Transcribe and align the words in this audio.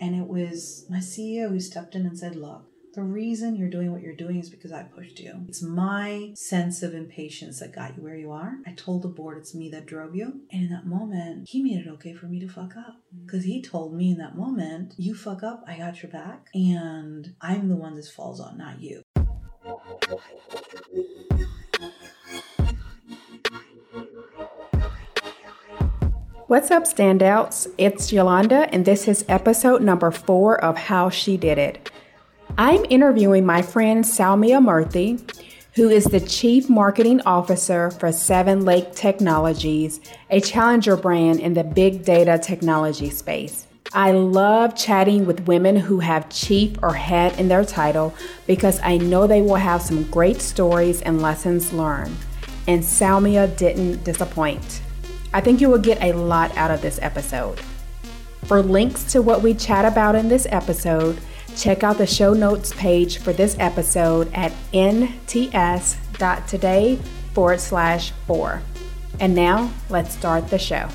And 0.00 0.14
it 0.14 0.26
was 0.26 0.86
my 0.88 0.98
CEO 0.98 1.50
who 1.50 1.60
stepped 1.60 1.94
in 1.94 2.06
and 2.06 2.18
said, 2.18 2.36
Look, 2.36 2.64
the 2.94 3.02
reason 3.02 3.54
you're 3.54 3.68
doing 3.68 3.92
what 3.92 4.02
you're 4.02 4.14
doing 4.14 4.38
is 4.38 4.50
because 4.50 4.72
I 4.72 4.82
pushed 4.82 5.20
you. 5.20 5.44
It's 5.46 5.62
my 5.62 6.32
sense 6.34 6.82
of 6.82 6.94
impatience 6.94 7.60
that 7.60 7.74
got 7.74 7.96
you 7.96 8.02
where 8.02 8.16
you 8.16 8.32
are. 8.32 8.58
I 8.66 8.72
told 8.72 9.02
the 9.02 9.08
board 9.08 9.38
it's 9.38 9.54
me 9.54 9.68
that 9.70 9.86
drove 9.86 10.16
you. 10.16 10.40
And 10.50 10.64
in 10.64 10.70
that 10.70 10.86
moment, 10.86 11.48
he 11.48 11.62
made 11.62 11.86
it 11.86 11.88
okay 11.90 12.12
for 12.14 12.26
me 12.26 12.40
to 12.40 12.48
fuck 12.48 12.76
up. 12.76 12.96
Mm. 13.14 13.26
Because 13.26 13.44
he 13.44 13.62
told 13.62 13.94
me 13.94 14.12
in 14.12 14.18
that 14.18 14.36
moment, 14.36 14.94
you 14.96 15.14
fuck 15.14 15.42
up, 15.42 15.62
I 15.66 15.78
got 15.78 16.02
your 16.02 16.10
back. 16.10 16.48
And 16.54 17.34
I'm 17.40 17.68
the 17.68 17.76
one 17.76 17.94
this 17.94 18.10
falls 18.10 18.40
on, 18.40 18.58
not 18.58 18.80
you. 18.80 19.02
What's 26.48 26.70
up, 26.70 26.84
standouts? 26.84 27.70
It's 27.76 28.10
Yolanda, 28.10 28.72
and 28.72 28.86
this 28.86 29.06
is 29.06 29.22
episode 29.28 29.82
number 29.82 30.10
four 30.10 30.58
of 30.64 30.78
How 30.78 31.10
She 31.10 31.36
Did 31.36 31.58
It. 31.58 31.90
I'm 32.56 32.86
interviewing 32.88 33.44
my 33.44 33.60
friend 33.60 34.02
Soumya 34.02 34.58
Murthy, 34.64 35.20
who 35.74 35.90
is 35.90 36.06
the 36.06 36.20
Chief 36.20 36.70
Marketing 36.70 37.20
Officer 37.26 37.90
for 37.90 38.10
Seven 38.12 38.64
Lake 38.64 38.94
Technologies, 38.94 40.00
a 40.30 40.40
challenger 40.40 40.96
brand 40.96 41.40
in 41.40 41.52
the 41.52 41.64
big 41.64 42.02
data 42.02 42.38
technology 42.42 43.10
space. 43.10 43.66
I 43.92 44.12
love 44.12 44.74
chatting 44.74 45.26
with 45.26 45.46
women 45.46 45.76
who 45.76 45.98
have 45.98 46.30
chief 46.30 46.78
or 46.82 46.94
head 46.94 47.38
in 47.38 47.48
their 47.48 47.66
title 47.66 48.14
because 48.46 48.80
I 48.82 48.96
know 48.96 49.26
they 49.26 49.42
will 49.42 49.56
have 49.56 49.82
some 49.82 50.04
great 50.04 50.40
stories 50.40 51.02
and 51.02 51.20
lessons 51.20 51.74
learned. 51.74 52.16
And 52.66 52.82
Soumya 52.82 53.54
didn't 53.58 54.02
disappoint. 54.02 54.80
I 55.32 55.40
think 55.40 55.60
you 55.60 55.68
will 55.68 55.78
get 55.78 56.02
a 56.02 56.12
lot 56.12 56.56
out 56.56 56.70
of 56.70 56.82
this 56.82 56.98
episode. 57.02 57.60
For 58.44 58.62
links 58.62 59.04
to 59.12 59.20
what 59.20 59.42
we 59.42 59.54
chat 59.54 59.84
about 59.84 60.14
in 60.14 60.28
this 60.28 60.46
episode, 60.50 61.18
Check 61.58 61.82
out 61.82 61.98
the 61.98 62.06
show 62.06 62.34
notes 62.34 62.72
page 62.74 63.18
for 63.18 63.32
this 63.32 63.56
episode 63.58 64.32
at 64.32 64.52
nts.today 64.72 65.40
forward 67.34 67.58
slash 67.60 68.12
four. 68.28 68.62
And 69.18 69.34
now 69.34 69.72
let's 69.90 70.14
start 70.14 70.50
the 70.50 70.58
show. 70.58 70.88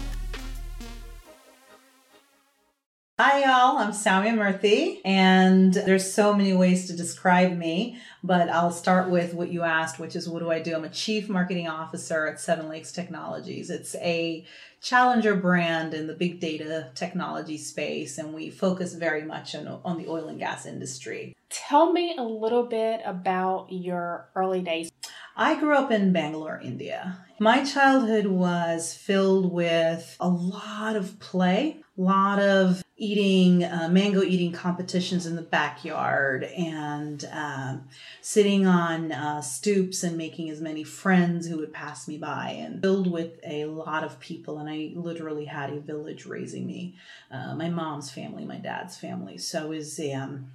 Hi, 3.19 3.42
y'all. 3.42 3.78
I'm 3.78 3.92
Soumya 3.92 4.33
Murthy, 4.33 5.00
and 5.06 5.72
there's 5.72 6.11
so 6.11 6.33
many 6.33 6.52
ways 6.52 6.88
to 6.88 6.95
describe 6.95 7.56
me, 7.56 8.00
but 8.23 8.50
I'll 8.50 8.72
start 8.72 9.11
with 9.11 9.36
what 9.36 9.52
you 9.52 9.61
asked, 9.61 10.00
which 10.00 10.16
is 10.16 10.28
what 10.28 10.39
do 10.39 10.50
I 10.50 10.59
do? 10.59 10.73
I'm 10.73 10.83
a 10.83 10.89
chief 10.89 11.30
marketing 11.30 11.67
officer 11.67 12.25
at 12.25 12.39
Seven 12.39 12.69
Lakes 12.69 12.91
Technologies. 12.91 13.69
It's 13.69 13.94
a 13.97 14.44
challenger 14.81 15.36
brand 15.36 15.94
in 15.94 16.08
the 16.08 16.16
big 16.16 16.39
data 16.39 16.89
technology 16.95 17.59
space, 17.59 18.17
and 18.17 18.34
we 18.34 18.50
focus 18.50 18.95
very 18.95 19.22
much 19.22 19.53
on, 19.53 19.67
on 19.67 20.00
the 20.00 20.09
oil 20.09 20.28
and 20.28 20.39
gas 20.39 20.66
industry. 20.66 21.36
Tell 21.52 21.94
me 21.94 22.16
a 22.17 22.23
little 22.23 22.66
bit 22.66 23.02
about 23.06 23.67
your 23.69 24.28
early 24.36 24.64
days. 24.64 24.89
I 25.36 25.59
grew 25.59 25.76
up 25.76 25.92
in 25.92 26.14
Bangalore, 26.14 26.62
India. 26.64 27.17
My 27.39 27.64
childhood 27.64 28.28
was 28.28 28.94
filled 28.94 29.52
with 29.52 30.16
a 30.20 30.30
lot 30.30 30.95
of 30.95 31.20
play, 31.20 31.81
a 31.98 32.02
lot 32.02 32.40
of 32.40 32.84
eating 32.95 33.64
uh, 33.64 33.90
mango 33.92 34.22
eating 34.22 34.52
competitions 34.52 35.25
in 35.25 35.36
the 35.36 35.42
backyard 35.42 36.44
and 36.44 37.28
um, 37.31 37.88
sitting 38.22 38.67
on 38.67 39.12
uh, 39.12 39.42
stoops 39.42 40.03
and 40.03 40.16
making 40.16 40.52
as 40.52 40.62
many 40.62 40.84
friends 40.84 41.47
who 41.47 41.58
would 41.58 41.73
pass 41.73 42.08
me 42.08 42.18
by 42.18 42.52
and 42.52 42.81
filled 42.84 43.12
with 43.12 43.40
a 43.44 43.66
lot 43.66 44.03
of 44.03 44.20
people 44.20 44.59
and 44.59 44.70
i 44.70 44.92
literally 44.95 45.45
had 45.45 45.72
a 45.72 45.80
village 45.80 46.25
raising 46.25 46.68
me. 46.68 46.95
Uh, 47.31 47.56
my 47.56 47.68
mom's 47.68 48.12
family 48.12 48.45
my 48.45 48.58
dad's 48.58 48.97
family. 48.97 49.38
So 49.38 49.64
I 49.64 49.66
was 49.66 50.00
um, 50.14 50.52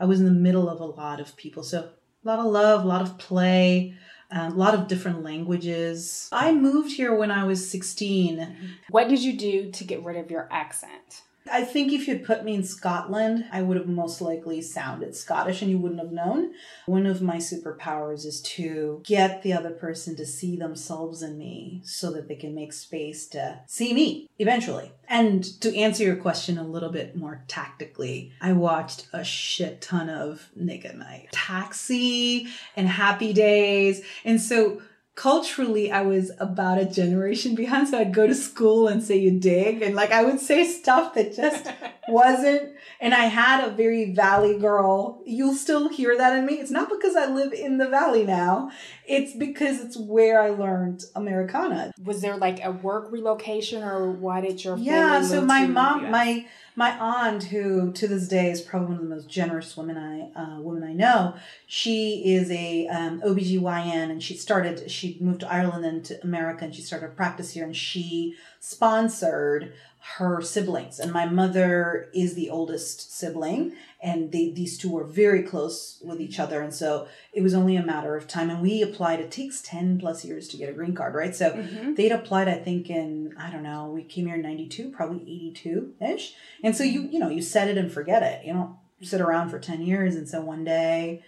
i 0.00 0.06
was 0.06 0.18
in 0.18 0.24
the 0.24 0.32
middle 0.32 0.70
of 0.70 0.80
a 0.80 0.86
lot 0.86 1.20
of 1.20 1.36
people. 1.36 1.62
So 1.62 1.90
a 2.24 2.26
lot 2.26 2.38
of 2.38 2.46
love 2.46 2.84
a 2.84 2.88
lot 2.88 3.02
of 3.02 3.18
play 3.18 3.94
a 4.30 4.50
lot 4.50 4.74
of 4.74 4.88
different 4.88 5.22
languages. 5.22 6.28
I 6.32 6.52
moved 6.52 6.92
here 6.92 7.14
when 7.14 7.30
I 7.30 7.44
was 7.44 7.68
16. 7.70 8.56
What 8.90 9.08
did 9.08 9.22
you 9.22 9.36
do 9.36 9.70
to 9.70 9.84
get 9.84 10.04
rid 10.04 10.16
of 10.16 10.30
your 10.30 10.48
accent? 10.50 11.22
I 11.50 11.62
think 11.62 11.92
if 11.92 12.06
you'd 12.08 12.24
put 12.24 12.44
me 12.44 12.54
in 12.54 12.64
Scotland, 12.64 13.46
I 13.52 13.62
would 13.62 13.76
have 13.76 13.86
most 13.86 14.20
likely 14.20 14.60
sounded 14.62 15.14
Scottish 15.14 15.62
and 15.62 15.70
you 15.70 15.78
wouldn't 15.78 16.00
have 16.00 16.12
known. 16.12 16.52
One 16.86 17.06
of 17.06 17.22
my 17.22 17.36
superpowers 17.36 18.24
is 18.24 18.40
to 18.42 19.02
get 19.04 19.42
the 19.42 19.52
other 19.52 19.70
person 19.70 20.16
to 20.16 20.26
see 20.26 20.56
themselves 20.56 21.22
in 21.22 21.38
me 21.38 21.80
so 21.84 22.12
that 22.12 22.28
they 22.28 22.36
can 22.36 22.54
make 22.54 22.72
space 22.72 23.26
to 23.28 23.60
see 23.66 23.92
me 23.92 24.28
eventually. 24.38 24.92
And 25.08 25.44
to 25.60 25.76
answer 25.76 26.04
your 26.04 26.16
question 26.16 26.58
a 26.58 26.66
little 26.66 26.90
bit 26.90 27.16
more 27.16 27.44
tactically, 27.48 28.32
I 28.40 28.52
watched 28.52 29.08
a 29.12 29.24
shit 29.24 29.80
ton 29.80 30.08
of 30.08 30.48
Nick 30.56 30.84
at 30.84 30.98
Nite, 30.98 31.30
Taxi, 31.32 32.48
and 32.74 32.88
Happy 32.88 33.32
Days. 33.32 34.02
And 34.24 34.40
so 34.40 34.82
culturally 35.16 35.90
I 35.90 36.02
was 36.02 36.30
about 36.38 36.78
a 36.78 36.84
generation 36.84 37.54
behind. 37.54 37.88
So 37.88 37.98
I'd 37.98 38.14
go 38.14 38.26
to 38.26 38.34
school 38.34 38.86
and 38.86 39.02
say 39.02 39.16
you 39.16 39.40
dig. 39.40 39.82
And 39.82 39.96
like 39.96 40.12
I 40.12 40.22
would 40.22 40.38
say 40.38 40.64
stuff 40.64 41.14
that 41.14 41.34
just 41.34 41.66
wasn't. 42.08 42.74
And 43.00 43.14
I 43.14 43.24
had 43.24 43.66
a 43.66 43.72
very 43.72 44.12
valley 44.12 44.58
girl. 44.58 45.22
You'll 45.26 45.54
still 45.54 45.88
hear 45.88 46.16
that 46.16 46.36
in 46.36 46.44
me. 46.44 46.54
It's 46.54 46.70
not 46.70 46.90
because 46.90 47.16
I 47.16 47.26
live 47.26 47.52
in 47.54 47.78
the 47.78 47.88
valley 47.88 48.24
now. 48.24 48.70
It's 49.06 49.34
because 49.34 49.80
it's 49.80 49.96
where 49.96 50.40
I 50.40 50.50
learned 50.50 51.02
Americana. 51.14 51.92
Was 52.04 52.20
there 52.20 52.36
like 52.36 52.62
a 52.62 52.70
work 52.70 53.10
relocation 53.10 53.82
or 53.82 54.12
why 54.12 54.42
did 54.42 54.62
your 54.62 54.76
Yeah, 54.76 55.22
so 55.22 55.40
my 55.40 55.66
mom 55.66 56.10
my 56.10 56.46
my 56.76 56.96
aunt, 56.98 57.44
who 57.44 57.90
to 57.92 58.06
this 58.06 58.28
day 58.28 58.50
is 58.50 58.60
probably 58.60 58.88
one 58.88 58.96
of 58.96 59.02
the 59.02 59.14
most 59.14 59.28
generous 59.28 59.76
women 59.76 59.96
I 59.96 60.38
uh, 60.38 60.60
I 60.84 60.92
know, 60.92 61.34
she 61.66 62.34
is 62.34 62.50
a 62.50 62.86
um, 62.88 63.20
OBGYN 63.22 64.10
and 64.10 64.22
she 64.22 64.36
started 64.36 64.90
she 64.90 65.16
moved 65.20 65.40
to 65.40 65.52
Ireland 65.52 65.86
and 65.86 66.04
to 66.04 66.22
America 66.22 66.64
and 66.66 66.74
she 66.74 66.82
started 66.82 67.06
a 67.06 67.08
practice 67.10 67.52
here 67.52 67.64
and 67.64 67.74
she 67.74 68.34
sponsored 68.60 69.72
her 70.14 70.40
siblings. 70.40 70.98
And 71.00 71.12
my 71.12 71.26
mother 71.26 72.08
is 72.14 72.34
the 72.34 72.48
oldest 72.48 73.12
sibling 73.12 73.72
and 74.00 74.30
they, 74.30 74.50
these 74.50 74.78
two 74.78 74.90
were 74.90 75.04
very 75.04 75.42
close 75.42 76.00
with 76.04 76.20
each 76.20 76.38
other. 76.38 76.62
And 76.62 76.72
so 76.72 77.08
it 77.32 77.42
was 77.42 77.54
only 77.54 77.76
a 77.76 77.84
matter 77.84 78.16
of 78.16 78.28
time 78.28 78.48
and 78.48 78.62
we 78.62 78.82
applied 78.82 79.20
it 79.20 79.30
takes 79.30 79.60
10 79.62 79.98
plus 79.98 80.24
years 80.24 80.48
to 80.48 80.56
get 80.56 80.68
a 80.68 80.72
green 80.72 80.94
card 80.94 81.14
right? 81.14 81.34
So 81.34 81.50
mm-hmm. 81.50 81.94
they'd 81.94 82.12
applied 82.12 82.48
i 82.48 82.54
think 82.54 82.88
in 82.88 83.34
i 83.38 83.50
don't 83.50 83.62
know 83.62 83.86
we 83.88 84.04
came 84.04 84.26
here 84.26 84.36
in 84.36 84.42
92 84.42 84.90
probably 84.90 85.18
82ish 85.54 86.32
and 86.62 86.76
so 86.76 86.84
you 86.84 87.08
you 87.10 87.18
know 87.18 87.28
you 87.28 87.42
set 87.42 87.68
it 87.68 87.76
and 87.76 87.90
forget 87.90 88.22
it. 88.22 88.46
You 88.46 88.52
don't 88.52 88.76
sit 89.02 89.20
around 89.20 89.50
for 89.50 89.58
10 89.58 89.82
years 89.82 90.14
and 90.14 90.28
so 90.28 90.40
one 90.40 90.64
day 90.64 91.22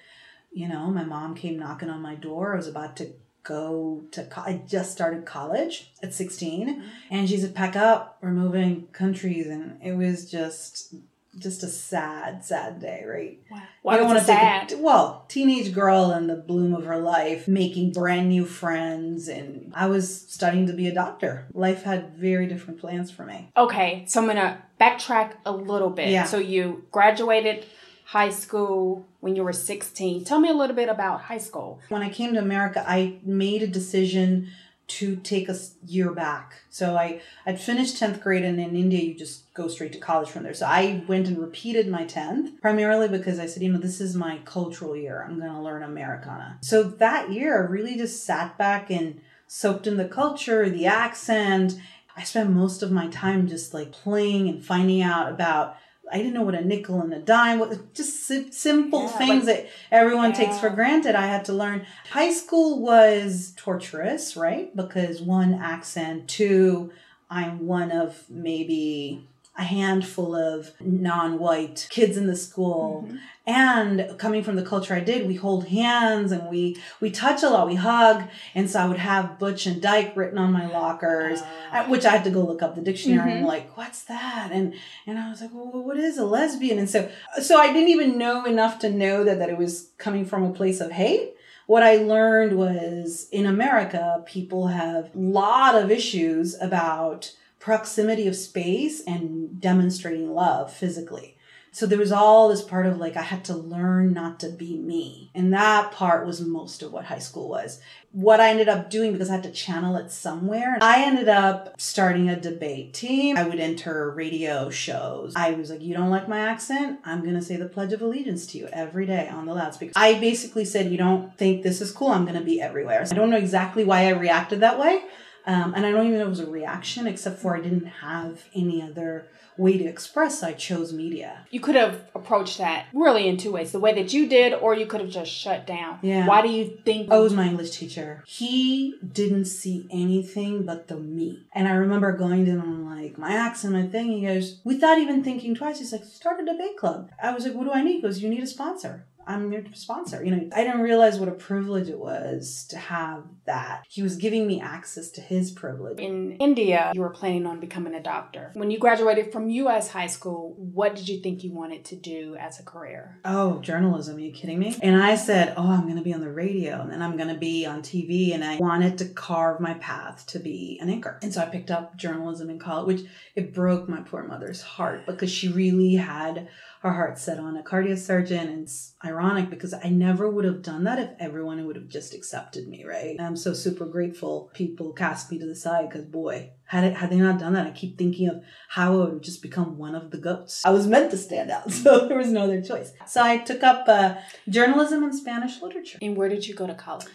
you 0.53 0.69
know 0.69 0.87
my 0.87 1.05
mom 1.05 1.35
came 1.35 1.59
knocking 1.59 1.91
on 1.91 2.01
my 2.01 2.15
door. 2.15 2.55
I 2.55 2.57
was 2.57 2.69
about 2.69 2.97
to 2.99 3.13
go 3.49 4.03
to 4.11 4.25
co- 4.25 4.43
I 4.43 4.61
just 4.67 4.93
started 4.93 5.25
college 5.25 5.91
at 6.03 6.13
16 6.13 6.69
mm-hmm. 6.69 6.89
and 7.11 7.29
she 7.29 7.39
said 7.39 7.55
pack 7.55 7.77
up 7.77 8.19
we're 8.21 8.31
moving 8.31 8.89
countries 8.89 9.47
and 9.47 9.81
it 9.83 9.93
was 9.93 10.31
just 10.31 10.95
just 11.39 11.63
a 11.63 11.67
sad 11.69 12.45
sad 12.45 12.81
day 12.81 13.05
right 13.07 13.41
wow. 13.51 13.63
why 13.83 13.97
don't 13.97 14.07
want 14.07 14.19
to 14.19 14.25
sad? 14.25 14.73
A, 14.73 14.79
well 14.79 15.25
teenage 15.29 15.73
girl 15.73 16.11
in 16.13 16.27
the 16.27 16.37
bloom 16.37 16.75
of 16.75 16.85
her 16.85 16.99
life 16.99 17.49
making 17.49 17.93
brand 17.93 18.29
new 18.29 18.45
friends 18.45 19.29
and 19.29 19.73
I 19.75 19.87
was 19.87 20.29
studying 20.29 20.67
to 20.67 20.75
be 20.75 20.87
a 20.87 20.95
doctor 20.95 21.47
life 21.55 21.85
had 21.85 22.17
very 22.17 22.47
different 22.47 22.81
plans 22.81 23.11
for 23.11 23.25
me 23.25 23.51
okay 23.57 24.05
so 24.07 24.21
I'm 24.21 24.27
gonna 24.27 24.63
backtrack 24.79 25.37
a 25.47 25.53
little 25.53 25.91
bit 25.91 26.11
yeah. 26.11 26.25
so 26.25 26.39
you 26.39 26.85
graduated 26.91 27.65
high 28.09 28.31
school 28.31 29.07
when 29.21 29.37
you 29.37 29.45
were 29.45 29.53
16. 29.53 30.25
Tell 30.25 30.41
me 30.41 30.49
a 30.49 30.55
little 30.55 30.75
bit 30.75 30.89
about 30.89 31.21
high 31.21 31.37
school. 31.37 31.79
When 31.91 32.01
I 32.01 32.09
came 32.09 32.33
to 32.33 32.41
America, 32.41 32.83
I 32.89 33.19
made 33.23 33.63
a 33.63 33.67
decision 33.67 34.49
to 34.87 35.17
take 35.17 35.51
a 35.51 35.57
year 35.87 36.11
back. 36.13 36.55
So 36.71 36.97
I 36.97 37.21
I'd 37.45 37.61
finished 37.61 38.01
10th 38.01 38.23
grade 38.23 38.45
and 38.45 38.59
in 38.59 38.75
India 38.75 39.05
you 39.05 39.13
just 39.13 39.53
go 39.53 39.69
straight 39.69 39.93
to 39.93 39.99
college 39.99 40.31
from 40.31 40.45
there. 40.45 40.55
So 40.55 40.65
I 40.65 41.05
went 41.07 41.29
and 41.29 41.37
repeated 41.37 41.87
my 41.87 42.07
10th 42.07 42.63
primarily 42.63 43.09
because 43.09 43.39
I 43.39 43.45
said, 43.45 43.63
you 43.63 43.71
know, 43.71 43.79
this 43.79 44.01
is 44.01 44.15
my 44.15 44.39
cultural 44.47 44.97
year. 44.97 45.27
I'm 45.29 45.39
going 45.39 45.53
to 45.53 45.61
learn 45.61 45.83
Americana. 45.83 46.57
So 46.63 46.83
that 46.85 47.31
year 47.31 47.59
I 47.59 47.67
really 47.69 47.99
just 47.99 48.25
sat 48.25 48.57
back 48.57 48.91
and 48.91 49.21
soaked 49.47 49.87
in 49.87 49.99
the 49.99 50.09
culture, 50.09 50.71
the 50.71 50.87
accent. 50.87 51.75
I 52.17 52.25
spent 52.25 52.49
most 52.49 52.83
of 52.83 52.91
my 52.91 53.09
time 53.09 53.49
just 53.49 53.75
like 53.75 53.93
playing 53.93 54.49
and 54.49 54.65
finding 54.65 55.03
out 55.03 55.31
about 55.31 55.77
I 56.13 56.19
didn't 56.19 56.35
know 56.35 56.43
what 56.43 56.55
a 56.55 56.65
nickel 56.65 57.01
and 57.01 57.13
a 57.13 57.19
dime 57.19 57.59
was. 57.59 57.79
Just 57.95 58.27
simple 58.53 59.03
yeah, 59.03 59.19
things 59.19 59.47
like, 59.47 59.57
that 59.57 59.71
everyone 59.91 60.31
yeah. 60.31 60.37
takes 60.37 60.59
for 60.59 60.71
granted. 60.71 61.15
I 61.15 61.27
had 61.27 61.45
to 61.47 61.53
learn. 61.53 61.87
High 62.11 62.33
school 62.33 62.81
was 62.81 63.53
torturous, 63.57 64.37
right? 64.37 64.75
Because 64.75 65.21
one 65.21 65.55
accent, 65.55 66.29
two, 66.29 66.93
I'm 67.31 67.67
one 67.67 67.91
of 67.91 68.25
maybe 68.29 69.27
a 69.57 69.65
handful 69.65 70.37
of 70.37 70.71
non-white 70.81 71.89
kids 71.91 72.17
in 72.17 72.27
the 72.27 72.37
school. 72.37 73.05
Mm-hmm. 73.07 73.17
And 73.49 74.15
coming 74.19 74.43
from 74.43 74.57
the 74.57 74.63
culture 74.63 74.93
I 74.93 75.01
did, 75.01 75.27
we 75.27 75.35
hold 75.35 75.69
hands 75.69 76.33
and 76.33 76.51
we 76.51 76.77
we 77.01 77.11
touch 77.11 77.43
a 77.43 77.49
lot, 77.49 77.67
we 77.67 77.77
hug. 77.77 78.25
And 78.55 78.69
so 78.69 78.79
I 78.79 78.87
would 78.87 78.99
have 78.99 79.39
Butch 79.39 79.65
and 79.65 79.81
Dyke 79.81 80.15
written 80.15 80.37
on 80.37 80.53
my 80.53 80.67
lockers, 80.67 81.41
uh, 81.73 81.87
which 81.87 82.05
I 82.05 82.11
had 82.11 82.25
to 82.25 82.31
go 82.31 82.45
look 82.45 82.61
up 82.61 82.75
the 82.75 82.83
dictionary 82.83 83.31
mm-hmm. 83.31 83.39
and 83.39 83.47
like, 83.47 83.75
what's 83.75 84.05
that? 84.05 84.51
And 84.53 84.75
and 85.07 85.19
I 85.19 85.31
was 85.31 85.41
like, 85.41 85.51
well, 85.55 85.83
what 85.83 85.97
is 85.97 86.19
a 86.19 86.27
lesbian? 86.27 86.79
And 86.79 86.91
so 86.91 87.11
so 87.41 87.59
I 87.59 87.73
didn't 87.73 87.89
even 87.89 88.19
know 88.19 88.45
enough 88.45 88.79
to 88.81 88.91
know 88.91 89.25
that 89.25 89.39
that 89.39 89.49
it 89.49 89.57
was 89.57 89.93
coming 89.97 90.27
from 90.27 90.45
a 90.45 90.53
place 90.53 90.83
of 90.83 90.91
hate 90.91 91.33
what 91.65 91.83
I 91.83 91.97
learned 91.97 92.57
was 92.57 93.29
in 93.31 93.45
America, 93.45 94.23
people 94.27 94.69
have 94.69 95.15
a 95.15 95.19
lot 95.19 95.75
of 95.75 95.91
issues 95.91 96.59
about 96.63 97.33
proximity 97.59 98.27
of 98.27 98.37
space 98.37 99.03
and 99.07 99.61
demonstrating 99.61 100.35
love 100.35 100.73
physically. 100.73 101.37
So 101.73 101.87
there 101.87 101.99
was 101.99 102.13
all 102.13 102.49
this 102.49 102.63
part 102.63 102.87
of 102.87 102.99
like, 102.99 103.17
I 103.17 103.23
had 103.23 103.45
to 103.47 103.55
learn 103.55 104.13
not 104.13 104.41
to 104.41 104.49
be 104.49 104.77
me. 104.77 105.31
And 105.35 105.53
that 105.53 105.93
part 105.93 106.27
was 106.27 106.41
most 106.41 106.83
of 106.83 106.93
what 106.93 107.05
high 107.07 107.19
school 107.19 107.49
was. 107.49 107.81
What 108.13 108.41
I 108.41 108.51
ended 108.51 108.69
up 108.69 108.91
doing, 108.91 109.13
because 109.13 109.29
I 109.29 109.35
had 109.35 109.43
to 109.43 109.53
channel 109.53 109.97
it 109.97 110.11
somewhere, 110.11 110.79
I 110.81 111.05
ended 111.05 111.29
up 111.29 111.79
starting 111.79 112.31
a 112.31 112.41
debate 112.41 112.95
team. 112.95 113.37
I 113.37 113.45
would 113.45 113.61
enter 113.61 114.11
radio 114.11 114.71
shows. 114.71 115.35
I 115.37 115.51
was 115.53 115.71
like, 115.71 115.83
You 115.83 115.95
don't 115.95 116.11
like 116.11 116.27
my 116.29 116.41
accent? 116.41 117.01
I'm 117.05 117.23
going 117.23 117.35
to 117.35 117.43
say 117.43 117.57
the 117.57 117.69
Pledge 117.69 117.93
of 117.93 118.01
Allegiance 118.01 118.47
to 118.49 118.59
you 118.59 118.69
every 118.73 119.07
day 119.07 119.29
on 119.29 119.47
the 119.47 119.55
loudspeaker. 119.55 119.93
I 119.95 120.15
basically 120.19 120.65
said, 120.65 120.91
You 120.91 120.99
don't 120.99 121.37
think 121.37 121.63
this 121.63 121.81
is 121.81 121.93
cool? 121.93 122.09
I'm 122.09 122.25
going 122.25 122.39
to 122.39 122.45
be 122.45 122.61
everywhere. 122.61 123.05
I 123.09 123.15
don't 123.15 123.31
know 123.31 123.37
exactly 123.37 123.85
why 123.85 124.07
I 124.07 124.11
reacted 124.11 124.61
that 124.61 124.79
way. 124.79 125.03
Um, 125.49 125.73
and 125.75 125.87
I 125.87 125.91
don't 125.91 126.07
even 126.07 126.19
know 126.19 126.27
it 126.27 126.29
was 126.29 126.41
a 126.41 126.47
reaction, 126.47 127.07
except 127.07 127.41
for 127.41 127.57
I 127.57 127.61
didn't 127.61 127.87
have 127.87 128.45
any 128.55 128.83
other 128.83 129.27
way 129.57 129.77
to 129.77 129.85
express, 129.85 130.43
I 130.43 130.53
chose 130.53 130.93
media. 130.93 131.47
You 131.51 131.59
could 131.59 131.75
have 131.75 132.05
approached 132.15 132.59
that 132.59 132.87
really 132.93 133.27
in 133.27 133.39
two 133.39 133.51
ways 133.53 133.73
the 133.73 133.81
way 133.81 133.95
that 133.95 134.13
you 134.13 134.29
did, 134.29 134.53
or 134.55 134.75
you 134.75 134.87
could 134.87 135.01
have 135.01 135.11
just 135.11 135.33
shut 135.33 135.67
down. 135.67 135.99
Yeah. 136.03 136.27
Why 136.27 136.43
do 136.43 136.51
you 136.51 136.79
think? 136.85 137.09
Oh, 137.11 137.21
it 137.21 137.23
was 137.25 137.33
my 137.33 137.49
English 137.49 137.71
teacher. 137.71 138.23
He 138.27 138.95
didn't 139.13 139.47
see 139.47 139.89
anything 139.91 140.65
but 140.65 140.87
the 140.89 140.97
me. 140.97 141.47
And 141.55 141.67
I 141.67 141.73
remember 141.73 142.13
going 142.13 142.45
to 142.45 142.53
him 142.53 142.61
and 142.61 142.87
like, 142.87 143.19
my 143.19 143.33
accent, 143.33 143.73
my 143.73 143.87
thing. 143.87 144.13
He 144.13 144.27
goes, 144.27 144.61
without 144.65 144.99
even 144.99 145.25
thinking 145.25 145.55
twice, 145.55 145.79
he's 145.79 145.93
like, 145.93 146.05
start 146.05 146.41
a 146.41 146.45
debate 146.45 146.77
club. 146.77 147.11
I 147.21 147.33
was 147.33 147.45
like, 147.45 147.55
what 147.55 147.65
do 147.65 147.73
I 147.73 147.83
need? 147.83 147.97
He 147.97 148.03
goes, 148.03 148.23
you 148.23 148.29
need 148.29 148.43
a 148.43 148.47
sponsor. 148.47 149.07
I'm 149.29 149.53
your 149.53 149.63
sponsor. 149.75 150.25
You 150.25 150.35
know, 150.35 150.51
I 150.55 150.65
didn't 150.65 150.81
realize 150.81 151.21
what 151.21 151.29
a 151.29 151.33
privilege 151.33 151.89
it 151.89 151.99
was 151.99 152.67
to 152.71 152.79
have 152.79 153.25
that. 153.45 153.85
He 153.89 154.03
was 154.03 154.17
giving 154.17 154.47
me 154.47 154.61
access 154.61 155.11
to 155.13 155.21
his 155.21 155.51
privilege. 155.51 156.01
In 156.01 156.33
India, 156.39 156.91
you 156.95 157.03
were 157.03 157.11
planning 157.11 157.47
on 157.47 157.61
becoming 157.61 157.95
a 157.95 158.03
doctor. 158.03 158.51
When 158.55 158.71
you 158.71 158.79
graduated 158.79 159.31
from 159.31 159.51
US 159.51 159.91
high 159.91 160.07
school, 160.07 160.55
what 160.57 160.97
did 160.97 161.09
you 161.09 161.21
think 161.21 161.45
you 161.45 161.53
wanted 161.53 161.85
to 161.87 161.97
do 161.97 162.37
as 162.41 162.59
a 162.59 162.63
career? 162.63 163.21
Oh, 163.25 163.61
journalism. 163.61 164.17
Are 164.17 164.21
you 164.21 164.33
kidding 164.33 164.59
me? 164.59 164.77
And 164.83 165.01
I 165.01 165.15
said, 165.15 165.53
Oh, 165.59 165.71
I'm 165.71 165.83
going 165.83 165.97
to 165.97 166.03
be 166.03 166.15
on 166.15 166.21
the 166.21 166.33
radio 166.33 166.81
and 166.81 166.91
then 166.91 167.03
I'm 167.03 167.17
going 167.17 167.29
to 167.29 167.39
be 167.39 167.67
on 167.67 167.83
TV. 167.83 168.33
And 168.35 168.43
I 168.43 168.57
wanted 168.57 168.97
to 168.99 169.05
carve 169.07 169.61
my 169.61 169.75
path 169.75 170.25
to 170.29 170.39
be 170.39 170.79
an 170.81 170.89
anchor. 170.89 171.19
And 171.23 171.35
so 171.35 171.43
I 171.43 171.47
picked 171.47 171.71
up 171.71 171.97
journalism 171.97 172.49
in 172.49 172.59
college, 172.59 172.87
which 172.87 173.11
it 173.35 173.53
broke 173.53 173.91
my 173.91 174.01
poor 174.01 174.23
mother's 174.23 174.63
heart 174.63 175.05
because 175.05 175.31
she 175.31 175.49
really 175.49 175.97
had 175.97 176.49
her 176.81 176.93
heart 176.93 177.19
set 177.19 177.39
on 177.39 177.57
a 177.57 177.63
cardiac 177.63 177.99
surgeon. 177.99 178.49
And 178.49 178.63
it's 178.63 178.95
ironic 179.05 179.51
because 179.51 179.75
I 179.75 179.89
never 179.89 180.29
would 180.29 180.45
have 180.45 180.63
done 180.63 180.85
that 180.85 180.99
if 180.99 181.11
everyone 181.19 181.65
would 181.67 181.77
have 181.77 181.89
just 181.89 182.15
accepted 182.15 182.69
me, 182.69 182.85
right? 182.85 183.17
I'm 183.21 183.37
so 183.37 183.53
super 183.53 183.87
grateful 183.87 184.51
people 184.55 184.93
cast 184.93 185.31
me 185.31 185.39
to 185.39 185.47
the 185.47 185.55
side 185.55 185.89
because 185.89 186.05
boy, 186.05 186.51
had 186.67 186.85
it 186.85 186.97
had 186.97 187.11
they 187.11 187.17
not 187.17 187.39
done 187.39 187.55
that, 187.55 187.67
I 187.67 187.71
keep 187.71 187.97
thinking 187.97 188.29
of 188.29 188.43
how 188.69 189.01
I 189.01 189.07
would 189.07 189.23
just 189.23 189.43
become 189.43 189.79
one 189.79 189.95
of 189.95 190.11
the 190.11 190.19
goats. 190.19 190.65
I 190.65 190.71
was 190.71 190.87
meant 190.87 191.11
to 191.13 191.17
stand 191.17 191.51
out, 191.51 191.71
so 191.73 192.07
there 192.07 192.19
was 192.19 192.31
no 192.31 192.43
other 192.43 192.61
choice. 192.61 192.93
So 193.07 193.23
I 193.23 193.39
took 193.39 193.63
up 193.63 193.89
uh, 193.89 194.17
journalism 194.49 195.03
and 195.03 195.15
Spanish 195.15 195.63
literature. 195.63 195.99
And 196.03 196.17
where 196.17 196.29
did 196.29 196.47
you 196.47 196.55
go 196.55 196.67
to 196.67 196.75
college? 196.75 197.07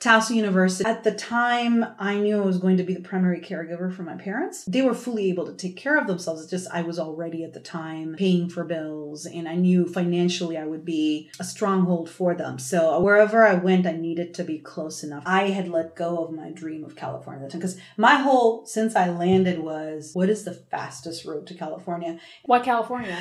Towson 0.00 0.36
University. 0.36 0.84
At 0.88 1.02
the 1.02 1.12
time, 1.12 1.84
I 1.98 2.16
knew 2.16 2.36
I 2.36 2.44
was 2.44 2.58
going 2.58 2.76
to 2.76 2.82
be 2.82 2.92
the 2.92 3.00
primary 3.00 3.40
caregiver 3.40 3.90
for 3.94 4.02
my 4.02 4.16
parents. 4.16 4.64
They 4.66 4.82
were 4.82 4.94
fully 4.94 5.30
able 5.30 5.46
to 5.46 5.54
take 5.54 5.76
care 5.76 5.96
of 5.98 6.06
themselves. 6.06 6.42
It's 6.42 6.50
just 6.50 6.70
I 6.70 6.82
was 6.82 6.98
already 6.98 7.42
at 7.42 7.54
the 7.54 7.60
time 7.60 8.14
paying 8.18 8.50
for 8.50 8.64
bills, 8.64 9.24
and 9.24 9.48
I 9.48 9.54
knew 9.54 9.86
financially 9.86 10.58
I 10.58 10.66
would 10.66 10.84
be 10.84 11.30
a 11.40 11.44
stronghold 11.44 12.10
for 12.10 12.34
them. 12.34 12.58
So 12.58 13.00
wherever 13.00 13.46
I 13.46 13.54
went, 13.54 13.86
I 13.86 13.92
needed 13.92 14.34
to 14.34 14.44
be 14.44 14.58
close 14.58 15.02
enough. 15.02 15.22
I 15.24 15.48
had 15.48 15.68
let 15.68 15.96
go 15.96 16.22
of 16.22 16.32
my 16.32 16.50
dream 16.50 16.84
of 16.84 16.96
California 16.96 17.48
because 17.50 17.78
my 17.96 18.16
whole 18.16 18.66
since 18.66 18.94
I 18.94 19.08
landed 19.08 19.60
was 19.60 20.10
what 20.12 20.28
is 20.28 20.44
the 20.44 20.52
fastest 20.52 21.24
road 21.24 21.46
to 21.46 21.54
California? 21.54 22.18
Why 22.44 22.60
California? 22.60 23.18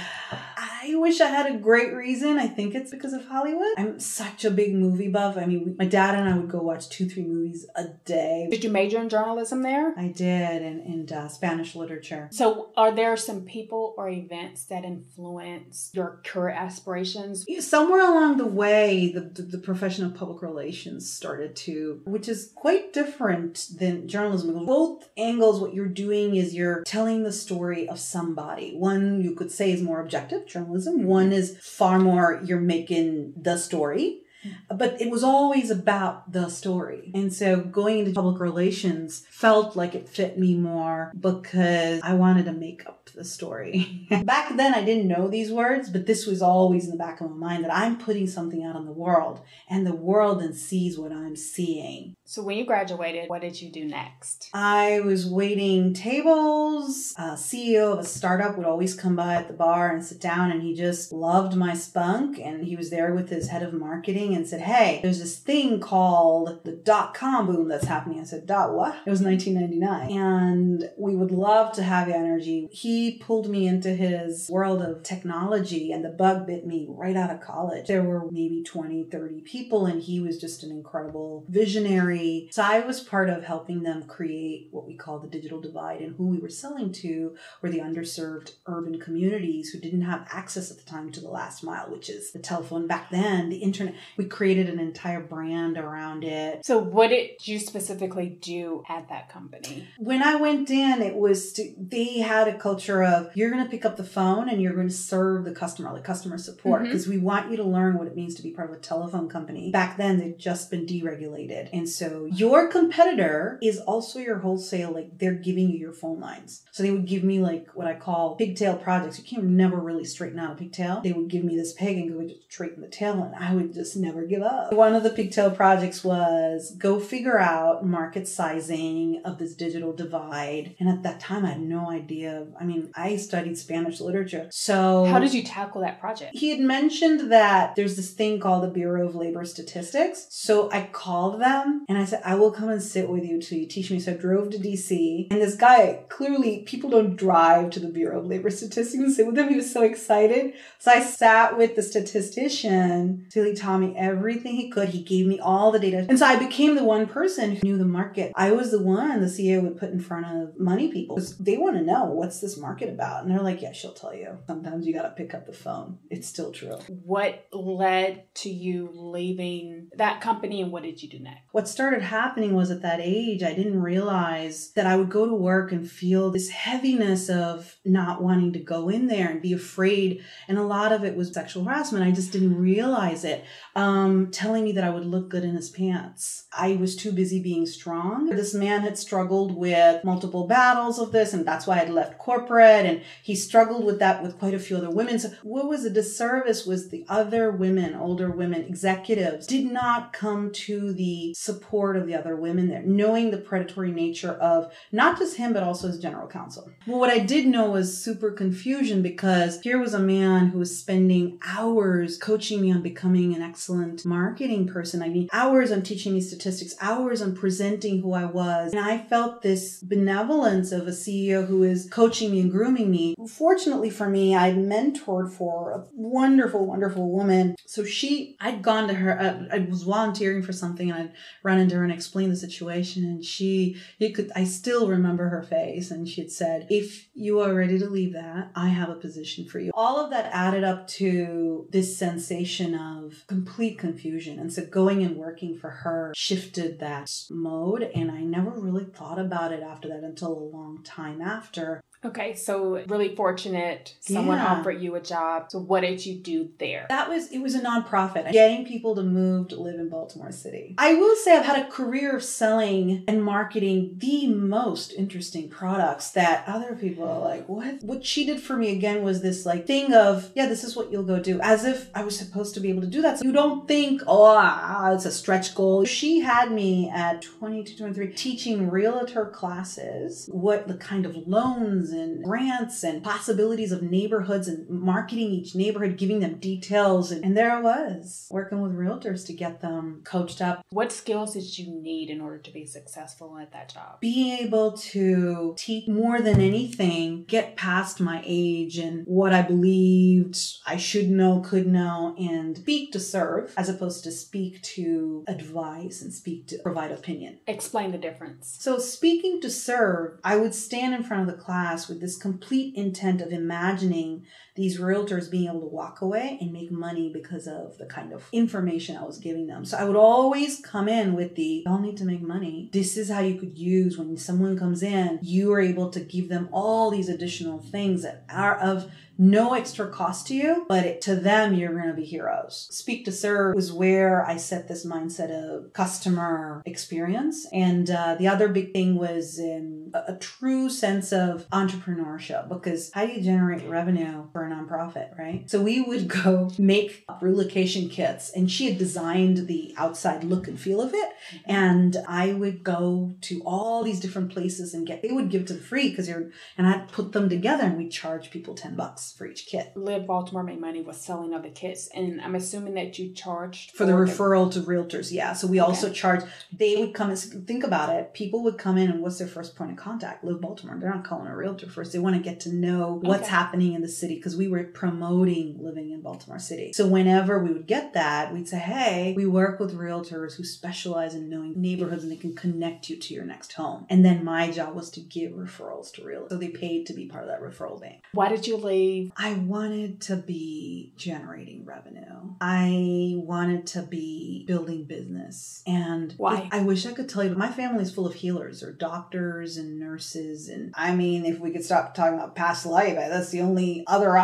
I 0.57 0.95
wish 0.95 1.21
I 1.21 1.27
had 1.27 1.49
a 1.49 1.57
great 1.57 1.93
reason. 1.93 2.37
I 2.37 2.47
think 2.47 2.75
it's 2.75 2.91
because 2.91 3.13
of 3.13 3.25
Hollywood. 3.25 3.73
I'm 3.77 3.99
such 3.99 4.43
a 4.43 4.51
big 4.51 4.75
movie 4.75 5.07
buff. 5.07 5.37
I 5.37 5.45
mean, 5.45 5.75
my 5.79 5.85
dad 5.85 6.15
and 6.15 6.27
I 6.27 6.37
would 6.37 6.49
go 6.49 6.62
watch 6.63 6.89
two, 6.89 7.07
three 7.07 7.23
movies 7.23 7.65
a 7.75 7.85
day. 8.05 8.47
Did 8.49 8.63
you 8.63 8.69
major 8.71 8.99
in 8.99 9.09
journalism 9.09 9.61
there? 9.61 9.93
I 9.97 10.07
did, 10.07 10.61
and 10.61 10.81
in, 10.81 11.09
in 11.09 11.17
uh, 11.17 11.27
Spanish 11.27 11.75
literature. 11.75 12.29
So, 12.31 12.71
are 12.75 12.91
there 12.91 13.15
some 13.17 13.41
people 13.41 13.93
or 13.97 14.09
events 14.09 14.65
that 14.65 14.83
influence 14.83 15.91
your 15.93 16.21
career 16.23 16.49
aspirations? 16.49 17.45
Somewhere 17.59 18.01
along 18.01 18.37
the 18.37 18.45
way, 18.45 19.11
the, 19.11 19.21
the, 19.21 19.41
the 19.43 19.57
profession 19.57 20.05
of 20.05 20.15
public 20.15 20.41
relations 20.41 21.11
started 21.11 21.55
to, 21.57 22.01
which 22.05 22.27
is 22.27 22.51
quite 22.55 22.93
different 22.93 23.67
than 23.77 24.07
journalism. 24.07 24.65
Both 24.65 25.09
angles, 25.17 25.59
what 25.59 25.73
you're 25.73 25.87
doing 25.87 26.35
is 26.35 26.53
you're 26.53 26.83
telling 26.83 27.23
the 27.23 27.31
story 27.31 27.87
of 27.87 27.99
somebody. 27.99 28.75
One 28.75 29.21
you 29.21 29.35
could 29.35 29.51
say 29.51 29.71
is 29.71 29.81
more 29.81 30.01
objective 30.01 30.45
journalism. 30.47 31.03
One 31.03 31.31
is 31.31 31.57
far 31.61 31.99
more 31.99 32.41
you're 32.45 32.59
making 32.59 33.33
the 33.35 33.57
story 33.57 34.22
but 34.69 34.99
it 35.01 35.09
was 35.09 35.23
always 35.23 35.69
about 35.69 36.31
the 36.31 36.49
story. 36.49 37.11
And 37.13 37.33
so 37.33 37.61
going 37.61 37.99
into 37.99 38.13
public 38.13 38.39
relations 38.39 39.25
felt 39.29 39.75
like 39.75 39.95
it 39.95 40.09
fit 40.09 40.37
me 40.37 40.55
more 40.55 41.11
because 41.19 42.01
I 42.03 42.13
wanted 42.13 42.45
to 42.45 42.53
make 42.53 42.85
the 43.13 43.23
story. 43.23 44.07
back 44.23 44.55
then, 44.55 44.73
I 44.73 44.83
didn't 44.83 45.07
know 45.07 45.27
these 45.27 45.51
words, 45.51 45.89
but 45.89 46.05
this 46.05 46.25
was 46.25 46.41
always 46.41 46.85
in 46.85 46.91
the 46.91 46.97
back 46.97 47.21
of 47.21 47.31
my 47.31 47.47
mind 47.47 47.63
that 47.63 47.73
I'm 47.73 47.97
putting 47.97 48.27
something 48.27 48.63
out 48.63 48.75
in 48.75 48.85
the 48.85 48.91
world 48.91 49.41
and 49.69 49.85
the 49.85 49.95
world 49.95 50.41
then 50.41 50.53
sees 50.53 50.97
what 50.97 51.11
I'm 51.11 51.35
seeing. 51.35 52.15
So 52.25 52.41
when 52.41 52.57
you 52.57 52.65
graduated, 52.65 53.29
what 53.29 53.41
did 53.41 53.61
you 53.61 53.69
do 53.69 53.85
next? 53.85 54.49
I 54.53 55.01
was 55.01 55.29
waiting 55.29 55.93
tables. 55.93 57.13
A 57.17 57.33
CEO 57.33 57.93
of 57.93 57.99
a 57.99 58.03
startup 58.03 58.57
would 58.57 58.65
always 58.65 58.95
come 58.95 59.15
by 59.15 59.35
at 59.35 59.47
the 59.47 59.53
bar 59.53 59.91
and 59.93 60.03
sit 60.03 60.21
down, 60.21 60.49
and 60.51 60.61
he 60.61 60.73
just 60.73 61.11
loved 61.11 61.55
my 61.55 61.73
spunk. 61.73 62.39
And 62.39 62.63
he 62.63 62.75
was 62.75 62.89
there 62.89 63.13
with 63.13 63.29
his 63.29 63.49
head 63.49 63.61
of 63.61 63.73
marketing 63.73 64.33
and 64.33 64.47
said, 64.47 64.61
Hey, 64.61 64.99
there's 65.03 65.19
this 65.19 65.37
thing 65.37 65.79
called 65.79 66.63
the 66.63 66.71
dot 66.71 67.13
com 67.13 67.45
boom 67.45 67.67
that's 67.67 67.85
happening. 67.85 68.19
I 68.19 68.23
said, 68.23 68.47
Dot 68.47 68.73
what? 68.73 68.95
It 69.05 69.09
was 69.09 69.21
1999. 69.21 70.17
And 70.17 70.89
we 70.97 71.15
would 71.15 71.31
love 71.31 71.73
to 71.73 71.83
have 71.83 72.07
energy. 72.07 72.69
He 72.71 73.02
pulled 73.11 73.49
me 73.49 73.67
into 73.67 73.89
his 73.89 74.49
world 74.49 74.81
of 74.81 75.03
technology, 75.03 75.91
and 75.91 76.03
the 76.03 76.09
bug 76.09 76.47
bit 76.47 76.65
me 76.65 76.85
right 76.89 77.15
out 77.15 77.29
of 77.29 77.41
college. 77.41 77.87
There 77.87 78.03
were 78.03 78.29
maybe 78.31 78.63
20, 78.63 79.05
30 79.05 79.41
people, 79.41 79.85
and 79.85 80.01
he 80.01 80.19
was 80.19 80.39
just 80.39 80.63
an 80.63 80.71
incredible 80.71 81.45
visionary 81.49 82.13
so 82.51 82.61
I 82.63 82.79
was 82.81 82.99
part 82.99 83.29
of 83.29 83.43
helping 83.43 83.83
them 83.83 84.03
create 84.03 84.67
what 84.71 84.85
we 84.85 84.95
call 84.95 85.19
the 85.19 85.27
digital 85.27 85.59
divide. 85.59 86.01
And 86.01 86.15
who 86.15 86.27
we 86.27 86.37
were 86.37 86.49
selling 86.49 86.91
to 86.93 87.35
were 87.61 87.69
the 87.69 87.79
underserved 87.79 88.53
urban 88.67 88.99
communities 88.99 89.69
who 89.69 89.79
didn't 89.79 90.01
have 90.01 90.27
access 90.31 90.71
at 90.71 90.77
the 90.77 90.83
time 90.83 91.11
to 91.11 91.19
the 91.19 91.29
last 91.29 91.63
mile, 91.63 91.89
which 91.89 92.09
is 92.09 92.31
the 92.31 92.39
telephone. 92.39 92.87
Back 92.87 93.09
then, 93.11 93.49
the 93.49 93.57
internet, 93.57 93.95
we 94.17 94.25
created 94.25 94.69
an 94.69 94.79
entire 94.79 95.21
brand 95.21 95.77
around 95.77 96.23
it. 96.23 96.65
So, 96.65 96.77
what 96.77 97.09
did 97.09 97.45
you 97.47 97.59
specifically 97.59 98.29
do 98.29 98.83
at 98.89 99.09
that 99.09 99.29
company? 99.29 99.87
When 99.97 100.21
I 100.21 100.35
went 100.35 100.69
in, 100.69 101.01
it 101.01 101.15
was 101.15 101.53
to, 101.53 101.73
they 101.77 102.19
had 102.19 102.47
a 102.47 102.57
culture 102.57 102.92
of 103.01 103.31
you're 103.35 103.49
going 103.49 103.63
to 103.63 103.69
pick 103.69 103.85
up 103.85 103.97
the 103.97 104.03
phone 104.03 104.49
and 104.49 104.61
you're 104.61 104.73
going 104.73 104.87
to 104.87 104.93
serve 104.93 105.45
the 105.45 105.53
customer, 105.53 105.91
like 105.93 106.03
customer 106.03 106.37
support, 106.37 106.83
because 106.83 107.03
mm-hmm. 107.03 107.13
we 107.13 107.17
want 107.17 107.49
you 107.49 107.57
to 107.57 107.63
learn 107.63 107.97
what 107.97 108.07
it 108.07 108.15
means 108.15 108.35
to 108.35 108.43
be 108.43 108.51
part 108.51 108.69
of 108.69 108.75
a 108.75 108.79
telephone 108.79 109.29
company. 109.29 109.71
Back 109.71 109.97
then, 109.97 110.19
they'd 110.19 110.37
just 110.37 110.69
been 110.69 110.85
deregulated. 110.85 111.69
And 111.73 111.87
so 111.87 112.25
your 112.25 112.67
competitor 112.67 113.57
is 113.61 113.79
also 113.79 114.19
your 114.19 114.39
wholesale, 114.39 114.91
like 114.91 115.17
they're 115.17 115.33
giving 115.33 115.69
you 115.69 115.77
your 115.77 115.93
phone 115.93 116.19
lines. 116.19 116.63
So 116.71 116.83
they 116.83 116.91
would 116.91 117.05
give 117.05 117.23
me 117.23 117.39
like 117.39 117.69
what 117.73 117.87
I 117.87 117.95
call 117.95 118.35
pigtail 118.35 118.75
projects. 118.75 119.17
You 119.17 119.23
can't 119.23 119.43
never 119.43 119.77
really 119.77 120.05
straighten 120.05 120.39
out 120.39 120.51
a 120.51 120.55
pigtail. 120.55 121.01
They 121.01 121.13
would 121.13 121.29
give 121.29 121.43
me 121.43 121.55
this 121.55 121.73
pig 121.73 121.97
and 121.97 122.11
go 122.11 122.27
just 122.27 122.51
straighten 122.51 122.81
the 122.81 122.87
tail 122.87 123.23
and 123.23 123.35
I 123.35 123.53
would 123.53 123.73
just 123.73 123.95
never 123.95 124.25
give 124.25 124.41
up. 124.41 124.73
One 124.73 124.95
of 124.95 125.03
the 125.03 125.09
pigtail 125.09 125.51
projects 125.51 126.03
was 126.03 126.75
go 126.77 126.99
figure 126.99 127.39
out 127.39 127.85
market 127.85 128.27
sizing 128.27 129.21
of 129.25 129.37
this 129.37 129.55
digital 129.55 129.93
divide. 129.93 130.75
And 130.79 130.89
at 130.89 131.03
that 131.03 131.19
time 131.19 131.45
I 131.45 131.49
had 131.49 131.61
no 131.61 131.89
idea. 131.89 132.47
I 132.59 132.63
mean, 132.63 132.82
I 132.95 133.17
studied 133.17 133.57
Spanish 133.57 133.99
literature. 133.99 134.47
So 134.51 135.05
how 135.05 135.19
did 135.19 135.33
you 135.33 135.43
tackle 135.43 135.81
that 135.81 135.99
project? 135.99 136.35
He 136.35 136.49
had 136.49 136.59
mentioned 136.59 137.31
that 137.31 137.75
there's 137.75 137.95
this 137.95 138.11
thing 138.11 138.39
called 138.39 138.63
the 138.63 138.67
Bureau 138.67 139.07
of 139.07 139.15
Labor 139.15 139.45
Statistics. 139.45 140.27
So 140.29 140.71
I 140.71 140.89
called 140.91 141.41
them 141.41 141.85
and 141.87 141.97
I 141.97 142.05
said, 142.05 142.21
I 142.25 142.35
will 142.35 142.51
come 142.51 142.69
and 142.69 142.81
sit 142.81 143.09
with 143.09 143.23
you 143.23 143.41
till 143.41 143.57
you 143.57 143.67
teach 143.67 143.91
me. 143.91 143.99
So 143.99 144.13
I 144.13 144.15
drove 144.15 144.49
to 144.51 144.57
DC 144.57 145.27
and 145.31 145.41
this 145.41 145.55
guy 145.55 146.03
clearly 146.09 146.63
people 146.65 146.89
don't 146.89 147.15
drive 147.15 147.69
to 147.71 147.79
the 147.79 147.89
Bureau 147.89 148.19
of 148.19 148.27
Labor 148.27 148.49
Statistics 148.49 148.93
and 148.93 149.11
sit 149.11 149.25
with 149.25 149.37
him. 149.37 149.49
He 149.49 149.55
was 149.55 149.71
so 149.71 149.81
excited. 149.81 150.53
So 150.79 150.91
I 150.91 151.01
sat 151.01 151.57
with 151.57 151.75
the 151.75 151.83
statistician 151.83 153.27
till 153.29 153.45
he 153.45 153.53
taught 153.53 153.79
me 153.79 153.95
everything 153.97 154.55
he 154.55 154.69
could. 154.69 154.89
He 154.89 155.01
gave 155.01 155.25
me 155.27 155.39
all 155.39 155.71
the 155.71 155.79
data. 155.79 156.05
And 156.09 156.19
so 156.19 156.25
I 156.25 156.35
became 156.35 156.75
the 156.75 156.83
one 156.83 157.07
person 157.07 157.55
who 157.55 157.61
knew 157.63 157.77
the 157.77 157.85
market. 157.85 158.31
I 158.35 158.51
was 158.51 158.71
the 158.71 158.81
one 158.81 159.21
the 159.21 159.27
CEO 159.27 159.61
would 159.61 159.77
put 159.77 159.91
in 159.91 159.99
front 159.99 160.25
of 160.25 160.59
money 160.59 160.91
people. 160.91 161.15
Because 161.15 161.37
they 161.37 161.57
want 161.57 161.75
to 161.77 161.81
know 161.81 162.05
what's 162.05 162.39
this 162.39 162.57
market 162.63 162.89
about. 162.89 163.23
And 163.23 163.31
they're 163.31 163.43
like, 163.43 163.61
yeah, 163.61 163.73
she'll 163.73 163.93
tell 163.93 164.15
you. 164.15 164.39
Sometimes 164.47 164.87
you 164.87 164.93
got 164.93 165.03
to 165.03 165.09
pick 165.09 165.33
up 165.35 165.45
the 165.45 165.53
phone. 165.53 165.99
It's 166.09 166.27
still 166.27 166.51
true. 166.51 166.77
What 166.87 167.45
led 167.51 168.33
to 168.35 168.49
you 168.49 168.89
leaving 168.93 169.89
that 169.97 170.21
company 170.21 170.61
and 170.61 170.71
what 170.71 170.83
did 170.83 171.03
you 171.03 171.09
do 171.09 171.19
next? 171.19 171.43
What 171.51 171.67
started 171.67 172.01
happening 172.01 172.55
was 172.55 172.71
at 172.71 172.81
that 172.81 172.99
age, 173.01 173.43
I 173.43 173.53
didn't 173.53 173.81
realize 173.81 174.71
that 174.71 174.87
I 174.87 174.95
would 174.95 175.09
go 175.09 175.25
to 175.27 175.35
work 175.35 175.71
and 175.71 175.89
feel 175.89 176.31
this 176.31 176.49
heaviness 176.49 177.29
of 177.29 177.75
not 177.85 178.23
wanting 178.23 178.53
to 178.53 178.59
go 178.59 178.89
in 178.89 179.07
there 179.07 179.29
and 179.29 179.41
be 179.41 179.53
afraid. 179.53 180.23
And 180.47 180.57
a 180.57 180.63
lot 180.63 180.93
of 180.93 181.03
it 181.03 181.15
was 181.15 181.33
sexual 181.33 181.65
harassment. 181.65 182.05
I 182.05 182.11
just 182.11 182.31
didn't 182.31 182.57
realize 182.57 183.25
it. 183.25 183.43
Um, 183.75 184.31
telling 184.31 184.63
me 184.63 184.71
that 184.71 184.83
I 184.85 184.89
would 184.89 185.05
look 185.05 185.29
good 185.29 185.43
in 185.43 185.55
his 185.55 185.69
pants. 185.69 186.45
I 186.57 186.77
was 186.77 186.95
too 186.95 187.11
busy 187.11 187.41
being 187.41 187.65
strong. 187.65 188.29
This 188.29 188.53
man 188.53 188.81
had 188.81 188.97
struggled 188.97 189.55
with 189.55 190.03
multiple 190.03 190.47
battles 190.47 190.99
of 190.99 191.11
this, 191.11 191.33
and 191.33 191.45
that's 191.45 191.67
why 191.67 191.79
I'd 191.79 191.89
left 191.89 192.17
corporate. 192.17 192.52
And 192.59 193.01
he 193.21 193.35
struggled 193.35 193.83
with 193.83 193.99
that 193.99 194.21
with 194.21 194.37
quite 194.39 194.53
a 194.53 194.59
few 194.59 194.77
other 194.77 194.89
women. 194.89 195.19
So 195.19 195.31
what 195.43 195.67
was 195.67 195.85
a 195.85 195.89
disservice 195.89 196.65
was 196.65 196.89
the 196.89 197.05
other 197.09 197.51
women, 197.51 197.95
older 197.95 198.29
women, 198.29 198.61
executives, 198.61 199.47
did 199.47 199.71
not 199.71 200.13
come 200.13 200.51
to 200.51 200.93
the 200.93 201.33
support 201.35 201.95
of 201.95 202.07
the 202.07 202.15
other 202.15 202.35
women 202.35 202.67
there, 202.67 202.83
knowing 202.83 203.31
the 203.31 203.37
predatory 203.37 203.91
nature 203.91 204.33
of 204.33 204.71
not 204.91 205.17
just 205.17 205.37
him, 205.37 205.53
but 205.53 205.63
also 205.63 205.87
his 205.87 205.99
general 205.99 206.27
counsel. 206.27 206.69
Well, 206.85 206.99
what 206.99 207.09
I 207.09 207.19
did 207.19 207.47
know 207.47 207.71
was 207.71 208.01
super 208.01 208.31
confusion 208.31 209.01
because 209.01 209.59
here 209.61 209.79
was 209.79 209.93
a 209.93 209.99
man 209.99 210.47
who 210.47 210.59
was 210.59 210.77
spending 210.77 211.39
hours 211.45 212.17
coaching 212.17 212.61
me 212.61 212.71
on 212.71 212.81
becoming 212.81 213.33
an 213.33 213.41
excellent 213.41 214.05
marketing 214.05 214.67
person. 214.67 215.01
I 215.01 215.09
mean, 215.09 215.29
hours 215.33 215.71
on 215.71 215.81
teaching 215.81 216.13
me 216.13 216.21
statistics, 216.21 216.75
hours 216.81 217.21
on 217.21 217.35
presenting 217.35 218.01
who 218.01 218.13
I 218.13 218.25
was. 218.25 218.73
And 218.73 218.83
I 218.83 218.97
felt 218.97 219.41
this 219.41 219.81
benevolence 219.81 220.71
of 220.71 220.87
a 220.87 220.91
CEO 220.91 221.47
who 221.47 221.63
is 221.63 221.89
coaching 221.89 222.31
me 222.31 222.42
and 222.43 222.51
grooming 222.51 222.91
me. 222.91 223.15
Fortunately 223.27 223.89
for 223.89 224.09
me, 224.09 224.35
I'd 224.35 224.57
mentored 224.57 225.31
for 225.31 225.71
a 225.71 225.85
wonderful, 225.93 226.65
wonderful 226.65 227.09
woman. 227.09 227.55
So 227.65 227.83
she, 227.83 228.35
I'd 228.39 228.61
gone 228.61 228.87
to 228.89 228.93
her, 228.93 229.19
uh, 229.19 229.55
I 229.55 229.59
was 229.59 229.83
volunteering 229.83 230.43
for 230.43 230.53
something 230.53 230.91
and 230.91 230.99
I'd 230.99 231.13
run 231.41 231.59
into 231.59 231.75
her 231.75 231.83
and 231.83 231.91
explain 231.91 232.29
the 232.29 232.35
situation. 232.35 233.05
And 233.05 233.23
she, 233.23 233.77
you 233.97 234.11
could, 234.11 234.31
I 234.35 234.43
still 234.43 234.87
remember 234.87 235.29
her 235.29 235.41
face. 235.41 235.89
And 235.89 236.07
she 236.07 236.21
had 236.21 236.31
said, 236.31 236.67
if 236.69 237.07
you 237.13 237.39
are 237.39 237.53
ready 237.53 237.79
to 237.79 237.89
leave 237.89 238.13
that, 238.13 238.51
I 238.55 238.67
have 238.67 238.89
a 238.89 238.95
position 238.95 239.45
for 239.45 239.59
you. 239.59 239.71
All 239.73 240.03
of 240.03 240.11
that 240.11 240.29
added 240.33 240.63
up 240.63 240.87
to 240.89 241.67
this 241.71 241.97
sensation 241.97 242.75
of 242.75 243.23
complete 243.27 243.79
confusion. 243.79 244.37
And 244.39 244.51
so 244.51 244.65
going 244.65 245.03
and 245.03 245.15
working 245.15 245.57
for 245.57 245.69
her 245.69 246.13
shifted 246.15 246.79
that 246.79 247.09
mode. 247.29 247.83
And 247.83 248.11
I 248.11 248.21
never 248.21 248.51
really 248.51 248.85
thought 248.85 249.19
about 249.19 249.53
it 249.53 249.63
after 249.63 249.87
that 249.87 250.03
until 250.03 250.33
a 250.33 250.51
long 250.57 250.83
time 250.83 251.21
after. 251.21 251.81
Okay, 252.05 252.35
so 252.35 252.83
really 252.87 253.15
fortunate. 253.15 253.95
Someone 254.01 254.37
yeah. 254.37 254.47
offered 254.47 254.81
you 254.81 254.95
a 254.95 255.01
job. 255.01 255.45
So 255.49 255.59
what 255.59 255.81
did 255.81 256.05
you 256.05 256.15
do 256.15 256.49
there? 256.59 256.85
That 256.89 257.09
was 257.09 257.31
it 257.31 257.39
was 257.39 257.55
a 257.55 257.61
nonprofit, 257.61 258.31
getting 258.31 258.65
people 258.65 258.95
to 258.95 259.03
move 259.03 259.49
to 259.49 259.55
live 259.55 259.79
in 259.79 259.89
Baltimore 259.89 260.31
City. 260.31 260.75
I 260.77 260.95
will 260.95 261.15
say 261.15 261.37
I've 261.37 261.45
had 261.45 261.65
a 261.65 261.69
career 261.69 262.15
of 262.15 262.23
selling 262.23 263.03
and 263.07 263.23
marketing 263.23 263.95
the 263.97 264.27
most 264.27 264.91
interesting 264.93 265.49
products 265.49 266.11
that 266.11 266.43
other 266.47 266.75
people 266.75 267.07
are 267.07 267.19
like, 267.19 267.47
what? 267.47 267.81
What 267.83 268.05
she 268.05 268.25
did 268.25 268.41
for 268.41 268.57
me 268.57 268.71
again 268.71 269.03
was 269.03 269.21
this 269.21 269.45
like 269.45 269.65
thing 269.65 269.93
of, 269.93 270.31
yeah, 270.35 270.47
this 270.47 270.63
is 270.63 270.75
what 270.75 270.91
you'll 270.91 271.03
go 271.03 271.19
do, 271.19 271.39
as 271.41 271.63
if 271.63 271.89
I 271.95 272.03
was 272.03 272.17
supposed 272.17 272.53
to 272.55 272.59
be 272.59 272.69
able 272.69 272.81
to 272.81 272.87
do 272.87 273.01
that. 273.01 273.19
So 273.19 273.25
you 273.25 273.31
don't 273.31 273.67
think, 273.67 274.01
oh, 274.07 274.35
ah, 274.37 274.91
it's 274.93 275.05
a 275.05 275.11
stretch 275.11 275.55
goal. 275.55 275.85
She 275.85 276.19
had 276.19 276.51
me 276.51 276.89
at 276.89 277.21
22, 277.21 277.77
23 277.77 278.07
teaching 278.13 278.69
realtor 278.69 279.25
classes, 279.25 280.29
what 280.31 280.67
the 280.67 280.75
kind 280.75 281.05
of 281.05 281.15
loans 281.27 281.92
and 281.93 282.23
grants 282.23 282.83
and 282.83 283.03
possibilities 283.03 283.71
of 283.71 283.81
neighborhoods 283.81 284.47
and 284.47 284.69
marketing 284.69 285.29
each 285.29 285.55
neighborhood, 285.55 285.97
giving 285.97 286.19
them 286.19 286.35
details. 286.35 287.11
And, 287.11 287.23
and 287.23 287.37
there 287.37 287.51
I 287.51 287.61
was 287.61 288.27
working 288.31 288.61
with 288.61 288.75
realtors 288.75 289.25
to 289.27 289.33
get 289.33 289.61
them 289.61 290.01
coached 290.03 290.41
up. 290.41 290.65
What 290.69 290.91
skills 290.91 291.33
did 291.33 291.57
you 291.57 291.71
need 291.71 292.09
in 292.09 292.21
order 292.21 292.39
to 292.39 292.51
be 292.51 292.65
successful 292.65 293.37
at 293.37 293.51
that 293.53 293.73
job? 293.73 293.99
Being 294.01 294.39
able 294.39 294.73
to 294.73 295.55
teach 295.57 295.87
more 295.87 296.19
than 296.21 296.41
anything, 296.41 297.25
get 297.25 297.55
past 297.55 297.99
my 297.99 298.21
age 298.25 298.77
and 298.77 299.05
what 299.05 299.33
I 299.33 299.41
believed 299.41 300.37
I 300.65 300.77
should 300.77 301.09
know, 301.09 301.41
could 301.41 301.67
know, 301.67 302.15
and 302.17 302.57
speak 302.57 302.91
to 302.93 302.99
serve 302.99 303.53
as 303.57 303.69
opposed 303.69 304.03
to 304.03 304.11
speak 304.11 304.61
to 304.63 305.23
advise 305.27 306.01
and 306.01 306.13
speak 306.13 306.47
to 306.47 306.59
provide 306.59 306.91
opinion. 306.91 307.39
Explain 307.47 307.91
the 307.91 307.97
difference. 307.97 308.57
So, 308.59 308.79
speaking 308.79 309.41
to 309.41 309.49
serve, 309.49 310.19
I 310.23 310.37
would 310.37 310.55
stand 310.55 310.93
in 310.93 311.03
front 311.03 311.29
of 311.29 311.35
the 311.35 311.41
class 311.41 311.82
with 311.87 312.01
this 312.01 312.17
complete 312.17 312.75
intent 312.75 313.21
of 313.21 313.31
imagining 313.31 314.25
these 314.55 314.79
realtors 314.79 315.29
being 315.29 315.49
able 315.49 315.61
to 315.61 315.65
walk 315.65 316.01
away 316.01 316.37
and 316.39 316.51
make 316.51 316.71
money 316.71 317.11
because 317.11 317.47
of 317.47 317.77
the 317.77 317.85
kind 317.85 318.13
of 318.13 318.27
information 318.31 318.97
I 318.97 319.03
was 319.03 319.17
giving 319.17 319.47
them. 319.47 319.65
So 319.65 319.77
I 319.77 319.83
would 319.83 319.95
always 319.95 320.59
come 320.59 320.87
in 320.87 321.13
with 321.13 321.35
the, 321.35 321.63
y'all 321.65 321.79
need 321.79 321.97
to 321.97 322.05
make 322.05 322.21
money. 322.21 322.69
This 322.71 322.97
is 322.97 323.09
how 323.09 323.21
you 323.21 323.39
could 323.39 323.57
use 323.57 323.97
when 323.97 324.17
someone 324.17 324.57
comes 324.57 324.83
in, 324.83 325.19
you 325.21 325.51
are 325.53 325.61
able 325.61 325.89
to 325.89 325.99
give 325.99 326.29
them 326.29 326.49
all 326.51 326.91
these 326.91 327.09
additional 327.09 327.59
things 327.59 328.03
that 328.03 328.25
are 328.29 328.57
of 328.57 328.91
no 329.17 329.53
extra 329.53 329.87
cost 329.89 330.27
to 330.27 330.35
you, 330.35 330.65
but 330.67 330.85
it, 330.85 331.01
to 331.01 331.15
them, 331.15 331.53
you're 331.53 331.73
going 331.73 331.87
to 331.87 331.93
be 331.93 332.05
heroes. 332.05 332.67
Speak 332.71 333.05
to 333.05 333.11
Serve 333.11 333.55
was 333.55 333.71
where 333.71 334.25
I 334.25 334.37
set 334.37 334.67
this 334.67 334.85
mindset 334.85 335.29
of 335.29 335.71
customer 335.73 336.61
experience. 336.65 337.45
And 337.53 337.89
uh, 337.89 338.15
the 338.15 338.27
other 338.27 338.47
big 338.47 338.73
thing 338.73 338.95
was 338.95 339.37
in 339.37 339.91
a, 339.93 340.13
a 340.13 340.17
true 340.17 340.69
sense 340.69 341.13
of 341.13 341.47
entrepreneurship 341.51 342.49
because 342.49 342.91
how 342.93 343.05
do 343.05 343.13
you 343.13 343.21
generate 343.21 343.67
revenue 343.69 344.25
for 344.33 344.42
a 344.45 344.55
nonprofit, 344.55 345.17
right? 345.17 345.49
So 345.49 345.61
we 345.61 345.81
would 345.81 346.07
go 346.07 346.51
make 346.57 347.05
relocation 347.21 347.89
kits, 347.89 348.31
and 348.31 348.49
she 348.49 348.65
had 348.69 348.77
designed 348.77 349.47
the 349.47 349.73
outside 349.77 350.23
look 350.23 350.47
and 350.47 350.59
feel 350.59 350.81
of 350.81 350.93
it. 350.93 351.09
Mm-hmm. 351.35 351.51
And 351.51 351.97
I 352.07 352.33
would 352.33 352.63
go 352.63 353.15
to 353.21 353.41
all 353.45 353.83
these 353.83 353.99
different 353.99 354.31
places 354.31 354.73
and 354.73 354.85
get, 354.85 355.01
they 355.01 355.11
would 355.11 355.29
give 355.29 355.41
it 355.41 355.47
to 355.47 355.53
the 355.53 355.59
free 355.59 355.89
because 355.89 356.07
you're, 356.07 356.31
and 356.57 356.67
I'd 356.67 356.91
put 356.91 357.11
them 357.11 357.29
together 357.29 357.63
and 357.63 357.77
we 357.77 357.89
charge 357.89 358.31
people 358.31 358.55
10 358.55 358.75
bucks 358.75 359.13
for 359.17 359.25
each 359.25 359.45
kit. 359.45 359.71
Live 359.75 360.07
Baltimore 360.07 360.43
made 360.43 360.59
money 360.59 360.81
was 360.81 360.99
selling 360.99 361.33
of 361.33 361.43
the 361.43 361.49
kits, 361.49 361.89
and 361.93 362.21
I'm 362.21 362.35
assuming 362.35 362.73
that 362.75 362.97
you 362.99 363.13
charged 363.13 363.71
for, 363.71 363.77
for 363.77 363.85
the 363.85 363.93
referral 363.93 364.51
to 364.53 364.61
realtors. 364.61 365.11
Yeah, 365.11 365.33
so 365.33 365.47
we 365.47 365.61
okay. 365.61 365.67
also 365.67 365.89
charge. 365.91 366.23
They 366.51 366.75
would 366.77 366.93
come 366.93 367.09
and 367.09 367.47
think 367.47 367.63
about 367.63 367.89
it. 367.89 368.13
People 368.13 368.43
would 368.43 368.57
come 368.57 368.77
in, 368.77 368.89
and 368.89 369.01
what's 369.01 369.17
their 369.17 369.27
first 369.27 369.55
point 369.55 369.71
of 369.71 369.77
contact? 369.77 370.23
Live 370.23 370.41
Baltimore. 370.41 370.77
They're 370.79 370.93
not 370.93 371.05
calling 371.05 371.27
a 371.27 371.35
realtor 371.35 371.69
first. 371.69 371.91
They 371.91 371.99
want 371.99 372.15
to 372.15 372.21
get 372.21 372.39
to 372.41 372.53
know 372.53 372.99
what's 373.01 373.23
okay. 373.23 373.31
happening 373.31 373.73
in 373.73 373.81
the 373.81 373.87
city 373.87 374.15
because 374.15 374.32
we 374.35 374.47
were 374.47 374.63
promoting 374.63 375.57
living 375.59 375.91
in 375.91 376.01
Baltimore 376.01 376.39
City. 376.39 376.71
So 376.73 376.87
whenever 376.87 377.43
we 377.43 377.51
would 377.51 377.67
get 377.67 377.93
that, 377.93 378.33
we'd 378.33 378.47
say, 378.47 378.59
"Hey, 378.59 379.13
we 379.15 379.25
work 379.25 379.59
with 379.59 379.77
realtors 379.77 380.35
who 380.35 380.43
specialize 380.43 381.15
in 381.15 381.29
knowing 381.29 381.53
neighborhoods, 381.55 382.03
and 382.03 382.11
they 382.11 382.17
can 382.17 382.35
connect 382.35 382.89
you 382.89 382.97
to 382.97 383.13
your 383.13 383.25
next 383.25 383.53
home." 383.53 383.85
And 383.89 384.03
then 384.03 384.23
my 384.23 384.51
job 384.51 384.75
was 384.75 384.89
to 384.91 385.01
give 385.01 385.33
referrals 385.33 385.91
to 385.93 386.01
realtors, 386.01 386.29
so 386.29 386.37
they 386.37 386.49
paid 386.49 386.85
to 386.87 386.93
be 386.93 387.05
part 387.05 387.23
of 387.23 387.29
that 387.29 387.41
referral 387.41 387.79
bank. 387.79 388.03
Why 388.13 388.29
did 388.29 388.47
you 388.47 388.57
leave? 388.57 389.11
I 389.17 389.33
wanted 389.33 390.01
to 390.01 390.15
be 390.15 390.93
generating 390.95 391.65
revenue. 391.65 392.35
I 392.41 393.15
wanted 393.17 393.67
to 393.67 393.83
be 393.83 394.45
building 394.47 394.85
business. 394.85 395.63
And 395.65 396.13
why? 396.17 396.49
I 396.51 396.61
wish 396.63 396.85
I 396.85 396.91
could 396.91 397.09
tell 397.09 397.23
you, 397.23 397.29
but 397.29 397.37
my 397.37 397.51
family 397.51 397.83
is 397.83 397.93
full 397.93 398.07
of 398.07 398.15
healers 398.15 398.63
or 398.63 398.71
doctors 398.71 399.57
and 399.57 399.79
nurses. 399.79 400.49
And 400.49 400.73
I 400.75 400.95
mean, 400.95 401.25
if 401.25 401.39
we 401.39 401.51
could 401.51 401.63
stop 401.63 401.93
talking 401.93 402.15
about 402.15 402.35
past 402.35 402.65
life, 402.65 402.95
that's 402.95 403.29
the 403.29 403.41
only 403.41 403.83
other 403.87 404.17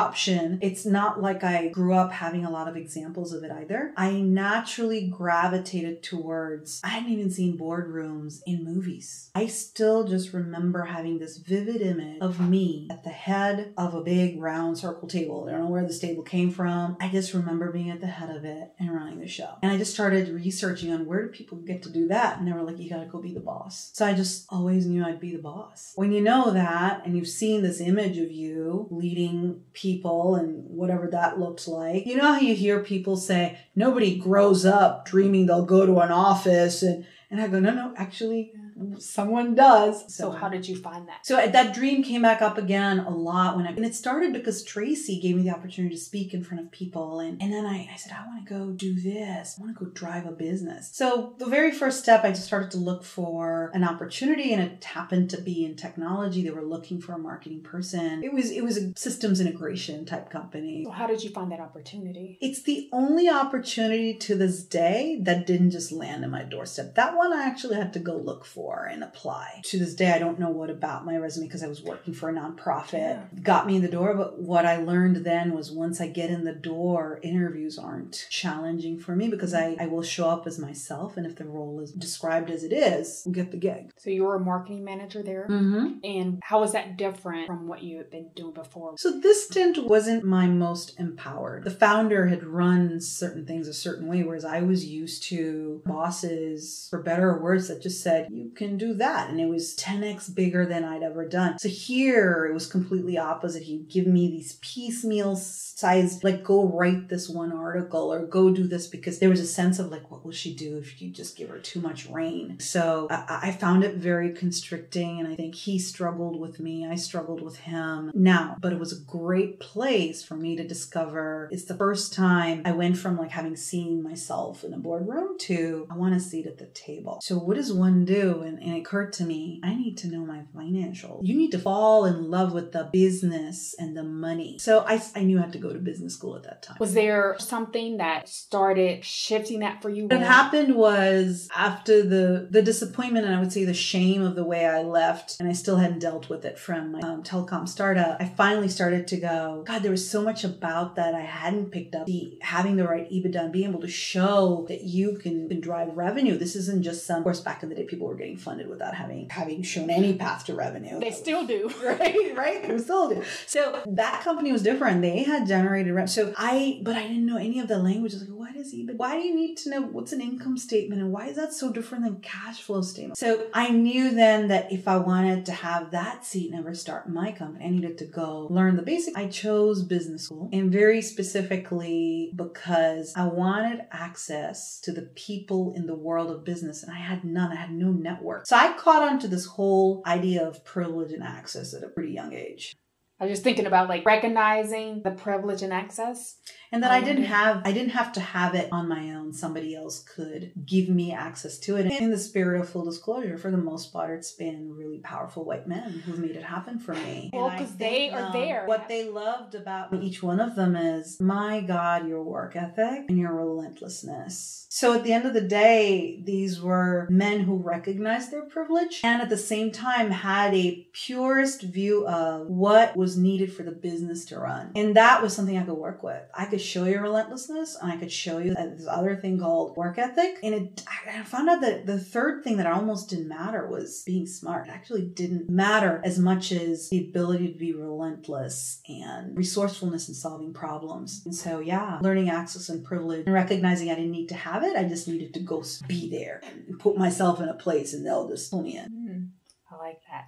It's 0.62 0.86
not 0.86 1.22
like 1.22 1.44
I 1.44 1.68
grew 1.68 1.94
up 1.94 2.12
having 2.12 2.46
a 2.46 2.50
lot 2.50 2.68
of 2.68 2.75
examples 2.75 3.34
of 3.34 3.44
it 3.44 3.51
either. 3.51 3.94
I 3.98 4.22
naturally 4.22 5.08
gravitated 5.08 6.01
towards, 6.01 6.82
I 6.84 6.89
hadn't 6.89 7.12
even 7.12 7.32
seen 7.32 7.58
boardrooms 7.58 8.41
in 8.46 8.63
movies. 8.63 9.29
I 9.36 9.48
still 9.48 10.06
just 10.06 10.34
remember 10.34 10.84
having 10.84 11.20
this 11.20 11.38
vivid 11.38 11.82
image 11.82 12.22
of 12.22 12.39
me 12.39 12.88
at 12.89 13.03
the 13.03 13.10
head 13.10 13.74
of 13.77 13.94
a 13.94 14.01
big 14.01 14.41
round 14.41 14.77
circle 14.77 15.08
table. 15.08 15.46
I 15.48 15.51
don't 15.51 15.62
know 15.62 15.70
where 15.70 15.86
this 15.86 16.00
table 16.00 16.24
came 16.24 16.51
from. 16.51 16.98
I 17.00 17.10
just 17.10 17.34
remember 17.34 17.72
being 17.72 17.89
at 17.89 18.01
the 18.01 18.08
head 18.08 18.36
of 18.36 18.46
it 18.46 18.72
and 18.79 18.94
running 18.94 19.20
the 19.20 19.27
show. 19.27 19.56
And 19.62 19.72
I 19.72 19.77
just 19.77 19.94
started 19.94 20.29
researching 20.29 20.91
on 20.91 21.06
where 21.06 21.24
do 21.24 21.29
people 21.29 21.58
get 21.58 21.84
to 21.84 21.89
do 21.89 22.08
that? 22.08 22.39
And 22.39 22.48
they 22.48 22.53
were 22.53 22.63
like, 22.63 22.79
you 22.79 22.89
gotta 22.89 23.06
go 23.08 23.20
be 23.20 23.34
the 23.34 23.39
boss. 23.39 23.91
So 23.94 24.06
I 24.06 24.13
just 24.13 24.46
always 24.50 24.86
knew 24.86 25.03
I'd 25.03 25.20
be 25.20 25.36
the 25.36 25.41
boss. 25.41 25.94
When 25.96 26.12
you 26.12 26.22
know 26.22 26.51
that 26.51 27.06
and 27.06 27.18
you've 27.18 27.27
seen 27.27 27.62
this 27.62 27.82
image 27.82 28.18
of 28.18 28.32
you 28.32 28.88
leading 28.89 29.62
people 29.74 29.88
and 30.36 30.63
whatever 30.65 31.08
that 31.08 31.39
looks 31.39 31.67
like, 31.67 32.05
you 32.05 32.15
know 32.15 32.34
how 32.34 32.39
you 32.39 32.55
hear 32.55 32.84
people 32.84 33.17
say, 33.17 33.58
nobody 33.75 34.17
grows 34.17 34.65
up 34.65 35.05
dreaming 35.05 35.46
they'll 35.46 35.65
go 35.65 35.86
to 35.86 36.00
an 36.00 36.12
office 36.12 36.84
and 36.84 37.05
and 37.31 37.39
I 37.39 37.48
go, 37.48 37.60
no, 37.60 37.72
no, 37.72 37.93
actually, 37.96 38.51
someone 38.98 39.55
does. 39.55 40.13
So, 40.13 40.31
how 40.31 40.50
did 40.50 40.67
you 40.67 40.75
find 40.75 41.07
that? 41.07 41.25
So 41.25 41.36
that 41.36 41.74
dream 41.74 42.03
came 42.03 42.21
back 42.21 42.41
up 42.41 42.57
again 42.57 43.00
a 43.00 43.09
lot 43.09 43.55
when 43.55 43.65
I, 43.65 43.71
and 43.71 43.86
it 43.86 43.95
started 43.95 44.33
because 44.33 44.63
Tracy 44.63 45.19
gave 45.19 45.36
me 45.36 45.43
the 45.43 45.51
opportunity 45.51 45.95
to 45.95 46.01
speak 46.01 46.33
in 46.33 46.43
front 46.43 46.63
of 46.63 46.71
people. 46.71 47.19
And, 47.19 47.41
and 47.41 47.51
then 47.51 47.65
I, 47.65 47.89
I 47.91 47.95
said, 47.98 48.13
I 48.13 48.25
want 48.25 48.48
to 48.48 48.53
go 48.53 48.71
do 48.71 49.00
this. 49.00 49.57
I 49.57 49.63
want 49.63 49.77
to 49.77 49.86
go 49.86 49.91
drive 49.91 50.25
a 50.25 50.31
business. 50.31 50.89
So 50.93 51.36
the 51.38 51.45
very 51.45 51.71
first 51.71 52.00
step, 52.00 52.24
I 52.24 52.29
just 52.29 52.45
started 52.45 52.71
to 52.71 52.77
look 52.77 53.03
for 53.03 53.71
an 53.74 53.83
opportunity 53.83 54.53
and 54.53 54.62
it 54.62 54.83
happened 54.83 55.29
to 55.31 55.41
be 55.41 55.65
in 55.65 55.75
technology. 55.75 56.43
They 56.43 56.51
were 56.51 56.63
looking 56.63 57.01
for 57.01 57.13
a 57.13 57.19
marketing 57.19 57.62
person. 57.62 58.24
It 58.24 58.33
was, 58.33 58.51
it 58.51 58.63
was 58.63 58.77
a 58.77 58.93
systems 58.95 59.39
integration 59.39 60.05
type 60.05 60.29
company. 60.29 60.83
So 60.86 60.91
how 60.91 61.07
did 61.07 61.24
you 61.24 61.29
find 61.31 61.51
that 61.51 61.59
opportunity? 61.59 62.38
It's 62.41 62.63
the 62.63 62.89
only 62.91 63.29
opportunity 63.29 64.13
to 64.15 64.36
this 64.36 64.63
day 64.63 65.19
that 65.24 65.48
didn't 65.48 65.71
just 65.71 65.91
land 65.91 66.24
in 66.24 66.31
my 66.31 66.43
doorstep. 66.43 66.95
That 66.95 67.15
one 67.15 67.33
I 67.33 67.45
actually 67.45 67.75
had 67.75 67.93
to 67.93 68.00
go 68.00 68.15
look 68.15 68.45
for 68.45 68.68
for 68.69 68.85
and 68.85 69.03
apply. 69.03 69.61
To 69.65 69.79
this 69.79 69.95
day, 69.95 70.11
I 70.11 70.19
don't 70.19 70.39
know 70.39 70.49
what 70.49 70.69
about 70.69 71.05
my 71.05 71.17
resume 71.17 71.47
because 71.47 71.63
I 71.63 71.67
was 71.67 71.81
working 71.81 72.13
for 72.13 72.29
a 72.29 72.33
nonprofit 72.33 72.93
yeah. 72.93 73.23
got 73.41 73.67
me 73.67 73.75
in 73.75 73.81
the 73.81 73.88
door. 73.88 74.13
But 74.13 74.39
what 74.39 74.65
I 74.65 74.77
learned 74.77 75.17
then 75.17 75.53
was 75.53 75.71
once 75.71 75.99
I 75.99 76.07
get 76.07 76.29
in 76.29 76.43
the 76.43 76.53
door, 76.53 77.19
interviews 77.23 77.77
aren't 77.77 78.27
challenging 78.29 78.99
for 78.99 79.15
me 79.15 79.27
because 79.27 79.53
I, 79.53 79.75
I 79.79 79.88
will 79.88 80.03
show 80.03 80.29
up 80.29 80.45
as 80.45 80.59
myself. 80.59 81.17
And 81.17 81.25
if 81.25 81.35
the 81.35 81.45
role 81.45 81.79
is 81.79 81.91
described 81.91 82.49
as 82.49 82.63
it 82.63 82.73
is, 82.73 83.23
we'll 83.25 83.33
get 83.33 83.51
the 83.51 83.57
gig. 83.57 83.91
So 83.97 84.09
you 84.09 84.23
were 84.23 84.35
a 84.35 84.39
marketing 84.39 84.83
manager 84.83 85.23
there. 85.23 85.47
Mm-hmm. 85.49 85.99
And 86.03 86.39
how 86.43 86.59
was 86.59 86.73
that 86.73 86.97
different 86.97 87.47
from 87.47 87.67
what 87.67 87.83
you 87.83 87.97
had 87.97 88.11
been 88.11 88.29
doing 88.35 88.53
before? 88.53 88.95
So 88.97 89.19
this 89.19 89.47
stint 89.47 89.83
wasn't 89.85 90.23
my 90.23 90.47
most 90.47 90.99
empowered. 90.99 91.63
The 91.63 91.71
founder 91.71 92.27
had 92.27 92.43
run 92.43 93.01
certain 93.01 93.45
things 93.45 93.67
a 93.67 93.73
certain 93.73 94.07
way, 94.07 94.23
whereas 94.23 94.45
I 94.45 94.61
was 94.61 94.85
used 94.85 95.23
to 95.23 95.81
bosses, 95.85 96.88
for 96.89 97.01
better 97.01 97.29
or 97.29 97.41
worse, 97.41 97.67
that 97.69 97.81
just 97.81 98.03
said, 98.03 98.27
you 98.29 98.51
can 98.60 98.78
do 98.78 98.94
that. 98.94 99.30
And 99.30 99.39
it 99.39 99.48
was 99.48 99.75
10x 99.78 100.36
bigger 100.36 100.66
than 100.66 100.84
I'd 100.84 101.01
ever 101.01 101.25
done. 101.25 101.58
So 101.58 101.70
here 101.70 102.46
it 102.46 102.54
was 102.54 102.68
completely 102.68 103.18
opposite. 103.18 103.63
He'd 103.63 103.89
give 103.89 104.06
me 104.06 104.28
these 104.28 104.60
piecemeal 104.62 105.38
sized, 105.38 106.25
like, 106.25 106.44
go 106.44 106.68
write 106.68 107.08
this 107.08 107.30
one 107.30 107.54
article 107.54 108.12
or 108.13 108.25
go 108.25 108.51
do 108.51 108.68
this 108.68 108.86
because 108.86 109.20
there 109.20 109.30
was 109.30 109.39
a 109.39 109.48
sense 109.48 109.80
of 109.80 109.88
like, 109.88 110.12
what 110.12 110.25
will 110.25 110.34
she 110.34 110.54
do 110.54 110.78
if 110.78 111.01
you 111.01 111.10
just 111.10 111.38
give 111.38 111.50
her 111.50 111.58
too 111.58 111.80
much 111.80 112.10
rein? 112.10 112.60
So 112.60 113.08
I, 113.10 113.39
I 113.44 113.51
found 113.54 113.86
it 113.86 113.96
very 113.96 114.34
constricting. 114.34 115.20
And 115.20 115.28
I 115.30 115.36
think 115.36 115.56
he 115.56 115.80
struggled 115.80 116.38
with 116.38 116.60
me. 116.60 116.86
I 116.86 116.96
struggled 116.96 117.42
with 117.42 117.58
him. 117.58 118.12
Now, 118.13 118.58
but 118.60 118.74
it 118.74 118.80
was 118.80 118.92
a 118.92 119.01
great 119.06 119.62
place 119.62 120.22
for 120.22 120.36
me 120.36 120.58
to 120.58 120.68
discover. 120.68 121.48
It's 121.50 121.63
the 121.63 121.78
first 121.78 122.13
time 122.13 122.63
I 122.66 122.74
went 122.74 122.98
from 122.98 123.18
like 123.18 123.32
having 123.32 123.56
seen 123.56 124.04
myself 124.04 124.66
in 124.66 124.74
a 124.74 124.78
boardroom 124.78 125.38
to 125.39 125.88
I 125.89 125.96
want 125.96 126.13
a 126.13 126.20
seat 126.20 126.46
at 126.46 126.58
the 126.58 126.66
table. 126.66 127.20
So 127.24 127.38
what 127.38 127.56
does 127.56 127.72
one 127.72 128.04
do? 128.04 128.44
And, 128.50 128.60
and 128.62 128.75
it 128.75 128.79
occurred 128.79 129.13
to 129.13 129.24
me, 129.24 129.62
I 129.63 129.75
need 129.75 129.98
to 130.00 130.08
know 130.08 130.25
my 130.25 130.41
financial. 130.53 131.22
You 131.24 131.36
need 131.38 131.51
to 131.51 131.60
fall 131.60 132.06
in 132.06 132.29
love 132.29 132.53
with 132.53 132.72
the 132.72 132.89
business 132.91 133.75
and 133.77 133.96
the 133.96 134.03
money. 134.03 134.58
So 134.60 134.84
I, 134.86 135.01
I 135.15 135.24
knew 135.24 135.38
I 135.38 135.41
had 135.41 135.53
to 135.53 135.60
go 135.60 135.72
to 135.72 135.79
business 135.79 136.15
school 136.15 136.36
at 136.36 136.44
that 136.44 136.63
time. 136.63 136.77
Was 136.79 136.94
there 136.94 137.36
something 137.39 137.98
that 137.98 138.27
started 138.27 139.06
shifting 139.06 139.60
that 139.60 139.82
for 139.82 139.89
you? 139.89 140.08
What 140.08 140.22
happened 140.22 140.75
was 140.75 141.48
after 141.56 142.03
the 142.03 142.48
the 142.50 142.62
disappointment 142.62 143.25
and 143.25 143.36
I 143.36 143.39
would 143.39 143.53
say 143.53 143.63
the 143.63 143.74
shame 143.74 144.22
of 144.22 144.36
the 144.36 144.44
way 144.44 144.65
I 144.65 144.82
left, 144.82 145.38
and 145.39 145.48
I 145.48 145.53
still 145.53 145.77
hadn't 145.77 146.00
dealt 146.00 146.29
with 146.29 146.46
it 146.46 146.58
from 146.58 146.94
my 146.94 147.00
um, 147.00 147.24
telecom 147.24 147.68
startup. 147.68 148.18
I 148.20 148.25
finally 148.25 148.68
started 148.68 149.08
to 149.08 149.18
go. 149.18 149.63
God, 149.68 149.84
there 149.84 149.91
was 149.91 150.10
so 150.10 150.22
much 150.22 150.44
about 150.44 150.96
that 150.96 151.13
I 151.13 151.22
hadn't 151.22 151.72
picked 151.72 151.96
up. 151.96 152.06
The 152.06 152.38
having 152.41 152.75
the 152.75 152.88
right 152.88 153.10
EBITDA 153.10 153.39
and 153.39 153.53
being 153.53 153.70
able 153.70 153.82
to 153.82 153.88
show 153.88 154.65
that 154.70 154.84
you 154.84 155.18
can, 155.18 155.48
can 155.50 155.62
drive 155.62 155.96
revenue. 155.96 156.38
This 156.38 156.56
isn't 156.56 156.84
just 156.84 157.06
some. 157.06 157.18
Of 157.20 157.24
course, 157.24 157.41
back 157.41 157.63
in 157.63 157.70
the 157.70 157.75
day, 157.75 157.86
people 157.86 158.08
were 158.08 158.15
getting 158.15 158.28
funded 158.36 158.67
without 158.69 158.95
having 158.95 159.29
having 159.29 159.63
shown 159.63 159.89
any 159.89 160.13
path 160.13 160.45
to 160.45 160.53
revenue. 160.53 161.00
They 161.00 161.12
still 161.12 161.45
do, 161.45 161.71
right? 161.83 162.36
Right? 162.36 162.67
They 162.67 162.77
still 162.77 163.09
do. 163.09 163.24
So 163.45 163.81
that 163.88 164.21
company 164.24 164.51
was 164.51 164.62
different. 164.62 165.01
They 165.01 165.24
had 165.24 165.48
generated 165.48 165.93
revenue. 165.93 166.07
So 166.07 166.33
I, 166.38 166.79
but 166.83 166.95
I 166.95 167.03
didn't 167.03 167.25
know 167.25 167.38
any 167.38 167.59
of 167.59 167.67
the 167.67 167.77
language. 167.77 168.13
I 168.13 168.19
was 168.19 168.29
like, 168.29 168.38
what 168.38 168.55
is 168.55 168.74
EBIT? 168.74 168.95
Why 168.95 169.15
do 169.15 169.21
you 169.25 169.36
need 169.36 169.55
to 169.57 169.69
know 169.69 169.81
what's 169.81 170.13
an 170.13 170.21
income 170.21 170.57
statement 170.57 171.01
and 171.01 171.12
why 171.12 171.27
is 171.27 171.36
that 171.36 171.53
so 171.53 171.71
different 171.71 172.03
than 172.03 172.19
cash 172.21 172.62
flow 172.62 172.81
statement? 172.81 173.17
So 173.17 173.48
I 173.53 173.69
knew 173.69 174.12
then 174.12 174.48
that 174.50 174.71
if 174.71 174.88
I 174.88 174.98
wanted 174.98 175.45
to 175.48 175.51
have 175.51 175.91
that 175.91 176.25
seat 176.25 176.51
and 176.51 176.55
never 176.55 176.74
start 176.75 177.09
my 177.09 177.31
company, 177.31 177.65
I 177.65 177.69
needed 177.69 177.98
to 178.00 178.05
go 178.05 178.48
learn 178.50 178.75
the 178.75 178.81
basics. 178.81 179.17
I 179.17 179.27
chose 179.27 179.83
business 179.83 180.25
school 180.25 180.50
and 180.51 180.71
very 180.71 181.01
specifically 181.01 182.31
because 182.36 183.13
I 183.15 183.25
wanted 183.25 183.86
access 183.91 184.79
to 184.81 184.91
the 184.91 185.03
people 185.03 185.73
in 185.75 185.88
the 185.88 185.95
world 185.95 186.32
of 186.32 186.43
business 186.43 186.84
and 186.84 186.91
I 186.91 186.99
had 186.99 187.23
none. 187.23 187.51
I 187.51 187.56
had 187.56 187.71
no 187.71 187.91
network 187.91 188.18
network. 188.19 188.45
So 188.47 188.55
I 188.55 188.73
caught 188.73 189.08
on 189.08 189.19
to 189.19 189.27
this 189.27 189.45
whole 189.45 190.03
idea 190.05 190.47
of 190.47 190.63
privilege 190.63 191.12
and 191.12 191.23
access 191.23 191.73
at 191.73 191.84
a 191.84 191.89
pretty 191.89 192.12
young 192.12 192.34
age. 192.34 192.75
I 193.19 193.25
was 193.25 193.34
just 193.34 193.43
thinking 193.43 193.65
about 193.65 193.89
like 193.89 194.05
recognizing 194.05 195.01
the 195.03 195.12
privilege 195.12 195.62
and 195.62 195.73
access 195.73 196.38
and 196.71 196.84
that 196.84 196.91
I 196.91 197.01
didn't 197.01 197.23
have 197.23 197.62
I 197.65 197.71
didn't 197.71 197.91
have 197.91 198.13
to 198.13 198.19
have 198.19 198.53
it 198.53 198.69
on 198.71 198.88
my 198.88 199.12
own. 199.12 199.34
Somebody 199.34 199.75
else 199.75 200.03
could 200.03 200.51
give 200.65 200.89
me 200.89 201.12
access 201.12 201.58
to 201.60 201.77
it. 201.77 201.86
And 201.86 201.91
in 201.91 202.12
the 202.12 202.17
spirit 202.17 202.62
of 202.62 202.69
full 202.69 202.86
disclosure, 202.86 203.38
for 203.38 203.51
the 203.51 203.58
most 203.58 203.91
part, 203.91 204.17
it's 204.17 204.32
been 204.32 204.73
really 204.75 204.99
powerful 204.99 205.45
white 205.45 205.67
men 205.67 206.03
who've 206.05 206.19
made 206.19 206.36
it 206.36 206.43
happen 206.43 206.79
for 206.79 206.93
me. 206.93 207.32
Well, 207.34 207.49
because 207.49 207.75
they 207.75 208.10
are 208.12 208.27
um, 208.27 208.34
there. 208.34 208.65
What 208.65 208.88
they 208.88 209.10
loved 209.10 209.55
about 209.55 209.93
each 209.95 210.21
one 210.21 210.39
of 210.39 210.55
them 210.55 210.75
is, 210.75 211.19
my 211.19 211.62
God, 211.62 212.08
your 212.08 212.23
work 212.23 212.55
ethic 212.55 213.05
and 213.10 213.17
your 213.17 213.34
relentlessness. 213.34 214.67
So 214.69 214.93
at 214.93 215.03
the 215.03 215.13
end 215.13 215.25
of 215.25 215.34
the 215.34 215.41
day, 215.41 216.21
these 216.23 216.62
were 216.62 217.08
men 217.10 217.41
who 217.41 217.55
recognized 217.55 218.32
their 218.32 218.43
privilege 218.43 219.01
and 219.03 219.21
at 219.21 219.29
the 219.29 219.38
same 219.38 219.71
time 219.71 220.12
had 220.12 220.53
a 220.53 220.88
purest 220.93 221.63
view 221.63 222.05
of 222.08 222.47
what 222.47 222.95
was 222.95 223.09
needed 223.17 223.52
for 223.52 223.63
the 223.63 223.72
business 223.72 224.26
to 224.26 224.39
run. 224.39 224.72
And 224.76 224.95
that 224.95 225.22
was 225.22 225.36
something 225.36 225.58
I 225.58 225.63
could 225.63 225.74
work 225.74 226.04
with. 226.04 226.22
I 226.34 226.45
could 226.45 226.60
could 226.60 226.65
show 226.65 226.86
you 226.86 227.00
relentlessness 227.00 227.78
and 227.82 227.91
I 227.91 227.98
could 227.98 228.12
show 228.12 228.39
you 228.39 228.54
this 228.54 228.88
other 228.88 229.15
thing 229.15 229.39
called 229.39 229.78
work 229.78 229.98
ethic. 229.98 230.38
And 230.43 230.54
it, 230.54 230.84
I 230.88 231.24
found 231.24 231.50
out 231.50 231.62
that 231.62 231.86
the 231.86 232.00
third 232.00 232.43
thing 232.43 232.58
that 232.58 232.67
almost 232.67 233.10
didn't 233.10 233.30
matter 233.30 233.67
was 233.67 234.04
being 234.06 234.28
smart. 234.28 234.67
It 234.67 234.72
actually 234.72 235.06
didn't 235.06 235.50
matter 235.50 236.02
as 236.04 236.19
much 236.19 236.52
as 236.52 236.89
the 236.89 237.00
ability 237.00 237.54
to 237.54 237.58
be 237.58 237.74
relentless 237.74 238.82
and 238.88 239.38
resourcefulness 239.38 240.10
in 240.10 240.15
solving 240.15 240.54
problems. 240.54 241.22
And 241.26 241.34
so, 241.34 241.60
yeah, 241.60 242.00
learning 242.02 242.30
access 242.30 242.69
and 242.69 242.84
privilege 242.84 243.26
and 243.26 243.34
recognizing 243.34 243.89
I 243.89 243.95
didn't 243.95 244.12
need 244.12 244.30
to 244.30 244.36
have 244.36 244.63
it. 244.63 244.76
I 244.76 244.84
just 244.84 245.08
needed 245.08 245.34
to 245.36 245.39
go 245.39 245.63
be 245.88 246.10
there 246.10 246.41
and 246.43 246.80
put 246.80 246.98
myself 246.98 247.41
in 247.41 247.50
a 247.50 247.54
place 247.54 247.93
and 247.93 248.06
they'll 248.06 248.28
just 248.28 248.52
pull 248.52 248.63
me 248.63 248.78
in. 248.78 248.86
Mm, 248.89 249.30
I 249.72 249.78
like 249.78 250.02
that. 250.10 250.26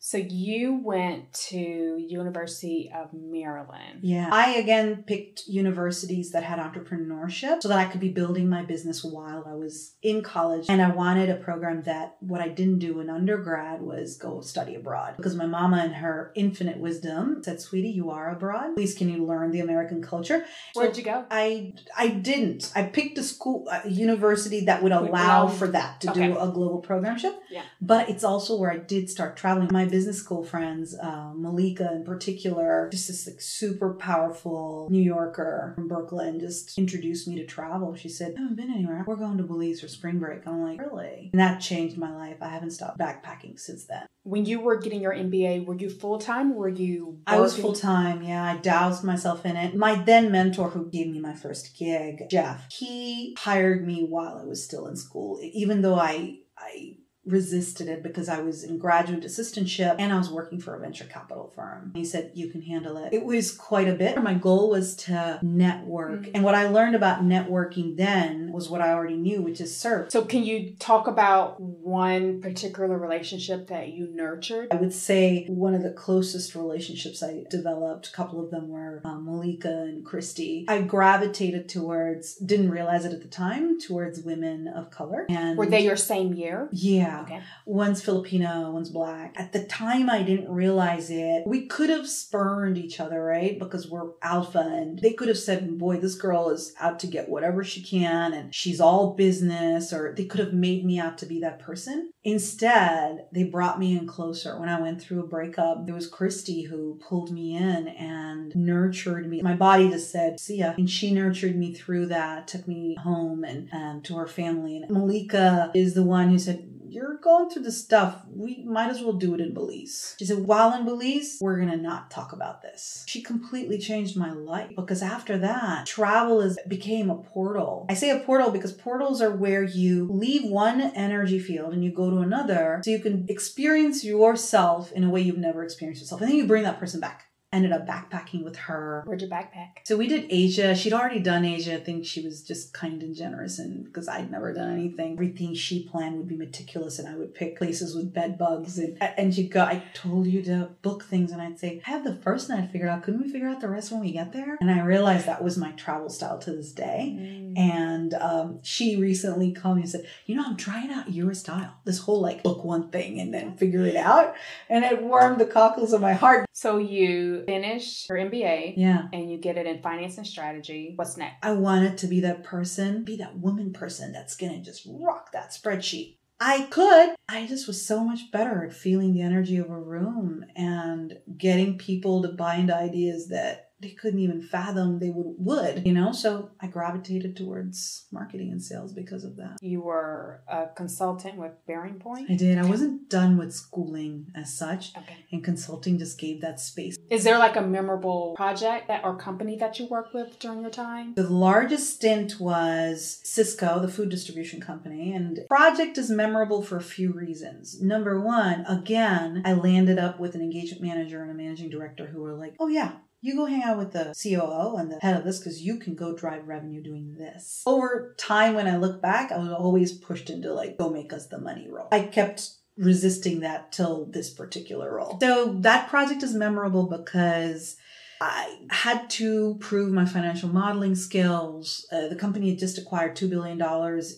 So 0.00 0.16
you 0.16 0.74
went 0.74 1.32
to 1.48 1.58
University 1.58 2.90
of 2.94 3.12
Maryland. 3.12 4.00
Yeah. 4.02 4.28
I 4.32 4.52
again 4.52 5.02
picked 5.06 5.48
universities 5.48 6.30
that 6.30 6.44
had 6.44 6.60
entrepreneurship 6.60 7.62
so 7.62 7.68
that 7.68 7.78
I 7.78 7.86
could 7.86 8.00
be 8.00 8.08
building 8.08 8.48
my 8.48 8.62
business 8.62 9.02
while 9.02 9.44
I 9.46 9.54
was 9.54 9.96
in 10.02 10.22
college. 10.22 10.66
And 10.68 10.80
I 10.80 10.90
wanted 10.90 11.28
a 11.30 11.34
program 11.34 11.82
that 11.82 12.16
what 12.20 12.40
I 12.40 12.48
didn't 12.48 12.78
do 12.78 13.00
in 13.00 13.10
undergrad 13.10 13.82
was 13.82 14.16
go 14.16 14.40
study 14.40 14.76
abroad 14.76 15.14
because 15.16 15.34
my 15.34 15.46
mama 15.46 15.84
in 15.84 15.92
her 15.94 16.32
infinite 16.36 16.78
wisdom 16.78 17.42
said, 17.42 17.60
"Sweetie, 17.60 17.90
you 17.90 18.10
are 18.10 18.30
abroad. 18.30 18.76
Please 18.76 18.94
can 18.94 19.08
you 19.08 19.26
learn 19.26 19.50
the 19.50 19.60
American 19.60 20.00
culture?" 20.00 20.44
Where'd 20.74 20.96
you 20.96 21.02
go? 21.02 21.24
I 21.30 21.74
I 21.96 22.08
didn't. 22.08 22.72
I 22.76 22.84
picked 22.84 23.18
a 23.18 23.22
school 23.24 23.66
a 23.68 23.88
university 23.88 24.64
that 24.66 24.82
would 24.82 24.92
allow 24.92 25.48
for 25.48 25.66
that 25.68 26.00
to 26.02 26.10
okay. 26.10 26.28
do 26.28 26.38
a 26.38 26.48
global 26.48 26.80
programship. 26.80 27.34
Yeah. 27.50 27.62
But 27.80 28.08
it's 28.08 28.22
also 28.22 28.56
where 28.56 28.70
I 28.70 28.78
did 28.78 29.10
start 29.10 29.36
traveling. 29.36 29.68
My 29.72 29.87
business 29.88 30.18
school 30.18 30.44
friends, 30.44 30.96
uh, 30.98 31.32
Malika 31.34 31.92
in 31.92 32.04
particular, 32.04 32.88
just 32.90 33.08
this 33.08 33.26
like 33.26 33.40
super 33.40 33.94
powerful 33.94 34.88
New 34.90 35.02
Yorker 35.02 35.72
from 35.74 35.88
Brooklyn, 35.88 36.40
just 36.40 36.78
introduced 36.78 37.28
me 37.28 37.36
to 37.36 37.46
travel. 37.46 37.94
She 37.94 38.08
said, 38.08 38.34
I 38.36 38.42
haven't 38.42 38.56
been 38.56 38.72
anywhere. 38.72 39.04
We're 39.06 39.16
going 39.16 39.38
to 39.38 39.44
Belize 39.44 39.80
for 39.80 39.88
spring 39.88 40.18
break. 40.18 40.46
I'm 40.46 40.62
like, 40.62 40.80
really? 40.80 41.30
And 41.32 41.40
that 41.40 41.60
changed 41.60 41.96
my 41.96 42.14
life. 42.14 42.36
I 42.40 42.48
haven't 42.48 42.70
stopped 42.70 42.98
backpacking 42.98 43.58
since 43.58 43.84
then. 43.86 44.06
When 44.24 44.44
you 44.44 44.60
were 44.60 44.76
getting 44.76 45.00
your 45.00 45.14
MBA, 45.14 45.64
were 45.64 45.76
you 45.76 45.88
full 45.88 46.18
time? 46.18 46.54
Were 46.54 46.68
you? 46.68 47.06
Working? 47.06 47.22
I 47.26 47.40
was 47.40 47.56
full 47.56 47.72
time. 47.72 48.22
Yeah, 48.22 48.44
I 48.44 48.56
doused 48.56 49.02
myself 49.02 49.46
in 49.46 49.56
it. 49.56 49.74
My 49.74 49.94
then 49.94 50.30
mentor, 50.30 50.68
who 50.68 50.90
gave 50.90 51.08
me 51.08 51.18
my 51.18 51.34
first 51.34 51.76
gig, 51.78 52.24
Jeff, 52.30 52.66
he 52.70 53.34
hired 53.38 53.86
me 53.86 54.04
while 54.04 54.38
I 54.38 54.44
was 54.44 54.62
still 54.62 54.86
in 54.86 54.96
school, 54.96 55.40
even 55.42 55.80
though 55.80 55.98
I 55.98 56.40
I 56.58 56.96
resisted 57.28 57.88
it 57.88 58.02
because 58.02 58.28
I 58.28 58.40
was 58.40 58.64
in 58.64 58.78
graduate 58.78 59.24
assistantship 59.24 59.96
and 59.98 60.12
I 60.12 60.18
was 60.18 60.30
working 60.30 60.60
for 60.60 60.74
a 60.74 60.78
venture 60.78 61.04
capital 61.04 61.52
firm. 61.54 61.92
He 61.94 62.04
said, 62.04 62.32
You 62.34 62.48
can 62.48 62.62
handle 62.62 62.96
it. 62.98 63.12
It 63.12 63.24
was 63.24 63.52
quite 63.52 63.88
a 63.88 63.94
bit. 63.94 64.20
My 64.22 64.34
goal 64.34 64.70
was 64.70 64.96
to 64.96 65.38
network. 65.42 66.20
Mm-hmm. 66.20 66.30
And 66.34 66.44
what 66.44 66.54
I 66.54 66.68
learned 66.68 66.96
about 66.96 67.22
networking 67.22 67.96
then 67.96 68.52
was 68.52 68.68
what 68.68 68.80
I 68.80 68.92
already 68.92 69.16
knew, 69.16 69.42
which 69.42 69.60
is 69.60 69.76
serve. 69.76 70.10
So, 70.10 70.24
can 70.24 70.44
you 70.44 70.74
talk 70.78 71.06
about 71.06 71.60
one 71.60 72.40
particular 72.40 72.98
relationship 72.98 73.68
that 73.68 73.88
you 73.88 74.08
nurtured? 74.12 74.68
I 74.72 74.76
would 74.76 74.92
say 74.92 75.46
one 75.48 75.74
of 75.74 75.82
the 75.82 75.90
closest 75.90 76.54
relationships 76.54 77.22
I 77.22 77.44
developed, 77.50 78.08
a 78.08 78.12
couple 78.12 78.42
of 78.42 78.50
them 78.50 78.68
were 78.68 79.00
um, 79.04 79.24
Malika 79.26 79.82
and 79.82 80.04
Christy. 80.04 80.64
I 80.68 80.82
gravitated 80.82 81.68
towards, 81.68 82.36
didn't 82.36 82.70
realize 82.70 83.04
it 83.04 83.12
at 83.12 83.22
the 83.22 83.28
time, 83.28 83.80
towards 83.80 84.20
women 84.20 84.68
of 84.68 84.90
color. 84.90 85.26
And 85.28 85.58
were 85.58 85.66
they 85.66 85.80
your 85.80 85.96
same 85.96 86.34
year? 86.34 86.68
Yeah. 86.72 87.17
Okay. 87.22 87.40
One's 87.66 88.02
Filipino, 88.02 88.70
one's 88.70 88.90
black. 88.90 89.34
At 89.36 89.52
the 89.52 89.64
time, 89.64 90.10
I 90.10 90.22
didn't 90.22 90.50
realize 90.50 91.10
it. 91.10 91.44
We 91.46 91.66
could 91.66 91.90
have 91.90 92.08
spurned 92.08 92.78
each 92.78 93.00
other, 93.00 93.22
right? 93.22 93.58
Because 93.58 93.88
we're 93.88 94.10
alpha, 94.22 94.60
and 94.60 94.98
they 94.98 95.12
could 95.12 95.28
have 95.28 95.38
said, 95.38 95.78
boy, 95.78 95.98
this 95.98 96.14
girl 96.14 96.50
is 96.50 96.74
out 96.80 96.98
to 97.00 97.06
get 97.06 97.28
whatever 97.28 97.64
she 97.64 97.82
can, 97.82 98.32
and 98.32 98.54
she's 98.54 98.80
all 98.80 99.14
business, 99.14 99.92
or 99.92 100.14
they 100.14 100.24
could 100.24 100.40
have 100.40 100.52
made 100.52 100.84
me 100.84 100.98
out 100.98 101.18
to 101.18 101.26
be 101.26 101.40
that 101.40 101.58
person. 101.58 102.10
Instead, 102.24 103.26
they 103.32 103.44
brought 103.44 103.78
me 103.78 103.96
in 103.96 104.06
closer. 104.06 104.58
When 104.58 104.68
I 104.68 104.80
went 104.80 105.00
through 105.00 105.22
a 105.24 105.26
breakup, 105.26 105.86
there 105.86 105.94
was 105.94 106.06
Christy 106.06 106.62
who 106.62 107.00
pulled 107.08 107.30
me 107.30 107.56
in 107.56 107.88
and 107.88 108.54
nurtured 108.54 109.28
me. 109.28 109.40
My 109.40 109.54
body 109.54 109.88
just 109.88 110.10
said, 110.10 110.38
see 110.38 110.58
ya. 110.58 110.74
And 110.76 110.90
she 110.90 111.12
nurtured 111.12 111.56
me 111.56 111.72
through 111.72 112.06
that, 112.06 112.48
took 112.48 112.68
me 112.68 112.96
home 113.02 113.44
and 113.44 113.68
um, 113.72 114.02
to 114.02 114.16
her 114.16 114.26
family. 114.26 114.76
And 114.76 114.90
Malika 114.90 115.70
is 115.74 115.94
the 115.94 116.02
one 116.02 116.28
who 116.28 116.38
said, 116.38 116.68
you're 116.90 117.18
going 117.18 117.50
through 117.50 117.62
the 117.62 117.72
stuff. 117.72 118.22
We 118.30 118.64
might 118.64 118.90
as 118.90 119.00
well 119.00 119.12
do 119.12 119.34
it 119.34 119.40
in 119.40 119.54
Belize. 119.54 120.14
She 120.18 120.24
said, 120.24 120.38
while 120.38 120.74
in 120.74 120.84
Belize, 120.84 121.38
we're 121.40 121.56
going 121.56 121.70
to 121.70 121.76
not 121.76 122.10
talk 122.10 122.32
about 122.32 122.62
this. 122.62 123.04
She 123.06 123.22
completely 123.22 123.78
changed 123.78 124.16
my 124.16 124.32
life 124.32 124.72
because 124.76 125.02
after 125.02 125.38
that, 125.38 125.86
travel 125.86 126.40
is 126.40 126.58
became 126.66 127.10
a 127.10 127.16
portal. 127.16 127.86
I 127.88 127.94
say 127.94 128.10
a 128.10 128.20
portal 128.20 128.50
because 128.50 128.72
portals 128.72 129.20
are 129.22 129.30
where 129.30 129.62
you 129.62 130.08
leave 130.10 130.50
one 130.50 130.80
energy 130.80 131.38
field 131.38 131.72
and 131.72 131.84
you 131.84 131.92
go 131.92 132.10
to 132.10 132.18
another 132.18 132.80
so 132.84 132.90
you 132.90 133.00
can 133.00 133.26
experience 133.28 134.04
yourself 134.04 134.92
in 134.92 135.04
a 135.04 135.10
way 135.10 135.20
you've 135.20 135.38
never 135.38 135.62
experienced 135.62 136.02
yourself. 136.02 136.20
And 136.20 136.30
then 136.30 136.36
you 136.36 136.46
bring 136.46 136.64
that 136.64 136.78
person 136.78 137.00
back 137.00 137.27
ended 137.52 137.72
up 137.72 137.86
backpacking 137.86 138.44
with 138.44 138.56
her. 138.56 139.02
Where'd 139.06 139.22
you 139.22 139.28
backpack? 139.28 139.70
So 139.84 139.96
we 139.96 140.06
did 140.06 140.26
Asia. 140.28 140.74
She'd 140.74 140.92
already 140.92 141.20
done 141.20 141.44
Asia. 141.44 141.76
I 141.76 141.80
think 141.80 142.04
she 142.04 142.20
was 142.20 142.42
just 142.42 142.74
kind 142.74 143.02
and 143.02 143.14
generous, 143.14 143.58
and 143.58 143.84
because 143.84 144.08
I'd 144.08 144.30
never 144.30 144.52
done 144.52 144.72
anything, 144.72 145.14
everything 145.14 145.54
she 145.54 145.88
planned 145.88 146.18
would 146.18 146.28
be 146.28 146.36
meticulous, 146.36 146.98
and 146.98 147.08
I 147.08 147.16
would 147.16 147.34
pick 147.34 147.56
places 147.56 147.94
with 147.94 148.12
bed 148.12 148.36
bugs. 148.36 148.78
And 148.78 148.96
and 149.00 149.34
she'd 149.34 149.50
go, 149.50 149.62
I 149.62 149.82
told 149.94 150.26
you 150.26 150.42
to 150.42 150.70
book 150.82 151.04
things, 151.04 151.32
and 151.32 151.40
I'd 151.40 151.58
say, 151.58 151.80
I 151.86 151.90
have 151.90 152.04
the 152.04 152.16
first 152.16 152.48
night 152.48 152.70
figured 152.70 152.90
out. 152.90 153.02
Couldn't 153.02 153.22
we 153.22 153.32
figure 153.32 153.48
out 153.48 153.60
the 153.60 153.68
rest 153.68 153.92
when 153.92 154.00
we 154.00 154.12
get 154.12 154.32
there? 154.32 154.58
And 154.60 154.70
I 154.70 154.82
realized 154.82 155.26
that 155.26 155.42
was 155.42 155.56
my 155.56 155.72
travel 155.72 156.10
style 156.10 156.38
to 156.40 156.52
this 156.52 156.72
day. 156.72 157.16
Mm. 157.18 157.58
And 157.58 158.14
um, 158.14 158.60
she 158.62 158.96
recently 158.96 159.52
called 159.52 159.76
me 159.76 159.82
and 159.82 159.90
said, 159.90 160.06
you 160.26 160.34
know, 160.36 160.44
I'm 160.46 160.56
trying 160.56 160.90
out 160.90 161.12
your 161.12 161.34
style. 161.34 161.74
This 161.84 161.98
whole 161.98 162.20
like 162.20 162.42
book 162.42 162.64
one 162.64 162.90
thing 162.90 163.18
and 163.20 163.32
then 163.32 163.56
figure 163.56 163.86
it 163.86 163.96
out, 163.96 164.34
and 164.68 164.84
it 164.84 165.02
warmed 165.02 165.40
the 165.40 165.46
cockles 165.46 165.92
of 165.92 166.00
my 166.00 166.12
heart. 166.12 166.46
So 166.52 166.78
you 166.78 167.37
finish 167.44 168.08
your 168.08 168.18
MBA. 168.18 168.74
Yeah. 168.76 169.08
And 169.12 169.30
you 169.30 169.38
get 169.38 169.56
it 169.56 169.66
in 169.66 169.82
finance 169.82 170.18
and 170.18 170.26
strategy. 170.26 170.92
What's 170.96 171.16
next? 171.16 171.44
I 171.44 171.52
wanted 171.52 171.98
to 171.98 172.06
be 172.06 172.20
that 172.20 172.44
person, 172.44 173.04
be 173.04 173.16
that 173.16 173.38
woman 173.38 173.72
person 173.72 174.12
that's 174.12 174.36
going 174.36 174.52
to 174.52 174.64
just 174.64 174.86
rock 174.88 175.32
that 175.32 175.50
spreadsheet. 175.50 176.16
I 176.40 176.68
could. 176.70 177.16
I 177.28 177.46
just 177.46 177.66
was 177.66 177.84
so 177.84 178.04
much 178.04 178.30
better 178.30 178.64
at 178.64 178.72
feeling 178.72 179.12
the 179.12 179.22
energy 179.22 179.56
of 179.56 179.70
a 179.70 179.78
room 179.78 180.44
and 180.54 181.18
getting 181.36 181.78
people 181.78 182.22
to 182.22 182.28
buy 182.28 182.56
into 182.56 182.76
ideas 182.76 183.28
that 183.28 183.67
they 183.80 183.90
couldn't 183.90 184.20
even 184.20 184.42
fathom 184.42 184.98
they 184.98 185.10
would 185.10 185.34
would 185.38 185.86
you 185.86 185.92
know? 185.92 186.12
So 186.12 186.50
i 186.60 186.66
gravitated 186.66 187.36
towards 187.36 188.06
marketing 188.12 188.50
and 188.50 188.62
sales 188.62 188.92
because 188.92 189.24
of 189.24 189.36
that. 189.36 189.58
You 189.60 189.80
were 189.80 190.42
a 190.48 190.66
consultant 190.74 191.36
with 191.36 191.52
Bearing 191.66 191.94
Point? 191.94 192.30
I 192.30 192.34
did. 192.34 192.58
I 192.58 192.66
wasn't 192.66 193.08
done 193.08 193.36
with 193.36 193.54
schooling 193.54 194.26
as 194.34 194.56
such 194.56 194.96
okay. 194.96 195.16
and 195.32 195.42
consulting 195.42 195.98
just 195.98 196.18
gave 196.18 196.40
that 196.40 196.60
space. 196.60 196.96
Is 197.10 197.24
there 197.24 197.38
like 197.38 197.56
a 197.56 197.62
memorable 197.62 198.34
project 198.36 198.88
that 198.88 199.04
or 199.04 199.16
company 199.16 199.56
that 199.56 199.78
you 199.78 199.86
worked 199.86 200.14
with 200.14 200.38
during 200.38 200.60
your 200.60 200.70
time? 200.70 201.14
The 201.14 201.28
largest 201.28 201.96
stint 201.96 202.40
was 202.40 203.20
Sysco 203.24 203.80
the 203.80 203.88
food 203.88 204.08
distribution 204.08 204.60
company 204.60 205.12
and 205.12 205.40
project 205.48 205.98
is 205.98 206.10
memorable 206.10 206.62
for 206.62 206.76
a 206.76 206.82
few 206.82 207.12
reasons. 207.12 207.80
Number 207.80 208.20
one 208.20 208.64
again 208.66 209.42
i 209.44 209.52
landed 209.52 209.98
up 209.98 210.18
with 210.18 210.34
an 210.34 210.40
engagement 210.40 210.82
manager 210.82 211.22
and 211.22 211.30
a 211.30 211.34
managing 211.34 211.70
director 211.70 212.06
who 212.06 212.22
were 212.22 212.34
like 212.34 212.54
oh 212.60 212.68
yeah 212.68 212.92
you 213.20 213.36
go 213.36 213.46
hang 213.46 213.62
out 213.62 213.78
with 213.78 213.92
the 213.92 214.14
COO 214.20 214.76
and 214.76 214.90
the 214.90 214.98
head 215.00 215.16
of 215.16 215.24
this 215.24 215.38
because 215.38 215.60
you 215.62 215.78
can 215.78 215.94
go 215.94 216.14
drive 216.14 216.46
revenue 216.46 216.82
doing 216.82 217.14
this. 217.14 217.62
Over 217.66 218.14
time, 218.18 218.54
when 218.54 218.68
I 218.68 218.76
look 218.76 219.02
back, 219.02 219.32
I 219.32 219.38
was 219.38 219.50
always 219.50 219.92
pushed 219.92 220.30
into 220.30 220.52
like, 220.52 220.78
go 220.78 220.90
make 220.90 221.12
us 221.12 221.26
the 221.26 221.38
money 221.38 221.68
role. 221.68 221.88
I 221.90 222.02
kept 222.02 222.50
resisting 222.76 223.40
that 223.40 223.72
till 223.72 224.06
this 224.06 224.30
particular 224.30 224.94
role. 224.94 225.18
So 225.20 225.54
that 225.60 225.88
project 225.88 226.22
is 226.22 226.34
memorable 226.34 226.86
because 226.86 227.76
I 228.20 228.58
had 228.70 229.10
to 229.10 229.56
prove 229.60 229.92
my 229.92 230.04
financial 230.04 230.48
modeling 230.48 230.94
skills. 230.94 231.86
Uh, 231.92 232.08
the 232.08 232.16
company 232.16 232.50
had 232.50 232.58
just 232.58 232.78
acquired 232.78 233.16
$2 233.16 233.30
billion 233.30 233.60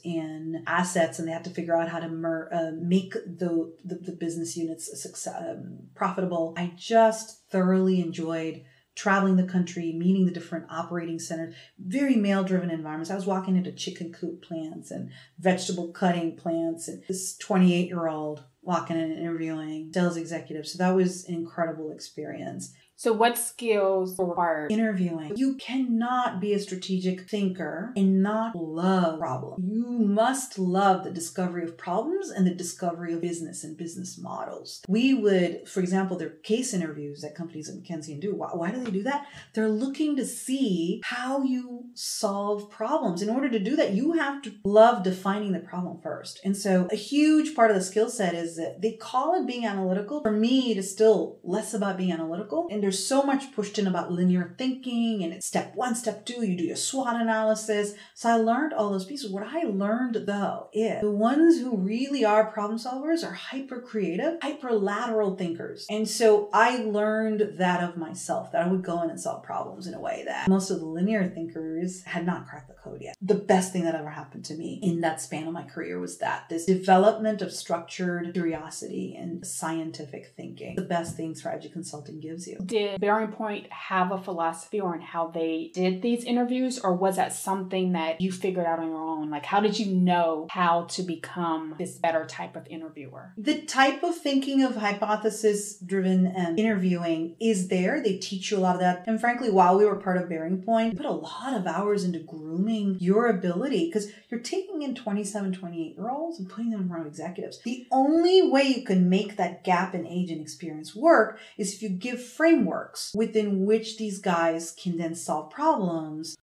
in 0.04 0.62
assets 0.66 1.18
and 1.18 1.28
they 1.28 1.32
had 1.32 1.44
to 1.44 1.50
figure 1.50 1.76
out 1.76 1.88
how 1.88 2.00
to 2.00 2.08
mer- 2.08 2.48
uh, 2.52 2.70
make 2.80 3.12
the, 3.12 3.74
the, 3.84 3.96
the, 3.96 4.12
business 4.12 4.56
units 4.56 5.00
success, 5.00 5.34
um, 5.38 5.78
profitable. 5.94 6.54
I 6.56 6.72
just 6.76 7.42
thoroughly 7.50 8.00
enjoyed 8.00 8.64
traveling 8.94 9.36
the 9.36 9.44
country, 9.44 9.92
meeting 9.92 10.26
the 10.26 10.32
different 10.32 10.66
operating 10.70 11.18
centers, 11.18 11.54
very 11.78 12.16
male 12.16 12.44
driven 12.44 12.70
environments. 12.70 13.10
I 13.10 13.14
was 13.14 13.26
walking 13.26 13.56
into 13.56 13.72
chicken 13.72 14.12
coop 14.12 14.42
plants 14.42 14.90
and 14.90 15.10
vegetable 15.38 15.92
cutting 15.92 16.36
plants, 16.36 16.88
and 16.88 17.02
this 17.08 17.36
28 17.36 17.86
year 17.86 18.08
old 18.08 18.44
walking 18.62 18.96
in 18.96 19.10
and 19.10 19.20
interviewing 19.20 19.90
sales 19.94 20.16
executives. 20.16 20.72
So 20.72 20.78
that 20.78 20.94
was 20.94 21.24
an 21.26 21.34
incredible 21.34 21.90
experience. 21.92 22.74
So, 23.00 23.14
what 23.14 23.38
skills 23.38 24.20
are 24.20 24.26
required? 24.26 24.70
Interviewing. 24.70 25.32
You 25.34 25.54
cannot 25.54 26.38
be 26.38 26.52
a 26.52 26.58
strategic 26.58 27.30
thinker 27.30 27.94
and 27.96 28.22
not 28.22 28.54
love 28.54 29.18
problems. 29.18 29.64
You 29.66 29.86
must 30.00 30.58
love 30.58 31.04
the 31.04 31.10
discovery 31.10 31.64
of 31.64 31.78
problems 31.78 32.28
and 32.28 32.46
the 32.46 32.54
discovery 32.54 33.14
of 33.14 33.22
business 33.22 33.64
and 33.64 33.74
business 33.74 34.18
models. 34.18 34.82
We 34.86 35.14
would, 35.14 35.66
for 35.66 35.80
example, 35.80 36.18
there 36.18 36.28
are 36.28 36.42
case 36.42 36.74
interviews 36.74 37.22
that 37.22 37.34
companies 37.34 37.70
at 37.70 37.76
McKinsey 37.76 38.12
and 38.12 38.20
do. 38.20 38.34
Why, 38.34 38.48
why 38.48 38.70
do 38.70 38.84
they 38.84 38.90
do 38.90 39.02
that? 39.04 39.26
They're 39.54 39.70
looking 39.70 40.14
to 40.16 40.26
see 40.26 41.00
how 41.02 41.42
you 41.42 41.86
solve 41.94 42.70
problems. 42.70 43.22
In 43.22 43.30
order 43.30 43.48
to 43.48 43.58
do 43.58 43.76
that, 43.76 43.94
you 43.94 44.12
have 44.12 44.42
to 44.42 44.52
love 44.62 45.04
defining 45.04 45.52
the 45.52 45.60
problem 45.60 46.02
first. 46.02 46.38
And 46.44 46.54
so, 46.54 46.86
a 46.92 46.96
huge 46.96 47.54
part 47.56 47.70
of 47.70 47.78
the 47.78 47.82
skill 47.82 48.10
set 48.10 48.34
is 48.34 48.56
that 48.56 48.82
they 48.82 48.92
call 48.92 49.40
it 49.40 49.46
being 49.46 49.64
analytical. 49.64 50.20
For 50.20 50.32
me, 50.32 50.70
it 50.70 50.76
is 50.76 50.92
still 50.92 51.38
less 51.42 51.72
about 51.72 51.96
being 51.96 52.12
analytical. 52.12 52.68
And 52.70 52.89
there's 52.90 53.06
so 53.06 53.22
much 53.22 53.52
pushed 53.52 53.78
in 53.78 53.86
about 53.86 54.10
linear 54.10 54.52
thinking 54.58 55.22
and 55.22 55.32
it's 55.32 55.46
step 55.46 55.76
one, 55.76 55.94
step 55.94 56.26
two, 56.26 56.44
you 56.44 56.56
do 56.56 56.64
your 56.64 56.74
SWOT 56.74 57.20
analysis. 57.20 57.94
So 58.14 58.28
I 58.28 58.34
learned 58.34 58.72
all 58.72 58.90
those 58.90 59.04
pieces. 59.04 59.30
What 59.30 59.44
I 59.46 59.62
learned 59.62 60.16
though 60.26 60.70
is 60.72 61.00
the 61.00 61.08
ones 61.08 61.60
who 61.60 61.76
really 61.76 62.24
are 62.24 62.50
problem 62.50 62.80
solvers 62.80 63.24
are 63.24 63.32
hyper 63.32 63.80
creative, 63.80 64.38
hyper 64.42 64.72
lateral 64.72 65.36
thinkers. 65.36 65.86
And 65.88 66.08
so 66.08 66.50
I 66.52 66.78
learned 66.78 67.58
that 67.58 67.80
of 67.80 67.96
myself, 67.96 68.50
that 68.50 68.62
I 68.62 68.66
would 68.66 68.82
go 68.82 69.00
in 69.02 69.10
and 69.10 69.20
solve 69.20 69.44
problems 69.44 69.86
in 69.86 69.94
a 69.94 70.00
way 70.00 70.24
that 70.26 70.48
most 70.48 70.72
of 70.72 70.80
the 70.80 70.86
linear 70.86 71.28
thinkers 71.28 72.02
had 72.02 72.26
not 72.26 72.48
cracked 72.48 72.66
the 72.66 72.74
code 72.74 73.02
yet. 73.02 73.14
The 73.22 73.36
best 73.36 73.72
thing 73.72 73.84
that 73.84 73.94
ever 73.94 74.10
happened 74.10 74.46
to 74.46 74.54
me 74.54 74.80
in 74.82 75.00
that 75.02 75.20
span 75.20 75.46
of 75.46 75.52
my 75.52 75.62
career 75.62 76.00
was 76.00 76.18
that 76.18 76.48
this 76.48 76.66
development 76.66 77.40
of 77.40 77.52
structured 77.52 78.34
curiosity 78.34 79.14
and 79.16 79.46
scientific 79.46 80.32
thinking, 80.36 80.74
the 80.74 80.82
best 80.82 81.16
things 81.16 81.38
strategy 81.38 81.68
consulting 81.68 82.18
gives 82.18 82.48
you. 82.48 82.58
Did 82.64 82.79
did 82.80 83.00
Bearing 83.00 83.32
Point 83.32 83.70
have 83.72 84.12
a 84.12 84.18
philosophy 84.18 84.80
on 84.80 85.00
how 85.00 85.28
they 85.28 85.70
did 85.74 86.02
these 86.02 86.24
interviews, 86.24 86.78
or 86.78 86.94
was 86.94 87.16
that 87.16 87.32
something 87.32 87.92
that 87.92 88.20
you 88.20 88.32
figured 88.32 88.66
out 88.66 88.78
on 88.78 88.88
your 88.88 88.96
own? 88.96 89.30
Like, 89.30 89.44
how 89.44 89.60
did 89.60 89.78
you 89.78 89.92
know 89.94 90.46
how 90.50 90.84
to 90.90 91.02
become 91.02 91.74
this 91.78 91.98
better 91.98 92.24
type 92.26 92.56
of 92.56 92.66
interviewer? 92.68 93.32
The 93.36 93.62
type 93.62 94.02
of 94.02 94.16
thinking 94.16 94.62
of 94.62 94.76
hypothesis 94.76 95.78
driven 95.78 96.26
interviewing 96.56 97.36
is 97.40 97.68
there. 97.68 98.02
They 98.02 98.16
teach 98.16 98.50
you 98.50 98.58
a 98.58 98.60
lot 98.60 98.74
of 98.74 98.80
that. 98.80 99.04
And 99.06 99.20
frankly, 99.20 99.50
while 99.50 99.76
we 99.78 99.84
were 99.84 99.96
part 99.96 100.16
of 100.16 100.28
Bearing 100.28 100.62
Point, 100.62 100.96
put 100.96 101.06
a 101.06 101.10
lot 101.10 101.54
of 101.54 101.66
hours 101.66 102.04
into 102.04 102.20
grooming 102.20 102.96
your 103.00 103.26
ability 103.26 103.86
because 103.86 104.08
you're 104.30 104.40
taking 104.40 104.82
in 104.82 104.94
27, 104.94 105.52
28 105.52 105.96
year 105.96 106.10
olds 106.10 106.38
and 106.38 106.48
putting 106.48 106.70
them 106.70 106.90
around 106.90 107.06
executives. 107.06 107.60
The 107.64 107.86
only 107.90 108.42
way 108.42 108.62
you 108.62 108.84
can 108.84 109.08
make 109.08 109.36
that 109.36 109.64
gap 109.64 109.94
in 109.94 110.06
age 110.06 110.30
and 110.30 110.40
experience 110.40 110.94
work 110.94 111.40
is 111.58 111.74
if 111.74 111.82
you 111.82 111.88
give 111.88 112.22
frameworks 112.22 113.12
within 113.14 113.66
which 113.66 113.98
these 113.98 114.20
guys 114.20 114.74
can 114.80 114.96
then 114.98 115.16
solve 115.16 115.50
problems. 115.50 116.36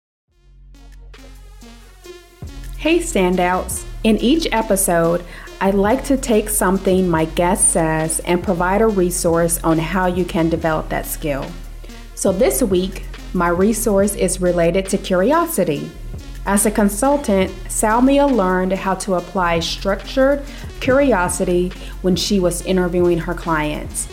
Hey, 2.78 3.00
standouts. 3.00 3.86
In 4.04 4.18
each 4.18 4.48
episode, 4.52 5.24
I 5.62 5.72
like 5.72 6.04
to 6.06 6.18
take 6.18 6.50
something 6.50 7.08
my 7.08 7.26
guest 7.26 7.72
says 7.72 8.20
and 8.22 8.44
provide 8.44 8.82
a 8.82 8.88
resource 8.88 9.60
on 9.64 9.78
how 9.78 10.08
you 10.08 10.26
can 10.26 10.50
develop 10.50 10.90
that 10.90 11.06
skill. 11.06 11.46
So 12.16 12.32
this 12.32 12.62
week, 12.62 13.06
my 13.34 13.50
resource 13.50 14.16
is 14.16 14.42
related 14.42 14.88
to 14.90 14.98
curiosity. 14.98 15.90
As 16.46 16.66
a 16.68 16.72
consultant, 16.72 17.50
Soumya 17.70 18.32
learned 18.32 18.74
how 18.74 18.94
to 18.96 19.16
apply 19.16 19.60
structured 19.62 20.44
curiosity 20.80 21.70
when 22.04 22.16
she 22.16 22.40
was 22.40 22.62
interviewing 22.66 23.18
her 23.18 23.34
clients. 23.34 24.08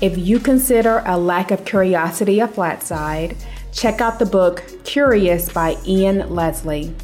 If 0.00 0.16
you 0.16 0.38
consider 0.38 1.02
a 1.06 1.18
lack 1.18 1.50
of 1.50 1.64
curiosity 1.64 2.38
a 2.38 2.46
flat 2.46 2.84
side, 2.84 3.36
check 3.72 4.00
out 4.00 4.20
the 4.20 4.26
book 4.26 4.62
Curious 4.84 5.52
by 5.52 5.76
Ian 5.84 6.30
Leslie. 6.30 6.94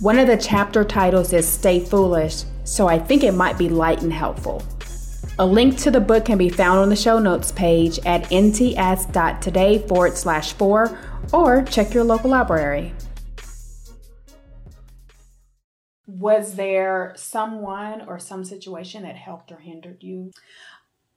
One 0.00 0.18
of 0.18 0.26
the 0.26 0.36
chapter 0.36 0.84
titles 0.84 1.32
is 1.32 1.48
Stay 1.48 1.80
Foolish, 1.80 2.44
so 2.64 2.88
I 2.88 2.98
think 2.98 3.22
it 3.22 3.32
might 3.32 3.56
be 3.56 3.70
light 3.70 4.02
and 4.02 4.12
helpful. 4.12 4.62
A 5.38 5.46
link 5.46 5.78
to 5.78 5.90
the 5.90 6.00
book 6.00 6.26
can 6.26 6.36
be 6.36 6.50
found 6.50 6.80
on 6.80 6.90
the 6.90 6.96
show 6.96 7.18
notes 7.18 7.50
page 7.50 7.98
at 8.04 8.24
nts.today 8.24 9.78
forward 9.88 10.18
slash 10.18 10.52
four 10.52 10.98
or 11.32 11.62
check 11.62 11.94
your 11.94 12.04
local 12.04 12.30
library. 12.30 12.92
Was 16.22 16.54
there 16.54 17.14
someone 17.16 18.02
or 18.06 18.20
some 18.20 18.44
situation 18.44 19.02
that 19.02 19.16
helped 19.16 19.50
or 19.50 19.56
hindered 19.58 20.04
you? 20.04 20.30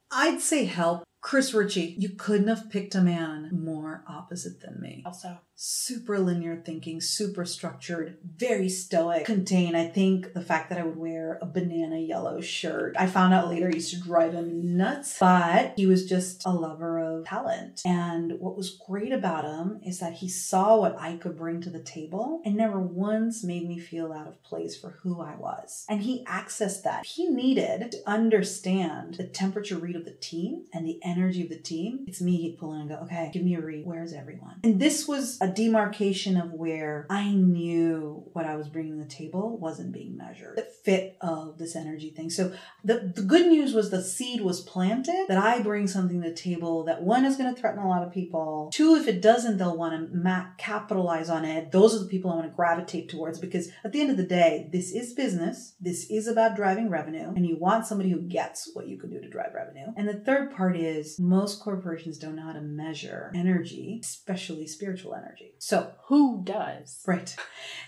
I'd 0.09 0.41
say 0.41 0.65
help. 0.65 1.03
Chris 1.25 1.55
Ritchie, 1.55 1.95
you 1.97 2.09
couldn't 2.09 2.49
have 2.49 2.69
picked 2.69 2.93
a 2.93 3.01
man 3.01 3.49
more 3.51 4.03
opposite 4.07 4.61
than 4.61 4.79
me. 4.79 5.01
Also, 5.07 5.39
super 5.55 6.19
linear 6.19 6.61
thinking, 6.63 7.01
super 7.01 7.45
structured, 7.45 8.19
very 8.23 8.69
stoic. 8.69 9.25
Contain, 9.25 9.73
I 9.75 9.87
think, 9.87 10.33
the 10.33 10.41
fact 10.41 10.69
that 10.69 10.77
I 10.77 10.83
would 10.83 10.97
wear 10.97 11.39
a 11.41 11.47
banana 11.47 11.97
yellow 11.97 12.41
shirt. 12.41 12.95
I 12.99 13.07
found 13.07 13.33
out 13.33 13.49
later 13.49 13.71
used 13.71 13.91
to 13.95 14.01
drive 14.01 14.35
him 14.35 14.77
nuts, 14.77 15.17
but 15.19 15.73
he 15.75 15.87
was 15.87 16.05
just 16.05 16.45
a 16.45 16.51
lover 16.51 16.99
of 16.99 17.25
talent. 17.25 17.81
And 17.85 18.33
what 18.39 18.55
was 18.55 18.79
great 18.87 19.11
about 19.11 19.45
him 19.45 19.79
is 19.83 19.99
that 20.01 20.13
he 20.13 20.29
saw 20.29 20.77
what 20.77 20.95
I 20.99 21.17
could 21.17 21.35
bring 21.35 21.59
to 21.61 21.71
the 21.71 21.81
table 21.81 22.43
and 22.45 22.55
never 22.55 22.79
once 22.79 23.43
made 23.43 23.67
me 23.67 23.79
feel 23.79 24.13
out 24.13 24.27
of 24.27 24.43
place 24.43 24.77
for 24.77 24.99
who 25.01 25.21
I 25.21 25.35
was. 25.37 25.85
And 25.89 26.03
he 26.03 26.23
accessed 26.25 26.83
that. 26.83 27.03
He 27.03 27.29
needed 27.29 27.93
to 27.93 27.97
understand 28.05 29.15
the 29.15 29.25
temperature 29.25 29.77
read 29.77 29.95
of 29.95 30.05
the 30.05 30.11
team 30.11 30.65
and 30.71 30.85
the 30.85 30.99
energy 31.03 31.14
of 31.23 31.49
the 31.49 31.57
team. 31.57 32.05
It's 32.07 32.21
me 32.21 32.37
he'd 32.37 32.57
pull 32.57 32.73
in 32.73 32.81
and 32.81 32.89
go, 32.89 32.95
okay, 33.03 33.31
give 33.33 33.43
me 33.43 33.55
a 33.55 33.61
read. 33.61 33.85
Where's 33.85 34.13
everyone? 34.13 34.59
And 34.63 34.79
this 34.79 35.07
was 35.07 35.37
a 35.41 35.47
demarcation 35.47 36.37
of 36.37 36.51
where 36.51 37.07
I 37.09 37.31
knew 37.31 38.23
what 38.33 38.45
I 38.45 38.55
was 38.55 38.67
bringing 38.67 38.97
to 38.97 39.03
the 39.03 39.09
table 39.09 39.57
wasn't 39.57 39.91
being 39.91 40.17
measured. 40.17 40.57
The 40.57 40.67
fit 40.83 41.17
of 41.21 41.57
this 41.57 41.75
energy 41.75 42.11
thing. 42.11 42.29
So 42.29 42.53
the, 42.83 43.11
the 43.15 43.21
good 43.21 43.47
news 43.47 43.73
was 43.73 43.89
the 43.89 44.03
seed 44.03 44.41
was 44.41 44.61
planted 44.61 45.25
that 45.27 45.37
I 45.37 45.61
bring 45.61 45.87
something 45.87 46.21
to 46.21 46.29
the 46.29 46.35
table 46.35 46.83
that 46.85 47.03
one 47.03 47.25
is 47.25 47.37
going 47.37 47.53
to 47.53 47.59
threaten 47.59 47.79
a 47.79 47.89
lot 47.89 48.03
of 48.03 48.13
people. 48.13 48.69
Two, 48.73 48.95
if 48.95 49.07
it 49.07 49.21
doesn't, 49.21 49.57
they'll 49.57 49.77
want 49.77 50.11
to 50.11 50.15
ma- 50.15 50.47
capitalize 50.57 51.29
on 51.29 51.45
it. 51.45 51.71
Those 51.71 51.95
are 51.95 51.99
the 51.99 52.09
people 52.09 52.31
I 52.31 52.35
want 52.35 52.47
to 52.47 52.55
gravitate 52.55 53.09
towards 53.09 53.39
because 53.39 53.69
at 53.83 53.91
the 53.91 54.01
end 54.01 54.11
of 54.11 54.17
the 54.17 54.23
day, 54.23 54.69
this 54.71 54.91
is 54.91 55.13
business. 55.13 55.75
This 55.79 56.09
is 56.09 56.27
about 56.27 56.55
driving 56.55 56.89
revenue 56.89 57.33
and 57.35 57.45
you 57.45 57.57
want 57.57 57.85
somebody 57.85 58.09
who 58.09 58.21
gets 58.21 58.69
what 58.73 58.87
you 58.87 58.97
can 58.97 59.09
do 59.09 59.21
to 59.21 59.29
drive 59.29 59.53
revenue. 59.53 59.87
And 59.95 60.07
the 60.07 60.13
third 60.13 60.55
part 60.55 60.75
is 60.75 61.04
most 61.19 61.61
corporations 61.61 62.17
don't 62.17 62.35
know 62.35 62.43
how 62.43 62.53
to 62.53 62.61
measure 62.61 63.31
energy, 63.35 63.99
especially 64.03 64.67
spiritual 64.67 65.13
energy 65.13 65.25
energy. 65.35 65.55
So, 65.59 65.91
who 66.07 66.41
does? 66.43 67.01
Right. 67.05 67.35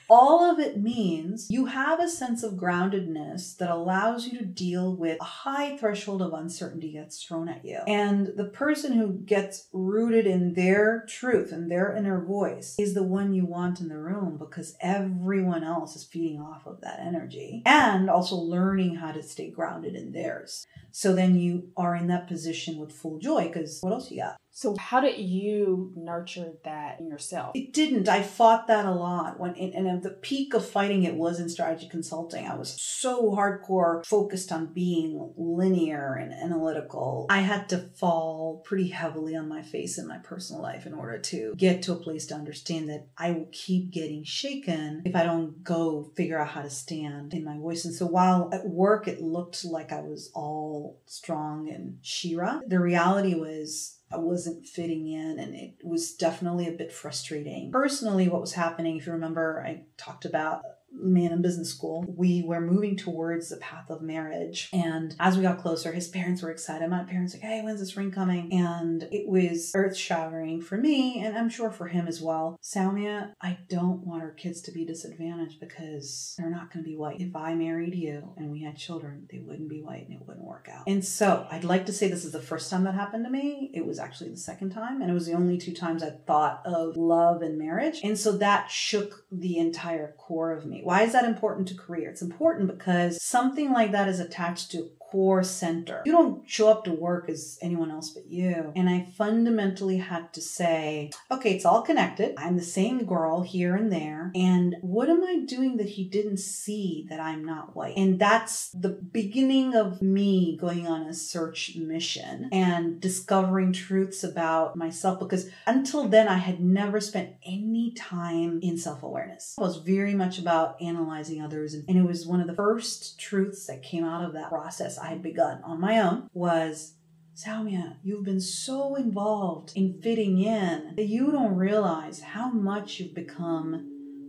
All 0.10 0.50
of 0.50 0.60
it 0.60 0.80
means 0.80 1.48
you 1.50 1.66
have 1.66 2.00
a 2.00 2.08
sense 2.08 2.42
of 2.42 2.54
groundedness 2.54 3.58
that 3.58 3.70
allows 3.70 4.26
you 4.28 4.38
to 4.40 4.46
deal 4.46 4.96
with 4.96 5.18
a 5.20 5.26
high 5.26 5.76
threshold 5.76 6.22
of 6.22 6.34
uncertainty 6.34 6.94
that's 6.96 7.22
thrown 7.22 7.50
at 7.50 7.66
you. 7.66 7.80
And 7.88 8.28
the 8.38 8.46
person 8.46 8.94
who 8.94 9.14
gets 9.14 9.68
rooted 9.74 10.26
in 10.26 10.54
their 10.54 11.06
truth 11.10 11.52
and 11.52 11.70
their 11.70 11.94
inner 11.94 12.24
voice 12.24 12.76
is 12.80 12.94
the 12.94 13.04
one 13.04 13.34
you 13.34 13.46
want 13.46 13.82
in 13.82 13.90
the 13.90 13.98
room 13.98 14.38
because 14.38 14.78
everyone 14.80 15.64
else 15.64 15.96
is 15.98 16.06
feeding 16.06 16.40
off 16.40 16.66
of 16.66 16.80
that 16.82 17.00
energy 17.02 17.62
and 17.66 18.10
also 18.10 18.36
learning 18.38 18.96
how 18.96 19.12
to 19.12 19.22
stay 19.22 19.50
grounded 19.50 19.96
in 19.96 20.14
theirs. 20.14 20.66
So 20.92 21.14
then 21.14 21.36
you 21.36 21.70
are 21.76 21.96
in 21.96 22.08
that 22.08 22.28
position 22.28 22.78
with 22.78 22.94
full 22.94 23.20
joy 23.20 23.48
because 23.48 23.80
what 23.82 23.92
else 23.92 24.10
you 24.10 24.22
got? 24.22 24.38
So, 24.58 24.76
how 24.80 25.02
did 25.02 25.20
you 25.20 25.94
nurture 25.96 26.54
that 26.66 27.00
in 27.00 27.06
yourself? 27.06 27.52
It 27.54 27.74
didn't. 27.74 28.10
I 28.10 28.24
fought 28.24 28.66
that 28.66 28.88
a 28.88 28.92
lot. 28.92 29.40
When 29.40 29.54
and 29.56 29.88
at 29.88 30.02
the 30.02 30.10
peak 30.10 30.56
of 30.56 30.68
fighting 30.68 31.04
it 31.04 31.14
was 31.14 31.40
in 31.40 31.48
strategy 31.48 31.88
consulting. 31.88 32.48
I 32.48 32.56
was 32.56 32.76
so 32.82 33.30
hardcore 33.36 34.04
focused 34.04 34.52
on 34.52 34.74
being 34.74 35.32
linear 35.38 36.16
and 36.16 36.34
analytical. 36.34 37.28
I 37.30 37.42
had 37.42 37.70
to 37.70 37.78
fall 37.78 38.64
pretty 38.66 38.88
heavily 38.88 39.36
on 39.36 39.48
my 39.48 39.62
face 39.62 40.00
in 40.00 40.08
my 40.08 40.18
personal 40.18 40.64
life 40.64 40.88
in 40.88 40.96
order 40.96 41.20
to 41.20 41.54
get 41.56 41.84
to 41.84 41.94
a 41.94 41.98
place 41.98 42.26
to 42.26 42.34
understand 42.34 42.90
that 42.90 43.10
I 43.16 43.34
will 43.34 43.50
keep 43.52 43.92
getting 43.92 44.24
shaken 44.24 45.04
if 45.06 45.16
I 45.16 45.22
don't 45.22 45.64
go 45.64 46.12
figure 46.16 46.40
out 46.40 46.48
how 46.48 46.64
to 46.64 46.72
stand 46.72 47.36
in 47.36 47.44
my 47.44 47.60
voice. 47.60 47.86
And 47.86 47.94
so, 47.94 48.08
while 48.08 48.50
at 48.52 48.68
work 48.68 49.08
it 49.08 49.22
looked 49.22 49.64
like 49.66 49.92
I 49.92 50.02
was 50.02 50.32
all 50.34 51.00
strong 51.06 51.70
and 51.70 52.00
Shira, 52.02 52.62
the 52.66 52.80
reality 52.80 53.36
was 53.36 53.97
I 54.12 54.18
wasn't 54.18 54.66
fitting 54.66 55.08
in 55.08 55.40
and 55.40 55.54
it 55.54 55.76
was 55.84 56.14
definitely 56.14 56.68
a 56.68 56.72
bit 56.72 56.92
frustrating. 56.92 57.72
Personally, 57.72 58.30
what 58.30 58.42
was 58.42 58.54
happening, 58.54 58.98
if 58.98 59.06
you 59.06 59.14
remember, 59.14 59.64
I 59.66 59.82
talked 59.98 60.26
about 60.26 60.62
man 60.92 61.32
in 61.32 61.42
business 61.42 61.70
school, 61.70 62.06
we 62.08 62.44
were 62.44 62.62
moving 62.62 62.96
towards 62.96 63.50
the 63.50 63.58
path 63.58 63.90
of 63.90 64.02
marriage. 64.02 64.70
And 64.74 65.16
as 65.20 65.38
we 65.38 65.44
got 65.44 65.60
closer, 65.60 65.92
his 65.92 66.08
parents 66.08 66.42
were 66.42 66.52
excited. 66.52 66.90
My 66.90 67.04
parents 67.04 67.34
were 67.34 67.40
like, 67.40 67.50
hey, 67.50 67.62
when's 67.62 67.80
this 67.80 67.96
ring 67.98 68.12
coming? 68.12 68.52
And 68.54 69.04
it 69.12 69.28
was 69.28 69.72
earth 69.76 69.96
shattering 69.96 70.62
for 70.62 70.78
me, 70.78 71.24
and 71.24 71.38
I'm 71.38 71.50
sure 71.50 71.72
for 71.72 71.88
him 71.88 72.08
as 72.08 72.22
well. 72.22 72.60
Soumya, 72.64 73.34
I 73.42 73.60
don't 73.70 74.06
want 74.06 74.24
our 74.24 74.32
kids 74.32 74.62
to 74.62 74.72
be 74.72 74.86
disadvantaged 74.86 75.60
because 75.60 76.36
they're 76.38 76.50
not 76.50 76.72
going 76.72 76.84
to 76.84 76.90
be 76.90 76.98
white. 76.98 77.22
If 77.22 77.36
I 77.36 77.56
married 77.56 77.96
you 77.96 78.34
and 78.38 78.52
we 78.52 78.64
had 78.64 78.78
children, 78.78 79.28
they 79.32 79.40
wouldn't 79.40 79.70
be 79.70 79.82
white 79.82 80.08
and 80.08 80.14
it 80.14 80.26
wouldn't 80.26 80.46
work 80.46 80.68
out. 80.72 80.84
And 80.88 81.04
so 81.04 81.48
I'd 81.52 81.64
like 81.64 81.86
to 81.88 81.94
say 81.94 82.08
this 82.08 82.26
is 82.26 82.32
the 82.32 82.42
first 82.42 82.70
time 82.70 82.84
that 82.86 82.96
happened 82.96 83.26
to 83.26 83.32
me. 83.32 83.72
It 83.74 83.86
was 83.86 84.00
actually 84.00 84.32
the 84.32 84.38
second 84.38 84.72
time, 84.72 85.02
and 85.02 85.12
it 85.12 85.14
was 85.14 85.26
the 85.26 85.34
only 85.34 85.58
two 85.58 85.74
times 85.74 86.04
I 86.04 86.12
thought 86.26 86.62
of 86.66 86.98
love 86.98 87.42
and 87.42 87.58
marriage. 87.58 88.00
And 88.04 88.18
so 88.18 88.38
that 88.38 88.72
shook 88.72 89.26
the 89.32 89.58
entire 89.58 90.14
core 90.18 90.54
of 90.54 90.66
me. 90.66 90.77
Why 90.84 91.04
is 91.04 91.14
that 91.14 91.26
important 91.26 91.68
to 91.70 91.76
career? 91.76 92.10
It's 92.10 92.22
important 92.22 92.68
because 92.68 93.22
something 93.22 93.72
like 93.72 93.92
that 93.92 94.08
is 94.08 94.20
attached 94.20 94.72
to 94.72 94.90
core 95.12 95.44
center. 95.44 96.02
You 96.06 96.12
don't 96.12 96.50
show 96.50 96.70
up 96.70 96.84
to 96.86 96.92
work 96.92 97.30
as 97.30 97.58
anyone 97.62 97.92
else 97.92 98.10
but 98.10 98.28
you. 98.28 98.72
And 98.76 98.90
I 98.90 99.08
fundamentally 99.18 99.98
had 99.98 100.34
to 100.34 100.42
say, 100.42 101.12
okay, 101.32 101.56
it's 101.56 101.66
all 101.66 101.82
connected. 101.82 102.36
I'm 102.38 102.58
the 102.58 102.64
same 102.64 103.06
girl 103.06 103.42
here 103.42 103.76
and 103.76 103.92
there. 103.92 104.32
And 104.36 104.76
what 104.82 105.10
am 105.10 105.24
I 105.24 105.40
doing 105.46 105.78
that 105.78 105.90
he 105.90 106.08
didn't 106.08 106.40
see 106.40 107.06
that 107.10 107.20
I'm 107.20 107.44
not 107.46 107.76
white? 107.76 107.98
And 107.98 108.20
that's 108.20 108.70
the 108.70 108.90
beginning 108.90 109.76
of 109.76 110.02
me 110.02 110.58
going 110.60 110.88
on 110.88 111.04
a 111.04 111.14
search 111.14 111.76
mission 111.76 112.50
and 112.52 113.00
discovering 113.00 113.74
truths 113.74 114.24
about 114.24 114.76
myself 114.76 115.20
because 115.20 115.50
until 115.66 116.08
then 116.08 116.28
I 116.28 116.38
had 116.38 116.60
never 116.60 117.00
spent 117.00 117.36
any 117.46 117.94
time 117.94 118.60
in 118.62 118.78
self 118.78 119.04
awareness. 119.04 119.56
I 119.58 119.62
was 119.62 119.78
very 119.78 120.14
much 120.14 120.40
about 120.40 120.82
analyzing 120.82 121.42
others. 121.42 121.74
And 121.74 121.98
it 121.98 122.04
was 122.04 122.26
one 122.26 122.42
of 122.42 122.48
the 122.48 122.56
first 122.56 123.20
truths 123.20 123.68
that 123.68 123.84
came 123.84 124.04
out 124.04 124.24
of 124.24 124.34
that 124.34 124.50
process 124.50 124.97
I 124.98 125.08
had 125.08 125.22
begun 125.22 125.62
on 125.64 125.80
my 125.80 126.00
own 126.00 126.30
was 126.34 126.94
Soumya, 127.36 127.98
you've 128.04 128.26
been 128.26 128.42
so 128.42 128.96
involved 128.96 129.72
in 129.76 130.02
fitting 130.02 130.40
in 130.40 130.96
that 130.96 131.06
you 131.06 131.32
don't 131.32 131.56
realize 131.56 132.20
how 132.20 132.50
much 132.50 133.00
you've 133.00 133.14
become 133.14 133.74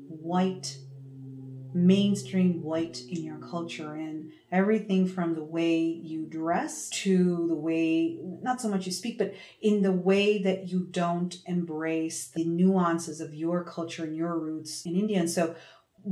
white 0.09 0.77
mainstream 1.75 2.63
white 2.63 3.01
in 3.09 3.23
your 3.23 3.39
culture 3.39 3.95
and 3.95 4.31
everything 4.51 5.07
from 5.07 5.35
the 5.35 5.45
way 5.45 5.79
you 5.79 6.25
dress 6.27 6.89
to 6.89 7.47
the 7.47 7.55
way 7.55 8.19
not 8.43 8.61
so 8.61 8.69
much 8.69 8.87
you 8.87 8.93
speak 8.93 9.19
but 9.19 9.35
in 9.61 9.83
the 9.83 9.93
way 9.93 10.43
that 10.43 10.69
you 10.69 10.87
don't 10.91 11.37
embrace 11.47 12.29
the 12.29 12.45
nuances 12.45 13.21
of 13.21 13.35
your 13.35 13.63
culture 13.65 14.05
and 14.05 14.17
your 14.17 14.39
roots 14.39 14.85
in 14.87 14.97
India. 14.97 15.21
And 15.21 15.31
so 15.31 15.55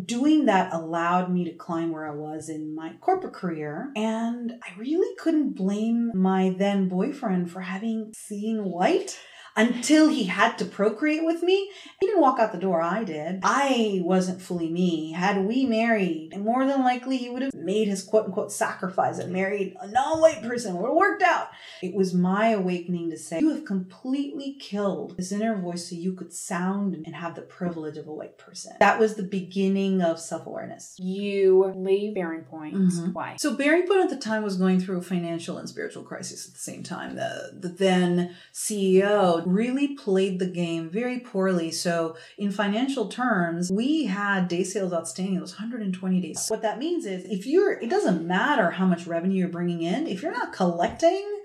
doing 0.05 0.46
that 0.46 0.72
allowed 0.72 1.33
me 1.33 1.44
to 1.44 1.53
climb 1.53 1.90
where 1.90 2.07
I 2.07 2.14
was 2.14 2.49
in 2.49 2.75
my 2.75 2.92
corporate 3.01 3.35
career. 3.35 3.90
And 3.96 4.53
I 4.62 4.79
really 4.79 5.14
couldn't 5.16 5.53
blame 5.57 6.12
my 6.14 6.55
then 6.59 6.88
boyfriend 6.88 7.51
for 7.51 7.61
having 7.61 8.12
seen 8.14 8.64
white 8.64 9.18
until 9.57 10.09
he 10.09 10.25
had 10.25 10.59
to 10.59 10.64
procreate 10.64 11.25
with 11.25 11.42
me. 11.42 11.71
He 12.01 12.07
didn't 12.07 12.21
walk 12.21 12.38
out 12.38 12.53
the 12.53 12.59
door, 12.59 12.83
I 12.83 13.05
did. 13.05 13.40
I 13.42 14.01
wasn't 14.05 14.42
fully 14.42 14.69
me. 14.69 15.12
Had 15.12 15.47
we 15.47 15.64
married, 15.64 16.37
more 16.38 16.66
than 16.66 16.83
likely 16.83 17.16
he 17.16 17.31
would 17.31 17.42
have 17.42 17.55
made 17.55 17.88
his 17.88 18.03
quote 18.03 18.27
unquote 18.27 18.53
sacrifice 18.53 19.19
and 19.19 19.33
married 19.33 19.77
a 19.81 19.88
non 19.88 20.21
white 20.21 20.42
person. 20.42 20.75
It 20.75 20.79
would 20.79 20.88
have 20.88 20.97
worked 20.97 21.23
out. 21.23 21.49
It 21.83 21.95
was 21.95 22.12
my 22.12 22.49
awakening 22.49 23.11
to 23.11 23.19
say, 23.19 23.40
You 23.40 23.51
have 23.51 23.64
completely 23.64 24.57
killed 24.61 25.16
this 25.16 25.33
inner 25.33 25.57
voice 25.57 25.88
so 25.88 25.97
you 25.97 26.12
could 26.12 26.33
sound 26.33 26.95
and 27.07 27.16
have 27.16 27.35
the 27.35 27.42
privilege 27.42 27.97
of 27.97 28.07
a 28.07 28.12
white 28.12 28.38
person. 28.38 28.75
That 28.79 28.99
was 28.99 29.14
the 29.14 29.23
beginning 29.23 30.03
of 30.03 30.21
self 30.21 30.47
awareness. 30.47 30.97
You 30.99 31.73
leave 31.75 32.14
Bearing 32.14 32.45
Point. 32.45 32.75
Mm-hmm. 32.75 33.12
Why? 33.12 33.37
So, 33.38 33.55
Bearing 33.55 33.87
Point 33.87 34.05
at 34.05 34.11
the 34.11 34.16
time 34.16 34.42
was 34.42 34.57
going 34.57 34.81
through 34.81 34.99
a 34.99 35.03
financial 35.03 35.57
and 35.59 35.69
spiritual 35.69 36.03
crisis 36.03 36.47
at 36.47 36.55
the 36.55 36.61
same 36.61 36.83
time. 36.83 37.16
The, 37.16 37.53
the 37.59 37.69
then 37.69 38.37
CEO 38.53 39.45
really 39.46 39.94
played 39.94 40.38
the 40.38 40.46
game 40.46 40.90
very 40.90 41.20
poorly. 41.20 41.70
So, 41.70 42.16
in 42.37 42.50
financial 42.50 43.09
terms, 43.09 43.70
we 43.70 44.04
had 44.04 44.48
day 44.48 44.64
sales 44.64 44.92
outstanding. 44.92 45.37
It 45.37 45.40
was 45.40 45.52
120 45.52 46.20
days. 46.20 46.46
What 46.48 46.62
that 46.62 46.78
means 46.78 47.06
is 47.06 47.24
if 47.24 47.46
you're, 47.46 47.72
it 47.72 47.88
doesn't 47.88 48.26
matter 48.26 48.72
how 48.72 48.87
much 48.87 49.06
revenue 49.06 49.38
you're 49.38 49.48
bringing 49.48 49.82
in, 49.82 50.06
if 50.06 50.22
you're 50.22 50.32
not 50.32 50.52
collecting, 50.52 51.36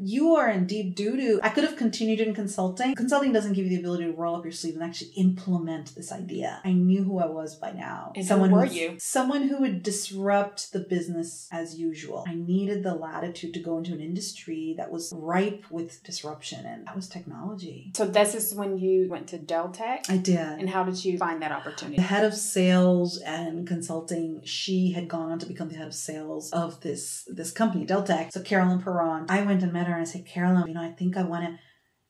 you 0.00 0.34
are 0.34 0.48
in 0.48 0.66
deep 0.66 0.94
doo 0.94 1.16
doo. 1.16 1.40
I 1.42 1.48
could 1.48 1.64
have 1.64 1.76
continued 1.76 2.20
in 2.20 2.34
consulting. 2.34 2.94
Consulting 2.94 3.32
doesn't 3.32 3.54
give 3.54 3.64
you 3.64 3.70
the 3.70 3.80
ability 3.80 4.04
to 4.04 4.12
roll 4.12 4.36
up 4.36 4.44
your 4.44 4.52
sleeve 4.52 4.74
and 4.74 4.82
actually 4.82 5.10
implement 5.16 5.94
this 5.94 6.12
idea. 6.12 6.60
I 6.64 6.72
knew 6.72 7.04
who 7.04 7.18
I 7.18 7.26
was 7.26 7.54
by 7.54 7.72
now. 7.72 8.12
And 8.14 8.24
someone 8.24 8.50
who 8.50 8.56
were 8.56 8.66
you? 8.66 8.96
Someone 8.98 9.48
who 9.48 9.60
would 9.60 9.82
disrupt 9.82 10.72
the 10.72 10.80
business 10.80 11.48
as 11.52 11.78
usual. 11.78 12.24
I 12.26 12.34
needed 12.34 12.82
the 12.82 12.94
latitude 12.94 13.54
to 13.54 13.60
go 13.60 13.78
into 13.78 13.92
an 13.92 14.00
industry 14.00 14.74
that 14.76 14.90
was 14.90 15.12
ripe 15.14 15.64
with 15.70 16.02
disruption, 16.02 16.64
and 16.66 16.86
that 16.86 16.96
was 16.96 17.08
technology. 17.08 17.92
So 17.94 18.06
this 18.06 18.34
is 18.34 18.54
when 18.54 18.78
you 18.78 19.08
went 19.08 19.28
to 19.28 19.38
Deltek. 19.38 20.10
I 20.10 20.16
did. 20.16 20.36
And 20.36 20.68
how 20.68 20.84
did 20.84 21.04
you 21.04 21.18
find 21.18 21.42
that 21.42 21.52
opportunity? 21.52 21.96
The 21.96 22.02
head 22.02 22.24
of 22.24 22.34
sales 22.34 23.18
and 23.18 23.66
consulting, 23.66 24.42
she 24.44 24.92
had 24.92 25.08
gone 25.08 25.32
on 25.32 25.38
to 25.38 25.46
become 25.46 25.68
the 25.68 25.76
head 25.76 25.86
of 25.86 25.94
sales 25.94 26.50
of 26.52 26.80
this 26.80 27.26
this 27.28 27.50
company, 27.50 27.86
Deltek. 27.86 28.32
So 28.32 28.42
Carolyn 28.42 28.82
Perron. 28.82 29.26
I 29.28 29.42
went 29.42 29.62
and 29.62 29.72
met 29.72 29.85
and 29.92 30.02
I 30.02 30.04
said, 30.04 30.26
Carolyn, 30.26 30.66
you 30.68 30.74
know, 30.74 30.82
I 30.82 30.90
think 30.90 31.16
I 31.16 31.22
want 31.22 31.44
to 31.44 31.58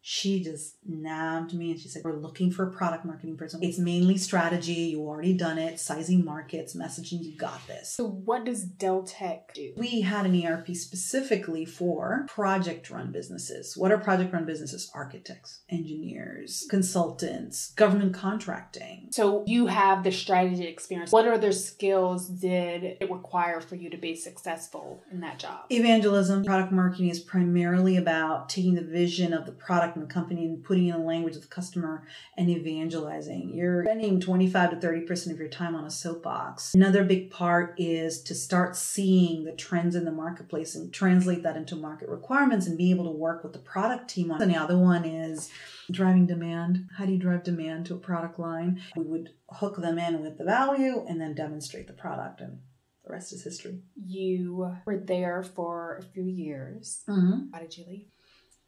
she 0.09 0.41
just 0.41 0.77
nabbed 0.89 1.53
me 1.53 1.73
and 1.73 1.81
she 1.81 1.89
said, 1.89 2.03
We're 2.05 2.15
looking 2.15 2.53
for 2.53 2.69
a 2.69 2.71
product 2.71 3.05
marketing 3.05 3.37
person. 3.37 3.61
It's 3.61 3.77
mainly 3.77 4.17
strategy. 4.17 4.73
You 4.73 5.01
already 5.01 5.33
done 5.33 5.59
it, 5.59 5.81
sizing 5.81 6.25
markets, 6.25 6.77
messaging, 6.77 7.25
you 7.25 7.37
got 7.37 7.67
this. 7.67 7.91
So, 7.97 8.07
what 8.07 8.45
does 8.45 8.65
Deltek 8.65 9.53
do? 9.53 9.73
We 9.77 10.03
had 10.03 10.25
an 10.25 10.47
ERP 10.47 10.77
specifically 10.77 11.65
for 11.65 12.25
project 12.29 12.89
run 12.89 13.11
businesses. 13.11 13.77
What 13.77 13.91
are 13.91 13.99
project 13.99 14.33
run 14.33 14.47
businesses? 14.47 14.93
Architects, 14.95 15.63
engineers, 15.71 16.69
consultants, 16.71 17.73
government 17.73 18.15
contracting. 18.15 19.09
So, 19.11 19.43
you 19.49 19.67
have 19.67 20.05
the 20.05 20.13
strategy 20.13 20.69
experience. 20.69 21.11
What 21.11 21.27
other 21.27 21.51
skills 21.51 22.29
did 22.29 22.85
it 23.01 23.11
require 23.11 23.61
for 23.61 23.75
you 23.75 23.91
to 23.91 23.97
be 23.97 24.15
successful 24.15 25.03
in 25.11 25.19
that 25.23 25.41
job? 25.41 25.65
Evangelism, 25.69 26.45
product 26.45 26.71
marketing 26.71 27.09
is 27.09 27.19
primarily 27.19 27.97
about 27.97 28.49
taking 28.49 28.77
the 28.77 28.83
vision 28.83 29.33
of 29.33 29.47
the 29.47 29.53
product 29.53 29.96
the 30.01 30.07
company 30.07 30.45
and 30.45 30.63
putting 30.63 30.89
in 30.89 30.99
the 30.99 31.07
language 31.07 31.37
of 31.37 31.43
the 31.43 31.49
customer 31.49 32.07
and 32.37 32.49
evangelizing. 32.51 33.53
You're 33.55 33.85
spending 33.85 34.21
25 34.21 34.81
to 34.81 34.87
30% 34.87 35.31
of 35.33 35.39
your 35.39 35.49
time 35.49 35.75
on 35.75 35.85
a 35.85 35.91
soapbox. 35.91 36.75
Another 36.75 37.05
big 37.05 37.31
part 37.31 37.75
is 37.79 38.23
to 38.23 38.35
start 38.35 38.77
seeing 38.77 39.45
the 39.45 39.53
trends 39.53 39.95
in 39.95 40.05
the 40.05 40.13
marketplace 40.13 40.75
and 40.75 40.93
translate 40.93 41.43
that 41.43 41.57
into 41.57 41.77
market 41.77 42.09
requirements 42.09 42.67
and 42.67 42.79
be 42.79 42.91
able 42.91 43.05
to 43.05 43.11
work 43.11 43.43
with 43.43 43.53
the 43.53 43.59
product 43.59 44.09
team 44.09 44.31
on. 44.31 44.43
And 44.43 44.51
the 44.51 44.57
other 44.57 44.79
one 44.79 45.05
is 45.05 45.51
driving 45.91 46.27
demand. 46.27 46.89
How 46.97 47.07
do 47.07 47.13
you 47.13 47.19
drive 47.19 47.45
demand 47.45 47.87
to 47.87 47.95
a 47.95 47.99
product 47.99 48.39
line? 48.39 48.81
We 48.97 49.05
would 49.05 49.31
hook 49.51 49.77
them 49.77 49.99
in 49.99 50.23
with 50.23 50.39
the 50.39 50.45
value 50.45 51.05
and 51.09 51.21
then 51.21 51.35
demonstrate 51.35 51.87
the 51.87 51.93
product 51.93 52.41
and 52.41 52.59
the 53.07 53.13
rest 53.13 53.33
is 53.33 53.45
history. 53.45 53.79
You 53.95 54.73
were 54.85 54.99
there 54.99 55.43
for 55.43 55.99
a 55.99 56.03
few 56.03 56.25
years. 56.25 57.03
Mm-hmm. 57.09 57.51
Why 57.51 57.61
did 57.61 57.77
you 57.77 57.85
leave? 57.87 58.07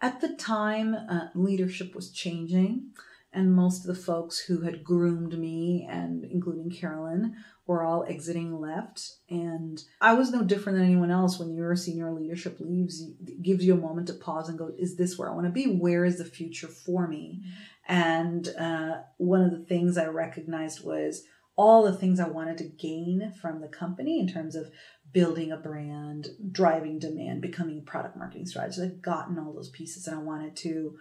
At 0.01 0.21
the 0.21 0.35
time, 0.35 0.95
uh, 0.95 1.29
leadership 1.35 1.95
was 1.95 2.11
changing, 2.11 2.91
and 3.33 3.53
most 3.53 3.81
of 3.81 3.95
the 3.95 4.01
folks 4.01 4.39
who 4.39 4.61
had 4.61 4.85
groomed 4.85 5.39
me, 5.39 5.87
and 5.91 6.25
including 6.25 6.71
Carolyn, 6.71 7.37
were 7.67 7.83
all 7.83 8.05
exiting 8.09 8.61
left. 8.61 9.17
And 9.29 9.83
I 10.01 10.15
was 10.15 10.31
no 10.31 10.43
different 10.43 10.79
than 10.79 10.87
anyone 10.87 11.11
else. 11.11 11.39
When 11.39 11.53
your 11.53 11.75
senior 11.77 12.13
leadership 12.13 12.59
leaves, 12.61 13.03
it 13.27 13.43
gives 13.43 13.65
you 13.65 13.75
a 13.75 13.79
moment 13.79 14.07
to 14.07 14.15
pause 14.15 14.49
and 14.49 14.59
go, 14.59 14.73
Is 14.79 14.97
this 14.97 15.19
where 15.19 15.31
I 15.31 15.35
want 15.35 15.47
to 15.47 15.53
be? 15.53 15.67
Where 15.67 16.05
is 16.05 16.19
the 16.19 16.25
future 16.25 16.69
for 16.69 17.07
me? 17.07 17.41
Mm-hmm. 17.41 17.93
And 17.93 18.49
uh, 18.59 19.03
one 19.17 19.43
of 19.43 19.51
the 19.51 19.65
things 19.65 19.99
I 19.99 20.07
recognized 20.07 20.85
was 20.85 21.25
all 21.59 21.83
the 21.83 21.93
things 21.93 22.21
I 22.21 22.29
wanted 22.29 22.57
to 22.59 22.65
gain 22.65 23.33
from 23.43 23.61
the 23.61 23.69
company 23.69 24.21
in 24.21 24.29
terms 24.29 24.55
of 24.55 24.71
building 25.13 25.53
a 25.53 25.57
brand, 25.57 26.29
driving 26.53 26.99
demand, 26.99 27.41
becoming 27.41 27.79
a 27.79 27.91
product 27.91 28.17
marketing 28.17 28.47
strategist. 28.47 28.81
I'd 28.81 29.03
gotten 29.03 29.39
all 29.39 29.53
those 29.53 29.71
pieces 29.71 30.07
and 30.07 30.17
I 30.19 30.23
wanted 30.23 30.57
to 30.57 30.99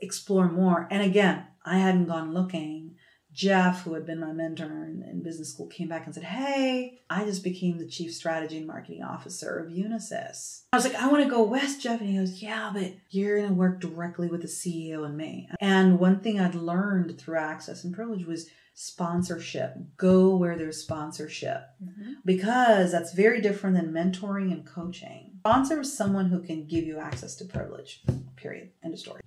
explore 0.00 0.50
more. 0.50 0.86
And 0.90 1.02
again, 1.02 1.46
I 1.64 1.78
hadn't 1.78 2.06
gone 2.06 2.34
looking. 2.34 2.96
Jeff, 3.38 3.84
who 3.84 3.94
had 3.94 4.04
been 4.04 4.18
my 4.18 4.32
mentor 4.32 4.64
in, 4.64 5.06
in, 5.08 5.22
business 5.22 5.50
school, 5.50 5.68
came 5.68 5.86
back 5.86 6.06
and 6.06 6.12
said, 6.12 6.24
Hey, 6.24 7.02
I 7.08 7.24
just 7.24 7.44
became 7.44 7.78
the 7.78 7.86
chief 7.86 8.12
strategy 8.12 8.58
and 8.58 8.66
marketing 8.66 9.04
officer 9.04 9.60
of 9.60 9.70
Unisys. 9.70 10.62
I 10.72 10.76
was 10.76 10.84
like, 10.84 10.96
I 10.96 11.06
want 11.06 11.22
to 11.22 11.30
go 11.30 11.44
west, 11.44 11.80
Jeff. 11.80 12.00
And 12.00 12.10
he 12.10 12.18
goes, 12.18 12.42
Yeah, 12.42 12.72
but 12.74 12.94
you're 13.10 13.36
going 13.36 13.50
to 13.50 13.54
work 13.54 13.80
directly 13.80 14.26
with 14.26 14.42
the 14.42 14.48
CEO 14.48 15.04
and 15.04 15.16
me. 15.16 15.48
And 15.60 16.00
one 16.00 16.18
thing 16.18 16.40
I'd 16.40 16.56
learned 16.56 17.16
through 17.16 17.38
Access 17.38 17.84
and 17.84 17.94
Privilege 17.94 18.26
was 18.26 18.50
sponsorship. 18.74 19.76
Go 19.96 20.34
where 20.34 20.58
there's 20.58 20.82
sponsorship 20.82 21.62
mm-hmm. 21.80 22.14
because 22.24 22.90
that's 22.90 23.14
very 23.14 23.40
different 23.40 23.76
than 23.76 23.92
mentoring 23.92 24.50
and 24.50 24.66
coaching. 24.66 25.36
Sponsor 25.42 25.82
is 25.82 25.96
someone 25.96 26.26
who 26.26 26.42
can 26.42 26.66
give 26.66 26.82
you 26.82 26.98
access 26.98 27.36
to 27.36 27.44
privilege, 27.44 28.02
period. 28.34 28.70
End 28.82 28.94
of 28.94 28.98
story. 28.98 29.20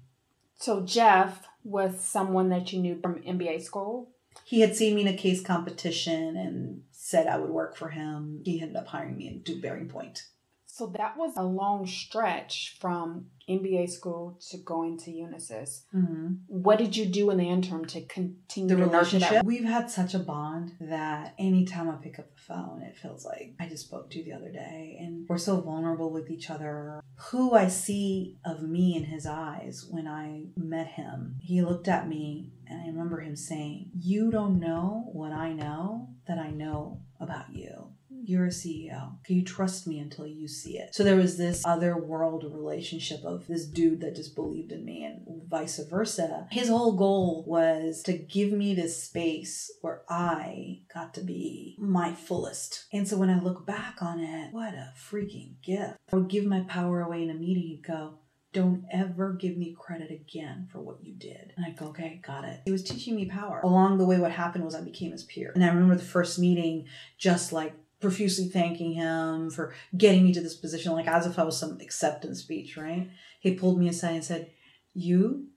So, 0.57 0.81
Jeff 0.81 1.47
was 1.63 1.99
someone 1.99 2.49
that 2.49 2.71
you 2.71 2.79
knew 2.79 2.99
from 3.01 3.21
MBA 3.21 3.61
school? 3.61 4.09
He 4.43 4.61
had 4.61 4.75
seen 4.75 4.95
me 4.95 5.01
in 5.01 5.07
a 5.07 5.17
case 5.17 5.41
competition 5.41 6.35
and 6.37 6.83
said 6.91 7.27
I 7.27 7.37
would 7.37 7.49
work 7.49 7.75
for 7.75 7.89
him. 7.89 8.41
He 8.43 8.61
ended 8.61 8.77
up 8.77 8.87
hiring 8.87 9.17
me 9.17 9.41
to 9.45 9.61
Bearing 9.61 9.87
Point. 9.87 10.23
So 10.65 10.87
that 10.97 11.17
was 11.17 11.33
a 11.35 11.43
long 11.43 11.85
stretch 11.85 12.77
from 12.79 13.27
MBA 13.59 13.89
school 13.89 14.39
to 14.49 14.57
going 14.57 14.97
to 14.99 15.11
Unisys. 15.11 15.83
Mm-hmm. 15.93 16.35
What 16.47 16.77
did 16.77 16.95
you 16.95 17.05
do 17.05 17.29
in 17.31 17.37
the 17.37 17.49
interim 17.49 17.85
to 17.85 18.01
continue 18.05 18.69
the 18.69 18.75
to 18.75 18.85
relationship? 18.85 19.45
We've 19.45 19.63
had 19.63 19.89
such 19.89 20.13
a 20.13 20.19
bond 20.19 20.73
that 20.79 21.33
anytime 21.37 21.89
I 21.89 21.95
pick 21.95 22.19
up 22.19 22.33
the 22.35 22.41
phone, 22.41 22.81
it 22.81 22.97
feels 22.97 23.25
like 23.25 23.55
I 23.59 23.67
just 23.67 23.85
spoke 23.85 24.09
to 24.11 24.19
you 24.19 24.25
the 24.25 24.33
other 24.33 24.51
day, 24.51 24.97
and 24.99 25.25
we're 25.27 25.37
so 25.37 25.61
vulnerable 25.61 26.11
with 26.11 26.29
each 26.29 26.49
other. 26.49 27.01
Who 27.29 27.53
I 27.53 27.67
see 27.67 28.37
of 28.45 28.63
me 28.63 28.95
in 28.95 29.03
his 29.03 29.25
eyes 29.25 29.85
when 29.89 30.07
I 30.07 30.45
met 30.55 30.87
him, 30.87 31.35
he 31.39 31.61
looked 31.61 31.87
at 31.87 32.07
me, 32.07 32.53
and 32.67 32.81
I 32.81 32.87
remember 32.87 33.19
him 33.19 33.35
saying, 33.35 33.91
"You 33.93 34.31
don't 34.31 34.59
know 34.59 35.09
what 35.11 35.31
I 35.31 35.53
know 35.53 36.09
that 36.27 36.39
I 36.39 36.51
know 36.51 37.01
about 37.19 37.53
you." 37.53 37.93
You're 38.23 38.45
a 38.45 38.49
CEO. 38.49 39.23
Can 39.23 39.35
you 39.35 39.43
trust 39.43 39.87
me 39.87 39.99
until 39.99 40.27
you 40.27 40.47
see 40.47 40.77
it? 40.77 40.93
So 40.93 41.03
there 41.03 41.15
was 41.15 41.37
this 41.37 41.63
other 41.65 41.97
world 41.97 42.43
relationship 42.43 43.23
of 43.23 43.47
this 43.47 43.65
dude 43.65 44.01
that 44.01 44.15
just 44.15 44.35
believed 44.35 44.71
in 44.71 44.85
me 44.85 45.03
and 45.03 45.43
vice 45.49 45.79
versa. 45.89 46.47
His 46.51 46.69
whole 46.69 46.93
goal 46.93 47.43
was 47.47 48.01
to 48.03 48.13
give 48.13 48.51
me 48.51 48.73
this 48.73 49.03
space 49.03 49.71
where 49.81 50.01
I 50.09 50.81
got 50.93 51.13
to 51.15 51.21
be 51.21 51.75
my 51.79 52.13
fullest. 52.13 52.85
And 52.93 53.07
so 53.07 53.17
when 53.17 53.29
I 53.29 53.39
look 53.39 53.65
back 53.65 53.97
on 54.01 54.19
it, 54.19 54.53
what 54.53 54.73
a 54.73 54.93
freaking 54.97 55.55
gift. 55.61 55.97
I 56.11 56.15
would 56.15 56.29
give 56.29 56.45
my 56.45 56.61
power 56.61 57.01
away 57.01 57.23
in 57.23 57.29
a 57.29 57.33
meeting. 57.33 57.63
He'd 57.63 57.83
go, 57.85 58.19
don't 58.53 58.83
ever 58.91 59.33
give 59.33 59.57
me 59.57 59.75
credit 59.77 60.11
again 60.11 60.67
for 60.71 60.81
what 60.81 61.03
you 61.03 61.13
did. 61.13 61.53
And 61.55 61.65
I 61.65 61.69
go, 61.71 61.87
okay, 61.87 62.21
got 62.25 62.43
it. 62.43 62.61
He 62.65 62.71
was 62.71 62.83
teaching 62.83 63.15
me 63.15 63.25
power. 63.25 63.61
Along 63.63 63.97
the 63.97 64.05
way, 64.05 64.17
what 64.19 64.31
happened 64.31 64.65
was 64.65 64.75
I 64.75 64.81
became 64.81 65.11
his 65.11 65.23
peer. 65.23 65.51
And 65.55 65.63
I 65.63 65.67
remember 65.67 65.95
the 65.95 66.03
first 66.03 66.37
meeting, 66.37 66.87
just 67.17 67.53
like 67.53 67.73
profusely 68.01 68.47
thanking 68.49 68.93
him 68.93 69.49
for 69.49 69.73
getting 69.95 70.23
me 70.23 70.33
to 70.33 70.41
this 70.41 70.55
position, 70.55 70.91
like 70.93 71.07
as 71.07 71.25
if 71.25 71.39
I 71.39 71.43
was 71.43 71.57
some 71.57 71.79
acceptance 71.79 72.39
speech, 72.39 72.75
right? 72.75 73.09
He 73.39 73.53
pulled 73.53 73.79
me 73.79 73.87
aside 73.87 74.15
and 74.15 74.23
said, 74.23 74.51
You 74.93 75.47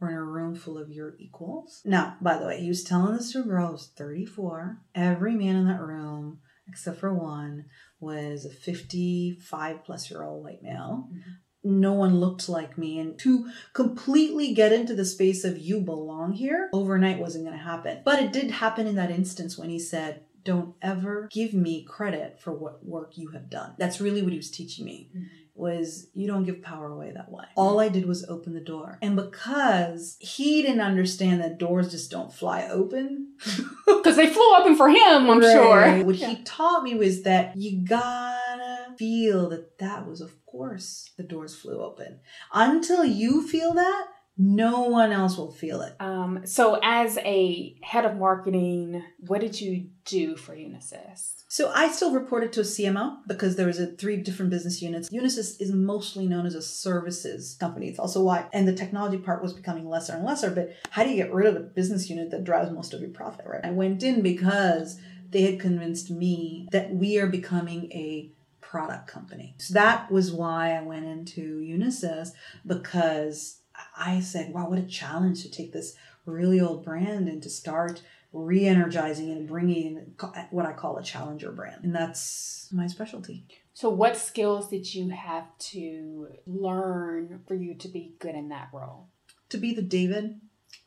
we're 0.00 0.10
in 0.10 0.16
a 0.16 0.22
room 0.22 0.54
full 0.54 0.76
of 0.76 0.90
your 0.90 1.14
equals. 1.18 1.80
Now, 1.84 2.16
by 2.20 2.36
the 2.36 2.46
way, 2.46 2.60
he 2.60 2.68
was 2.68 2.84
telling 2.84 3.16
this 3.16 3.32
to 3.32 3.40
a 3.40 3.44
girl 3.44 3.70
who's 3.70 3.86
34. 3.96 4.78
Every 4.94 5.34
man 5.34 5.56
in 5.56 5.66
that 5.66 5.80
room, 5.80 6.40
except 6.68 6.98
for 6.98 7.14
one, 7.14 7.66
was 8.00 8.44
a 8.44 8.50
55 8.50 9.84
plus 9.84 10.10
year 10.10 10.22
old 10.22 10.44
white 10.44 10.62
male. 10.62 11.08
Mm-hmm 11.10 11.30
no 11.66 11.94
one 11.94 12.20
looked 12.20 12.46
like 12.46 12.76
me 12.76 12.98
and 12.98 13.18
to 13.18 13.50
completely 13.72 14.52
get 14.52 14.70
into 14.70 14.94
the 14.94 15.04
space 15.04 15.44
of 15.44 15.58
you 15.58 15.80
belong 15.80 16.32
here 16.32 16.68
overnight 16.74 17.18
wasn't 17.18 17.42
going 17.42 17.56
to 17.56 17.64
happen 17.64 18.02
but 18.04 18.22
it 18.22 18.32
did 18.32 18.50
happen 18.50 18.86
in 18.86 18.96
that 18.96 19.10
instance 19.10 19.56
when 19.56 19.70
he 19.70 19.78
said 19.78 20.20
don't 20.44 20.74
ever 20.82 21.28
give 21.32 21.54
me 21.54 21.84
credit 21.84 22.40
for 22.40 22.52
what 22.52 22.84
work 22.84 23.16
you 23.16 23.28
have 23.28 23.48
done 23.50 23.74
that's 23.78 24.00
really 24.00 24.22
what 24.22 24.32
he 24.32 24.38
was 24.38 24.50
teaching 24.50 24.84
me 24.84 25.10
mm-hmm 25.14 25.24
was 25.54 26.08
you 26.14 26.26
don't 26.26 26.44
give 26.44 26.62
power 26.62 26.88
away 26.88 27.12
that 27.12 27.30
way. 27.30 27.44
All 27.56 27.78
I 27.78 27.88
did 27.88 28.06
was 28.06 28.24
open 28.28 28.54
the 28.54 28.60
door. 28.60 28.98
And 29.00 29.14
because 29.14 30.16
he 30.18 30.62
didn't 30.62 30.80
understand 30.80 31.40
that 31.40 31.58
doors 31.58 31.92
just 31.92 32.10
don't 32.10 32.32
fly 32.32 32.68
open. 32.68 33.34
Because 33.86 34.16
they 34.16 34.28
flew 34.28 34.54
open 34.56 34.76
for 34.76 34.90
him, 34.90 35.30
I'm 35.30 35.40
right. 35.40 35.52
sure. 35.52 36.04
What 36.04 36.16
yeah. 36.16 36.28
he 36.28 36.42
taught 36.42 36.82
me 36.82 36.94
was 36.94 37.22
that 37.22 37.56
you 37.56 37.86
gotta 37.86 38.94
feel 38.98 39.48
that 39.48 39.78
that 39.78 40.06
was, 40.06 40.20
of 40.20 40.44
course, 40.44 41.10
the 41.16 41.22
doors 41.22 41.54
flew 41.54 41.82
open. 41.82 42.20
Until 42.52 43.02
you 43.02 43.46
feel 43.48 43.72
that, 43.72 44.06
no 44.36 44.82
one 44.82 45.12
else 45.12 45.36
will 45.36 45.52
feel 45.52 45.80
it. 45.82 45.94
Um, 46.00 46.40
so, 46.44 46.78
as 46.82 47.18
a 47.18 47.76
head 47.82 48.04
of 48.04 48.16
marketing, 48.16 49.02
what 49.26 49.40
did 49.40 49.60
you 49.60 49.88
do 50.04 50.36
for 50.36 50.54
Unisys? 50.54 51.44
So 51.54 51.70
I 51.72 51.88
still 51.92 52.12
reported 52.12 52.52
to 52.54 52.62
a 52.62 52.64
CMO 52.64 53.18
because 53.28 53.54
there 53.54 53.68
was 53.68 53.78
a 53.78 53.86
three 53.86 54.16
different 54.16 54.50
business 54.50 54.82
units. 54.82 55.08
Unisys 55.10 55.60
is 55.60 55.70
mostly 55.70 56.26
known 56.26 56.46
as 56.46 56.56
a 56.56 56.60
services 56.60 57.56
company. 57.60 57.86
It's 57.86 58.00
also 58.00 58.24
why, 58.24 58.46
and 58.52 58.66
the 58.66 58.72
technology 58.72 59.18
part 59.18 59.40
was 59.40 59.52
becoming 59.52 59.88
lesser 59.88 60.14
and 60.14 60.24
lesser. 60.24 60.50
But 60.50 60.74
how 60.90 61.04
do 61.04 61.10
you 61.10 61.14
get 61.16 61.32
rid 61.32 61.46
of 61.46 61.54
a 61.54 61.60
business 61.60 62.10
unit 62.10 62.32
that 62.32 62.42
drives 62.42 62.72
most 62.72 62.92
of 62.92 63.00
your 63.00 63.10
profit, 63.10 63.46
right? 63.46 63.64
I 63.64 63.70
went 63.70 64.02
in 64.02 64.20
because 64.20 64.98
they 65.30 65.42
had 65.42 65.60
convinced 65.60 66.10
me 66.10 66.66
that 66.72 66.92
we 66.92 67.18
are 67.18 67.28
becoming 67.28 67.84
a 67.92 68.32
product 68.60 69.06
company. 69.06 69.54
So 69.58 69.74
that 69.74 70.10
was 70.10 70.32
why 70.32 70.72
I 70.72 70.82
went 70.82 71.04
into 71.04 71.60
Unisys 71.60 72.30
because 72.66 73.60
I 73.96 74.20
said, 74.20 74.52
wow, 74.52 74.68
what 74.68 74.78
a 74.78 74.82
challenge 74.82 75.42
to 75.42 75.50
take 75.50 75.72
this 75.72 75.96
really 76.26 76.60
old 76.60 76.84
brand 76.84 77.28
and 77.28 77.42
to 77.42 77.50
start 77.50 78.02
re-energizing 78.32 79.30
and 79.30 79.46
bringing 79.46 80.14
what 80.50 80.66
I 80.66 80.72
call 80.72 80.96
a 80.96 81.02
challenger 81.02 81.52
brand. 81.52 81.84
And 81.84 81.94
that's 81.94 82.68
my 82.72 82.86
specialty. 82.86 83.46
So 83.74 83.90
what 83.90 84.16
skills 84.16 84.68
did 84.68 84.92
you 84.92 85.10
have 85.10 85.46
to 85.70 86.28
learn 86.46 87.42
for 87.46 87.54
you 87.54 87.74
to 87.74 87.88
be 87.88 88.14
good 88.18 88.34
in 88.34 88.48
that 88.48 88.70
role? 88.72 89.08
To 89.50 89.58
be 89.58 89.74
the 89.74 89.82
David 89.82 90.40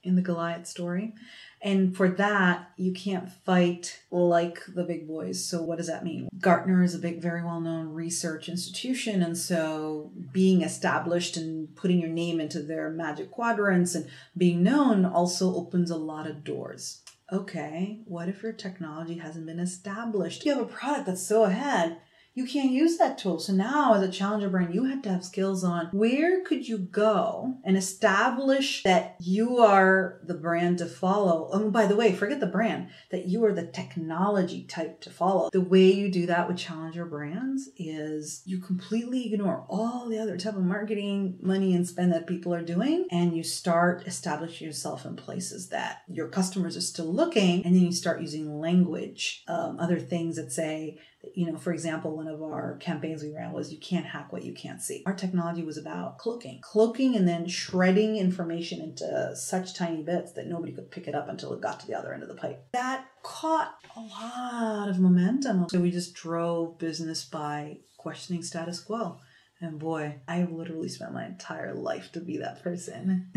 in 0.04 0.16
the 0.16 0.22
Goliath 0.22 0.68
story. 0.68 1.14
And 1.62 1.96
for 1.96 2.08
that, 2.08 2.72
you 2.78 2.92
can't 2.94 3.32
fight 3.32 4.00
like 4.12 4.60
the 4.68 4.84
big 4.84 5.08
boys. 5.08 5.44
So, 5.44 5.64
what 5.64 5.78
does 5.78 5.88
that 5.88 6.04
mean? 6.04 6.30
Gartner 6.40 6.84
is 6.84 6.94
a 6.94 7.00
big, 7.00 7.22
very 7.22 7.44
well 7.44 7.60
known 7.60 7.94
research 7.94 8.48
institution. 8.48 9.24
And 9.24 9.38
so, 9.38 10.12
being 10.32 10.62
established 10.62 11.36
and 11.36 11.76
putting 11.76 12.00
your 12.00 12.12
name 12.12 12.40
into 12.40 12.62
their 12.62 12.90
magic 12.90 13.32
quadrants 13.32 13.96
and 13.96 14.08
being 14.36 14.62
known 14.62 15.04
also 15.06 15.56
opens 15.56 15.90
a 15.90 15.98
lot 15.98 16.28
of 16.28 16.44
doors 16.44 17.02
okay, 17.32 18.00
what 18.06 18.30
if 18.30 18.42
your 18.42 18.54
technology 18.54 19.18
hasn't 19.18 19.46
been 19.46 19.60
established? 19.60 20.46
You 20.46 20.54
have 20.54 20.62
a 20.62 20.66
product 20.66 21.08
that's 21.08 21.22
so 21.22 21.44
ahead 21.44 21.98
you 22.38 22.46
can't 22.46 22.70
use 22.70 22.98
that 22.98 23.18
tool. 23.18 23.40
So 23.40 23.52
now 23.52 23.96
as 23.96 24.04
a 24.04 24.12
challenger 24.12 24.48
brand, 24.48 24.76
you 24.76 24.84
have 24.84 25.02
to 25.02 25.10
have 25.10 25.26
skills 25.26 25.64
on 25.64 25.88
where 25.88 26.44
could 26.44 26.68
you 26.68 26.78
go 26.78 27.56
and 27.64 27.76
establish 27.76 28.84
that 28.84 29.16
you 29.20 29.58
are 29.58 30.22
the 30.24 30.36
brand 30.36 30.78
to 30.78 30.86
follow. 30.86 31.50
Oh, 31.52 31.72
by 31.72 31.88
the 31.88 31.96
way, 31.96 32.14
forget 32.14 32.40
the 32.40 32.46
brand, 32.46 32.90
that 33.10 33.26
you 33.26 33.44
are 33.44 33.54
the 33.54 33.66
technology 33.66 34.66
type 34.66 35.02
to 35.02 35.10
follow. 35.10 35.50
The 35.52 35.62
way 35.62 35.92
you 35.92 36.12
do 36.12 36.28
that 36.28 36.48
with 36.48 36.60
challenger 36.60 37.06
brands 37.06 37.72
is 37.76 38.44
you 38.46 38.60
completely 38.60 39.34
ignore 39.34 39.66
all 39.68 40.08
the 40.08 40.20
other 40.20 40.38
type 40.38 40.56
of 40.56 40.64
marketing 40.64 41.40
money 41.42 41.74
and 41.74 41.88
spend 41.88 42.14
that 42.14 42.28
people 42.28 42.54
are 42.54 42.62
doing 42.62 43.08
and 43.10 43.36
you 43.36 43.42
start 43.42 44.04
establishing 44.06 44.68
yourself 44.68 45.06
in 45.06 45.16
places 45.16 45.70
that 45.70 46.04
your 46.08 46.28
customers 46.28 46.78
are 46.78 46.82
still 46.82 47.12
looking 47.12 47.66
and 47.66 47.76
then 47.76 47.82
you 47.82 47.92
start 47.92 48.22
using 48.22 48.60
language, 48.60 49.44
um, 49.48 49.80
other 49.80 49.98
things 49.98 50.36
that 50.36 50.52
say, 50.52 51.00
you 51.36 51.52
know, 51.52 51.58
for 51.58 51.72
example, 51.72 52.16
one 52.16 52.28
of 52.28 52.42
our 52.42 52.78
campaigns 52.78 53.24
we 53.24 53.34
ran 53.34 53.52
was 53.52 53.72
you 53.72 53.80
can't 53.80 54.06
hack 54.06 54.32
what 54.32 54.44
you 54.44 54.54
can't 54.54 54.82
see. 54.82 55.04
Our 55.06 55.14
technology 55.14 55.64
was 55.64 55.78
about 55.78 56.18
cloaking, 56.18 56.60
cloaking 56.62 57.16
and 57.16 57.28
then 57.28 57.48
shredding 57.48 58.18
information 58.18 58.82
into 58.82 59.36
such 59.36 59.74
tiny 59.74 60.04
bits 60.04 60.34
that 60.34 60.48
nobody 60.48 60.72
could 60.72 60.92
pick 60.92 61.08
it 61.08 61.16
up 61.16 61.28
until 61.30 61.54
it 61.54 61.62
got 61.62 61.80
to 61.82 61.88
the 61.88 61.96
other 61.96 62.14
end 62.14 62.24
of 62.24 62.30
the 62.30 62.36
pipe. 62.36 62.66
That 62.74 63.06
caught 63.24 63.76
a 63.96 64.00
lot 64.00 64.90
of 64.90 65.00
momentum. 65.00 65.68
So 65.70 65.80
we 65.80 65.92
just 65.92 66.14
drove 66.14 66.78
business 66.78 67.26
by 67.26 67.80
questioning 67.98 68.44
status 68.44 68.80
quo. 68.80 69.18
And 69.60 69.80
boy, 69.80 70.18
I 70.28 70.44
literally 70.44 70.90
spent 70.90 71.14
my 71.14 71.26
entire 71.26 71.74
life 71.74 72.12
to 72.12 72.20
be 72.20 72.38
that 72.38 72.62
person. 72.64 73.32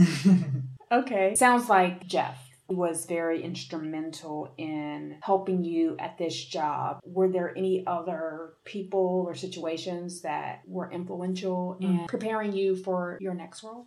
okay. 0.92 1.34
Sounds 1.34 1.70
like 1.70 2.06
Jeff 2.06 2.49
was 2.70 3.06
very 3.06 3.42
instrumental 3.42 4.52
in 4.56 5.18
helping 5.22 5.64
you 5.64 5.96
at 5.98 6.18
this 6.18 6.44
job. 6.44 7.00
Were 7.04 7.28
there 7.28 7.56
any 7.56 7.84
other 7.86 8.54
people 8.64 9.24
or 9.26 9.34
situations 9.34 10.22
that 10.22 10.62
were 10.66 10.90
influential 10.90 11.76
in 11.80 12.00
mm. 12.00 12.08
preparing 12.08 12.52
you 12.52 12.76
for 12.76 13.18
your 13.20 13.34
next 13.34 13.62
role? 13.62 13.86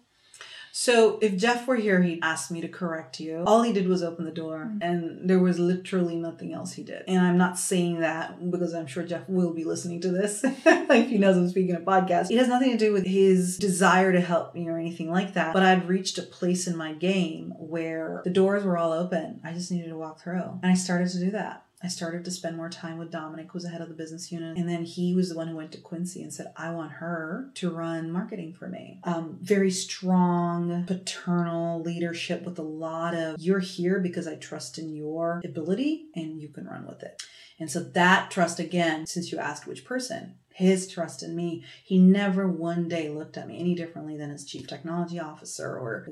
So 0.76 1.20
if 1.22 1.38
Jeff 1.38 1.68
were 1.68 1.76
here, 1.76 2.02
he'd 2.02 2.18
ask 2.24 2.50
me 2.50 2.60
to 2.62 2.68
correct 2.68 3.20
you. 3.20 3.44
All 3.46 3.62
he 3.62 3.72
did 3.72 3.88
was 3.88 4.02
open 4.02 4.26
the 4.26 4.32
door, 4.32 4.72
mm-hmm. 4.72 4.82
and 4.82 5.30
there 5.30 5.38
was 5.38 5.60
literally 5.60 6.16
nothing 6.16 6.52
else 6.52 6.74
he 6.74 6.82
did. 6.82 7.04
And 7.08 7.20
I'm 7.20 7.38
not 7.38 7.60
saying 7.60 8.00
that 8.00 8.50
because 8.50 8.74
I'm 8.74 8.88
sure 8.88 9.04
Jeff 9.04 9.30
will 9.30 9.54
be 9.54 9.66
listening 9.66 10.02
to 10.02 10.10
this 10.10 10.42
if 10.44 11.10
he 11.10 11.20
knows 11.20 11.38
I'm 11.38 11.48
speaking 11.48 11.76
a 11.76 11.80
podcast. 11.80 12.32
It 12.32 12.40
has 12.40 12.48
nothing 12.48 12.72
to 12.72 12.78
do 12.78 12.92
with 12.92 13.06
his 13.06 13.60
desire 13.60 14.12
to 14.12 14.20
help 14.20 14.56
me 14.56 14.68
or 14.68 14.80
anything 14.80 15.12
like 15.12 15.36
that. 15.36 15.54
But 15.54 15.62
I'd 15.62 15.88
reached 15.88 16.18
a 16.18 16.24
place 16.24 16.66
in 16.66 16.76
my 16.76 16.94
game 16.94 17.54
where 17.60 18.22
the 18.24 18.32
doors 18.32 18.64
were 18.64 18.76
all 18.76 18.94
open. 18.94 19.42
I 19.44 19.54
just 19.54 19.72
needed 19.72 19.90
to 19.90 19.98
walk 19.98 20.22
through, 20.22 20.60
and 20.64 20.72
I 20.72 20.74
started 20.74 21.10
to 21.10 21.20
do 21.20 21.32
that. 21.32 21.68
I 21.84 21.90
started 21.90 22.24
to 22.24 22.32
spend 22.32 22.56
more 22.56 22.70
time 22.70 22.98
with 22.98 23.12
Dominic, 23.12 23.48
who 23.52 23.58
was 23.58 23.64
the 23.64 23.70
head 23.70 23.82
of 23.82 23.90
the 23.90 23.94
business 23.94 24.32
unit. 24.32 24.58
And 24.58 24.70
then 24.70 24.86
he 24.86 25.14
was 25.14 25.30
the 25.30 25.36
one 25.36 25.50
who 25.50 25.58
went 25.58 25.74
to 25.74 25.82
Quincy 25.82 26.24
and 26.24 26.34
said, 26.34 26.54
I 26.56 26.72
want 26.72 26.94
her 26.94 27.52
to 27.56 27.70
run 27.70 28.10
marketing 28.10 28.54
for 28.54 28.70
me. 28.70 29.02
Um, 29.04 29.38
very 29.42 29.70
strong, 29.70 30.86
paternal 30.86 31.82
leadership 31.82 32.44
with 32.44 32.58
a 32.58 32.64
lot 32.64 33.14
of, 33.14 33.36
you're 33.38 33.60
here 33.60 34.00
because 34.00 34.28
I 34.28 34.36
trust 34.36 34.80
in 34.80 34.96
your 34.96 35.42
ability 35.44 36.06
and 36.16 36.42
you 36.42 36.48
can 36.48 36.66
run 36.66 36.88
with 36.88 37.04
it. 37.04 37.22
And 37.60 37.70
so 37.70 37.82
that 37.82 38.32
trust, 38.32 38.60
again, 38.60 39.06
since 39.06 39.32
you 39.32 39.38
asked 39.38 39.68
which 39.68 39.86
person, 39.86 40.36
his 40.54 40.88
trust 40.88 41.24
in 41.24 41.36
me. 41.36 41.64
He 41.84 41.98
never 42.00 42.48
one 42.48 42.88
day 42.88 43.10
looked 43.10 43.38
at 43.38 43.48
me 43.48 43.60
any 43.60 43.76
differently 43.76 44.18
than 44.18 44.30
his 44.30 44.46
chief 44.46 44.68
technology 44.68 45.20
officer 45.20 45.78
or 45.78 46.08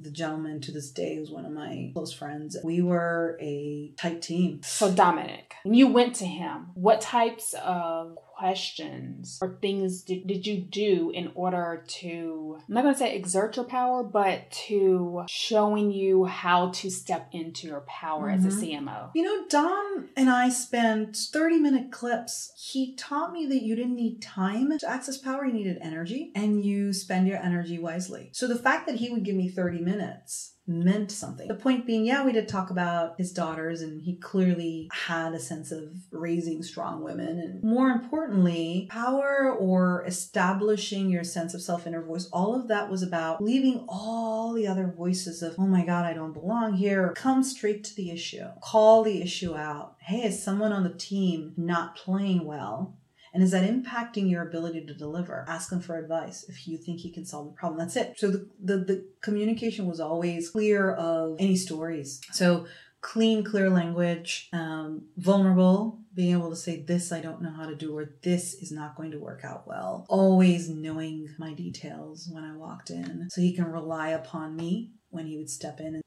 the 0.00 0.10
gentleman 0.10 0.60
to 0.62 0.72
this 0.72 0.90
day 0.90 1.16
who's 1.16 1.30
one 1.30 1.46
of 1.46 1.52
my 1.52 1.90
close 1.94 2.12
friends. 2.12 2.56
We 2.62 2.82
were 2.82 3.38
a 3.40 3.92
tight 3.96 4.22
team. 4.22 4.60
So, 4.62 4.92
Dominic, 4.92 5.54
when 5.64 5.74
you 5.74 5.86
went 5.88 6.16
to 6.16 6.26
him, 6.26 6.68
what 6.74 7.00
types 7.00 7.54
of 7.54 8.18
questions 8.42 9.38
or 9.40 9.56
things 9.62 10.02
did, 10.02 10.26
did 10.26 10.44
you 10.44 10.58
do 10.58 11.12
in 11.14 11.30
order 11.36 11.84
to, 11.86 12.58
I'm 12.68 12.74
not 12.74 12.82
going 12.82 12.92
to 12.92 12.98
say 12.98 13.14
exert 13.14 13.54
your 13.54 13.64
power, 13.64 14.02
but 14.02 14.50
to 14.66 15.22
showing 15.28 15.92
you 15.92 16.24
how 16.24 16.70
to 16.70 16.90
step 16.90 17.28
into 17.30 17.68
your 17.68 17.82
power 17.82 18.28
mm-hmm. 18.28 18.44
as 18.44 18.52
a 18.52 18.58
mm-hmm. 18.58 18.88
CMO? 18.88 19.10
You 19.14 19.22
know, 19.22 19.44
Dom 19.48 20.08
and 20.16 20.28
I 20.28 20.48
spent 20.48 21.16
30 21.16 21.60
minute 21.60 21.92
clips. 21.92 22.52
He 22.56 22.96
taught 22.96 23.32
me 23.32 23.46
that 23.46 23.62
you 23.62 23.76
didn't 23.76 23.94
need 23.94 24.20
time 24.20 24.76
to 24.76 24.90
access 24.90 25.18
power, 25.18 25.46
you 25.46 25.52
needed 25.52 25.78
energy, 25.80 26.32
and 26.34 26.64
you 26.64 26.92
spend 26.92 27.28
your 27.28 27.38
energy 27.38 27.78
wisely. 27.78 28.30
So 28.32 28.48
the 28.48 28.58
fact 28.58 28.88
that 28.88 28.96
he 28.96 29.08
would 29.08 29.22
give 29.22 29.36
me 29.36 29.48
30 29.50 29.78
minutes 29.82 30.51
meant 30.66 31.10
something. 31.10 31.48
The 31.48 31.54
point 31.54 31.86
being, 31.86 32.04
yeah, 32.04 32.24
we 32.24 32.32
did 32.32 32.48
talk 32.48 32.70
about 32.70 33.14
his 33.18 33.32
daughters, 33.32 33.82
and 33.82 34.02
he 34.02 34.16
clearly 34.16 34.88
had 34.92 35.34
a 35.34 35.40
sense 35.40 35.72
of 35.72 35.90
raising 36.10 36.62
strong 36.62 37.02
women. 37.02 37.38
And 37.38 37.62
more 37.64 37.88
importantly, 37.88 38.86
power 38.90 39.52
or 39.52 40.04
establishing 40.06 41.10
your 41.10 41.24
sense 41.24 41.54
of 41.54 41.62
self 41.62 41.86
inner 41.86 42.02
voice, 42.02 42.28
all 42.32 42.54
of 42.54 42.68
that 42.68 42.90
was 42.90 43.02
about 43.02 43.42
leaving 43.42 43.84
all 43.88 44.52
the 44.52 44.66
other 44.66 44.92
voices 44.96 45.42
of, 45.42 45.54
oh 45.58 45.66
my 45.66 45.84
God, 45.84 46.04
I 46.04 46.12
don't 46.12 46.32
belong 46.32 46.74
here. 46.74 47.12
Come 47.16 47.42
straight 47.42 47.84
to 47.84 47.96
the 47.96 48.10
issue, 48.10 48.44
call 48.60 49.02
the 49.02 49.20
issue 49.20 49.56
out. 49.56 49.96
Hey, 50.00 50.22
is 50.22 50.42
someone 50.42 50.72
on 50.72 50.84
the 50.84 50.90
team 50.90 51.54
not 51.56 51.96
playing 51.96 52.44
well? 52.44 52.96
And 53.34 53.42
is 53.42 53.52
that 53.52 53.68
impacting 53.68 54.30
your 54.30 54.46
ability 54.46 54.84
to 54.86 54.94
deliver? 54.94 55.44
Ask 55.48 55.72
him 55.72 55.80
for 55.80 55.98
advice 55.98 56.44
if 56.48 56.68
you 56.68 56.76
think 56.76 57.00
he 57.00 57.10
can 57.10 57.24
solve 57.24 57.46
the 57.46 57.52
problem. 57.52 57.78
That's 57.78 57.96
it. 57.96 58.14
So 58.18 58.30
the, 58.30 58.48
the, 58.62 58.76
the 58.78 59.06
communication 59.22 59.86
was 59.86 60.00
always 60.00 60.50
clear 60.50 60.92
of 60.92 61.36
any 61.38 61.56
stories. 61.56 62.20
So 62.32 62.66
clean, 63.00 63.42
clear 63.42 63.68
language, 63.68 64.48
um, 64.52 65.02
vulnerable, 65.16 65.98
being 66.14 66.32
able 66.32 66.50
to 66.50 66.56
say, 66.56 66.82
This 66.82 67.12
I 67.12 67.20
don't 67.20 67.42
know 67.42 67.50
how 67.50 67.66
to 67.66 67.74
do, 67.74 67.96
or 67.96 68.14
this 68.22 68.54
is 68.54 68.70
not 68.70 68.96
going 68.96 69.10
to 69.12 69.18
work 69.18 69.44
out 69.44 69.66
well. 69.66 70.06
Always 70.08 70.68
knowing 70.68 71.28
my 71.38 71.52
details 71.52 72.28
when 72.30 72.44
I 72.44 72.56
walked 72.56 72.90
in. 72.90 73.28
So 73.30 73.40
he 73.40 73.54
can 73.54 73.66
rely 73.66 74.10
upon 74.10 74.56
me 74.56 74.92
when 75.10 75.26
he 75.26 75.36
would 75.36 75.50
step 75.50 75.80
in. 75.80 75.86
And, 75.86 76.02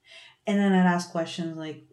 and 0.47 0.59
then 0.59 0.73
I'd 0.73 0.85
ask 0.85 1.11
questions 1.11 1.57
like, 1.57 1.83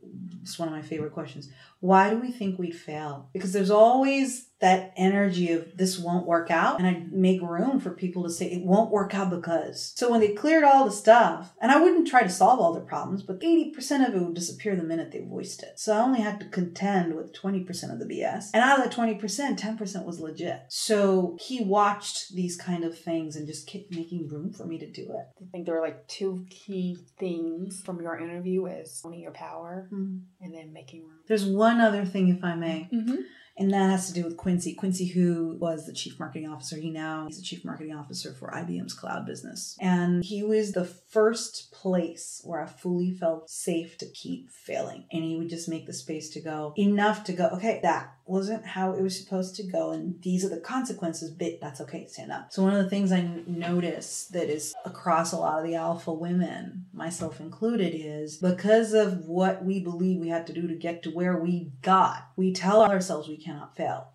it's 0.43 0.59
one 0.59 0.69
of 0.69 0.75
my 0.75 0.83
favorite 0.83 1.13
questions. 1.13 1.49
Why 1.81 2.11
do 2.11 2.19
we 2.19 2.31
think 2.31 2.59
we'd 2.59 2.77
fail? 2.77 3.29
Because 3.33 3.53
there's 3.53 3.71
always 3.71 4.49
that 4.63 4.93
energy 4.97 5.51
of 5.51 5.77
this 5.77 5.99
won't 5.99 6.25
work 6.25 6.49
out. 6.49 6.79
And 6.79 6.87
I 6.87 7.05
make 7.11 7.43
room 7.43 7.81
for 7.81 7.91
people 7.91 8.23
to 8.23 8.31
say 8.31 8.47
it 8.47 8.65
won't 8.65 8.93
work 8.93 9.13
out 9.13 9.31
because. 9.31 9.93
So 9.97 10.09
when 10.09 10.21
they 10.21 10.35
cleared 10.35 10.63
all 10.63 10.85
the 10.85 10.93
stuff, 10.93 11.53
and 11.61 11.73
I 11.73 11.81
wouldn't 11.81 12.07
try 12.07 12.23
to 12.23 12.29
solve 12.29 12.61
all 12.61 12.73
their 12.73 12.85
problems, 12.85 13.25
but 13.25 13.41
80% 13.41 14.07
of 14.07 14.15
it 14.15 14.23
would 14.23 14.35
disappear 14.35 14.77
the 14.77 14.85
minute 14.85 15.11
they 15.11 15.19
voiced 15.19 15.65
it. 15.65 15.81
So 15.81 15.93
I 15.93 16.01
only 16.01 16.21
had 16.21 16.39
to 16.39 16.47
contend 16.47 17.17
with 17.17 17.35
20% 17.35 17.93
of 17.93 17.99
the 17.99 18.05
BS. 18.05 18.51
And 18.55 18.63
out 18.63 18.79
of 18.79 18.85
that 18.85 18.97
20%, 18.97 19.21
10% 19.59 20.05
was 20.05 20.21
legit. 20.21 20.61
So 20.69 21.37
he 21.41 21.65
watched 21.65 22.33
these 22.33 22.57
kind 22.57 22.85
of 22.85 22.97
things 22.97 23.35
and 23.35 23.49
just 23.49 23.67
kept 23.67 23.91
making 23.91 24.29
room 24.29 24.53
for 24.53 24.65
me 24.65 24.79
to 24.79 24.89
do 24.89 25.03
it. 25.03 25.27
I 25.43 25.51
think 25.51 25.67
there 25.67 25.75
were 25.75 25.81
like 25.81 26.07
two 26.07 26.47
key 26.49 26.99
things 27.19 27.83
from 27.85 28.01
your 28.01 28.17
interview 28.17 28.67
is 28.67 29.03
owning 29.05 29.21
your 29.21 29.33
power 29.33 29.89
mm-hmm. 29.93 30.19
and 30.41 30.55
then 30.55 30.73
making 30.73 31.03
room. 31.03 31.21
There's 31.29 31.45
one 31.45 31.81
other 31.81 32.05
thing, 32.05 32.29
if 32.29 32.43
I 32.43 32.55
may. 32.55 32.89
Mm-hmm. 32.93 33.17
And 33.59 33.71
that 33.73 33.91
has 33.91 34.09
to 34.09 34.15
do 34.15 34.25
with 34.25 34.37
Quincy. 34.37 34.75
Quincy, 34.75 35.07
who 35.09 35.59
was 35.61 35.87
the 35.87 35.93
chief 35.93 36.19
marketing 36.19 36.49
officer, 36.49 36.77
he 36.77 36.91
now 36.91 37.27
is 37.29 37.37
the 37.37 37.45
chief 37.45 37.65
marketing 37.65 37.95
officer 37.95 38.33
for 38.33 38.51
IBM's 38.51 38.95
cloud 38.95 39.27
business. 39.27 39.77
And 39.81 40.25
he 40.25 40.43
was 40.43 40.73
the 40.73 40.87
first 40.87 41.71
place 41.71 42.41
where 42.45 42.63
I 42.63 42.67
fully 42.67 43.13
felt 43.13 43.51
safe 43.51 43.99
to 43.99 44.07
keep 44.11 44.51
failing. 44.51 45.05
And 45.13 45.23
he 45.23 45.37
would 45.37 45.51
just 45.51 45.69
make 45.69 45.87
the 45.87 45.93
space 45.93 46.31
to 46.31 46.41
go 46.41 46.73
enough 46.79 47.25
to 47.25 47.35
go, 47.35 47.49
okay, 47.55 47.81
that 47.83 48.13
wasn't 48.33 48.65
how 48.65 48.93
it 48.93 49.03
was 49.03 49.19
supposed 49.19 49.55
to 49.57 49.63
go. 49.63 49.91
And 49.91 50.21
these 50.23 50.43
are 50.45 50.49
the 50.49 50.57
consequences, 50.57 51.31
but 51.31 51.61
that's 51.61 51.83
okay, 51.83 52.07
stand 52.07 52.33
up. 52.33 52.51
So 52.51 52.63
one 52.63 52.75
of 52.75 52.83
the 52.83 52.89
things 52.89 53.13
I 53.13 53.29
notice 53.47 54.25
that 54.33 54.49
is 54.49 54.75
across 54.87 55.33
a 55.33 55.37
lot 55.37 55.59
of 55.59 55.67
the 55.67 55.77
alpha 55.77 56.13
women, 56.13 56.87
myself 56.95 57.41
included, 57.41 57.93
is 57.95 58.39
because 58.39 58.95
of 58.95 59.27
what 59.27 59.65
we 59.65 59.81
believe 59.81 60.19
we 60.19 60.31
had 60.31 60.47
to 60.47 60.53
do 60.55 60.67
to 60.67 60.75
get 60.75 61.03
to 61.03 61.11
where 61.11 61.37
we 61.37 61.73
got, 61.83 62.31
we 62.37 62.53
tell 62.55 62.83
ourselves 62.83 63.29
we 63.29 63.37
cannot 63.37 63.77
fail. 63.77 64.09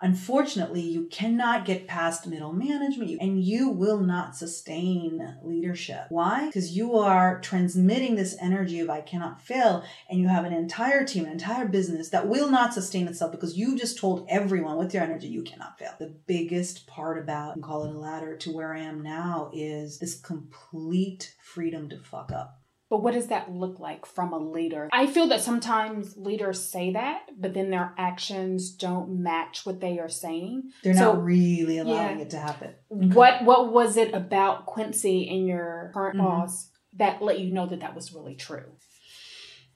Unfortunately, 0.00 0.80
you 0.80 1.06
cannot 1.06 1.64
get 1.64 1.86
past 1.86 2.26
middle 2.26 2.52
management 2.52 3.18
and 3.20 3.42
you 3.42 3.70
will 3.70 4.00
not 4.00 4.36
sustain 4.36 5.36
leadership. 5.42 6.06
Why? 6.08 6.46
Because 6.46 6.76
you 6.76 6.96
are 6.96 7.40
transmitting 7.40 8.16
this 8.16 8.36
energy 8.40 8.80
of 8.80 8.90
I 8.90 9.00
cannot 9.00 9.40
fail, 9.40 9.84
and 10.10 10.20
you 10.20 10.28
have 10.28 10.44
an 10.44 10.52
entire 10.52 11.04
team, 11.04 11.24
an 11.24 11.32
entire 11.32 11.66
business 11.66 12.08
that 12.10 12.28
will 12.28 12.50
not 12.50 12.74
sustain 12.74 13.06
itself 13.08 13.30
because 13.30 13.56
you 13.56 13.78
just 13.78 13.98
told 13.98 14.26
everyone 14.28 14.76
with 14.76 14.92
your 14.92 15.02
energy 15.02 15.28
you 15.28 15.42
cannot 15.42 15.78
fail. 15.78 15.94
The 15.98 16.14
biggest 16.26 16.86
part 16.86 17.18
about, 17.18 17.54
and 17.54 17.64
call 17.64 17.84
it 17.84 17.94
a 17.94 17.98
ladder 17.98 18.36
to 18.36 18.52
where 18.52 18.74
I 18.74 18.80
am 18.80 19.02
now, 19.02 19.50
is 19.54 19.98
this 19.98 20.20
complete 20.20 21.34
freedom 21.40 21.88
to 21.90 21.98
fuck 21.98 22.32
up. 22.32 22.60
But 22.94 23.02
what 23.02 23.14
does 23.14 23.26
that 23.26 23.50
look 23.50 23.80
like 23.80 24.06
from 24.06 24.32
a 24.32 24.38
leader? 24.38 24.88
I 24.92 25.08
feel 25.08 25.26
that 25.26 25.40
sometimes 25.40 26.16
leaders 26.16 26.64
say 26.64 26.92
that, 26.92 27.22
but 27.36 27.52
then 27.52 27.70
their 27.70 27.92
actions 27.98 28.70
don't 28.70 29.20
match 29.20 29.66
what 29.66 29.80
they 29.80 29.98
are 29.98 30.08
saying. 30.08 30.70
They're 30.84 30.94
so, 30.94 31.14
not 31.14 31.24
really 31.24 31.78
allowing 31.78 32.18
yeah. 32.18 32.24
it 32.24 32.30
to 32.30 32.38
happen. 32.38 32.74
What 32.86 33.44
what 33.44 33.72
was 33.72 33.96
it 33.96 34.14
about 34.14 34.66
Quincy 34.66 35.28
and 35.28 35.44
your 35.44 35.90
current 35.92 36.16
mm-hmm. 36.16 36.24
boss 36.24 36.70
that 36.92 37.20
let 37.20 37.40
you 37.40 37.52
know 37.52 37.66
that 37.66 37.80
that 37.80 37.96
was 37.96 38.12
really 38.12 38.36
true? 38.36 38.76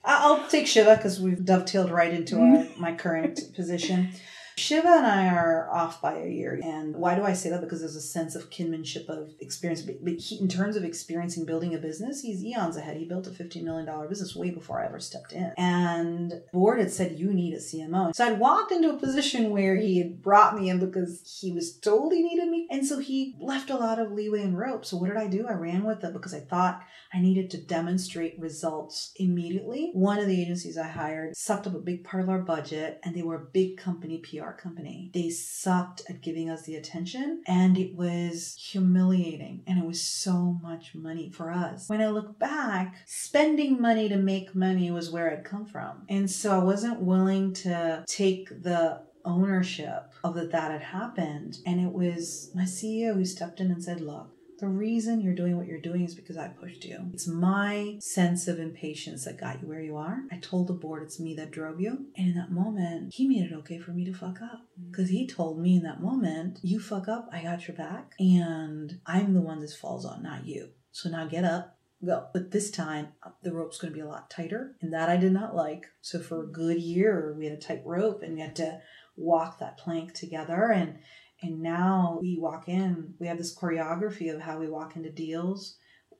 I'll 0.05 0.47
take 0.47 0.69
Shiva 0.69 0.95
because 0.95 1.19
we've 1.19 1.45
dovetailed 1.45 1.91
right 1.91 2.15
into 2.15 2.39
our, 2.39 2.69
my 2.79 2.93
current 2.93 3.41
position. 3.57 4.11
Shiva 4.59 4.89
and 4.89 5.07
I 5.07 5.29
are 5.29 5.71
off 5.73 6.03
by 6.03 6.19
a 6.19 6.29
year. 6.29 6.61
And 6.63 6.97
why 6.97 7.15
do 7.15 7.23
I 7.23 7.33
say 7.33 7.51
that? 7.51 7.61
Because 7.61 7.81
there's 7.81 7.97
a 7.97 8.01
sense 8.01 8.35
of 8.35 8.51
kinship 8.51 9.09
of 9.09 9.33
experience. 9.41 9.83
But 9.83 9.97
he, 10.19 10.39
in 10.41 10.49
terms 10.49 10.77
of 10.77 10.85
experiencing 10.85 11.47
building 11.47 11.75
a 11.75 11.79
business, 11.79 12.21
he's 12.21 12.45
eons 12.45 12.77
ahead. 12.77 12.97
He 12.97 13.05
built 13.05 13.27
a 13.27 13.31
$15 13.31 13.63
million 13.63 14.09
business 14.09 14.35
way 14.35 14.51
before 14.51 14.81
I 14.81 14.87
ever 14.87 15.01
stepped 15.01 15.33
in. 15.33 15.53
And 15.57 16.43
board 16.53 16.81
had 16.81 16.91
said, 16.91 17.19
you 17.19 17.33
need 17.33 17.55
a 17.55 17.59
CMO. 17.59 18.15
So 18.15 18.27
I'd 18.27 18.39
walked 18.39 18.73
into 18.73 18.91
a 18.91 18.99
position 18.99 19.51
where 19.51 19.77
he 19.77 19.99
had 19.99 20.23
brought 20.23 20.59
me 20.59 20.69
in 20.69 20.79
because 20.81 21.39
he 21.41 21.53
was 21.53 21.77
told 21.77 22.13
he 22.13 22.23
needed 22.23 22.49
me. 22.49 22.67
And 22.71 22.85
so 22.87 22.99
he 22.99 23.37
left 23.41 23.71
a 23.71 23.77
lot 23.77 23.99
of 23.99 24.13
leeway 24.13 24.43
and 24.43 24.59
rope. 24.59 24.85
So 24.85 24.97
what 24.97 25.09
did 25.09 25.17
I 25.17 25.29
do? 25.29 25.47
I 25.47 25.53
ran 25.55 25.85
with 25.85 26.05
it 26.05 26.13
because 26.13 26.35
I 26.35 26.41
thought 26.41 26.83
I 27.13 27.21
needed 27.21 27.51
to 27.51 27.59
demonstrate 27.59 28.39
results 28.39 29.13
immediately. 29.17 29.91
One 29.95 30.19
of 30.19 30.27
the 30.27 30.41
agencies 30.41 30.77
I 30.77 30.89
hired 30.89 31.37
sucked 31.37 31.67
up 31.67 31.75
a 31.75 31.81
big 31.81 32.05
part 32.05 32.23
of 32.23 32.29
our 32.29 32.41
budget 32.41 33.01
and 33.05 33.15
they 33.15 33.23
were 33.23 33.37
a 33.37 33.45
big 33.53 33.79
company 33.79 34.19
PR 34.19 34.48
company. 34.53 35.11
They 35.13 35.31
sucked 35.31 36.03
at 36.09 36.21
giving 36.21 36.49
us 36.49 36.63
the 36.63 36.77
attention 36.77 37.43
and 37.47 37.77
it 37.77 37.95
was 37.95 38.57
humiliating 38.59 39.63
and 39.67 39.79
it 39.79 39.87
was 39.87 40.03
so 40.03 40.59
much 40.63 40.95
money 40.95 41.31
for 41.31 41.51
us. 41.51 41.89
When 41.89 42.01
I 42.01 42.09
look 42.09 42.39
back, 42.39 42.97
spending 43.07 43.81
money 43.81 44.09
to 44.09 44.17
make 44.17 44.55
money 44.55 44.91
was 44.91 45.11
where 45.11 45.31
I'd 45.31 45.45
come 45.45 45.67
from. 45.67 46.05
And 46.09 46.31
so 46.31 46.59
I 46.59 46.63
wasn't 46.63 47.01
willing 47.01 47.53
to 47.55 48.05
take 48.07 48.63
the 48.63 49.03
ownership 49.25 50.13
of 50.25 50.35
that 50.35 50.51
that 50.53 50.71
had 50.71 50.83
happened. 50.83 51.59
And 51.67 51.81
it 51.81 51.93
was 51.93 52.51
my 52.55 52.63
CEO 52.63 53.15
who 53.15 53.25
stepped 53.25 53.61
in 53.61 53.71
and 53.71 53.83
said, 53.83 54.01
Look, 54.01 54.31
the 54.59 54.69
reason 54.69 55.21
you're 55.21 55.35
doing 55.35 55.57
what 55.57 55.67
you're 55.67 55.81
doing 55.81 56.05
is 56.05 56.15
because 56.15 56.37
I 56.37 56.49
pushed 56.49 56.85
you. 56.85 56.99
It's 57.13 57.29
my 57.29 57.97
sense 58.01 58.49
of 58.49 58.59
impatience 58.59 59.25
that 59.25 59.41
got 59.41 59.63
you 59.63 59.69
where 59.69 59.81
you 59.81 59.97
are. 59.97 60.23
I 60.33 60.37
told 60.39 60.67
the 60.67 60.73
board 60.73 61.05
it's 61.05 61.21
me 61.21 61.35
that 61.37 61.53
drove 61.53 61.81
you. 61.81 62.07
And 62.17 62.29
in 62.29 62.35
that 62.35 62.51
moment, 62.51 63.15
he 63.15 63.29
made 63.29 63.51
it 63.51 63.55
okay 63.59 63.79
for 63.79 63.93
me 63.93 64.05
to 64.05 64.13
fuck 64.13 64.43
up. 64.43 64.67
Mm. 64.81 64.91
Because 64.91 65.11
he 65.11 65.27
told 65.27 65.61
me 65.61 65.77
in 65.77 65.83
that 65.85 66.03
moment, 66.03 66.59
you 66.63 66.81
fuck 66.81 67.09
up, 67.09 67.29
I 67.33 67.43
got 67.43 67.69
your 67.69 67.77
back. 67.77 68.15
And 68.19 69.01
I'm 69.07 69.35
the 69.35 69.41
one 69.41 69.61
this 69.61 69.77
falls 69.77 70.05
on, 70.05 70.23
not 70.23 70.47
you. 70.47 70.71
So 70.91 71.09
now 71.09 71.27
get 71.27 71.45
up, 71.45 71.79
go. 72.05 72.27
But 72.33 72.51
this 72.51 72.71
time, 72.71 73.09
uh, 73.23 73.31
the 73.43 73.53
rope's 73.53 73.79
going 73.79 73.93
to 73.93 73.97
be 73.97 74.05
a 74.05 74.09
lot 74.09 74.31
tighter, 74.31 74.75
and 74.81 74.93
that 74.93 75.09
I 75.09 75.17
did 75.17 75.33
not 75.33 75.55
like. 75.55 75.87
So 76.01 76.19
for 76.19 76.43
a 76.43 76.47
good 76.47 76.81
year, 76.81 77.35
we 77.39 77.45
had 77.47 77.57
a 77.57 77.61
tight 77.61 77.83
rope, 77.85 78.23
and 78.23 78.35
we 78.35 78.41
had 78.41 78.57
to 78.57 78.81
walk 79.17 79.59
that 79.59 79.79
plank 79.79 80.15
together. 80.15 80.73
And 80.73 80.99
and 81.41 81.61
now 81.61 82.19
we 82.21 82.39
walk 82.39 82.69
in, 82.69 83.15
we 83.19 83.27
have 83.27 83.39
this 83.39 83.55
choreography 83.55 84.35
of 84.35 84.41
how 84.41 84.59
we 84.59 84.69
walk 84.69 84.97
into 84.97 85.11
deals, 85.11 85.77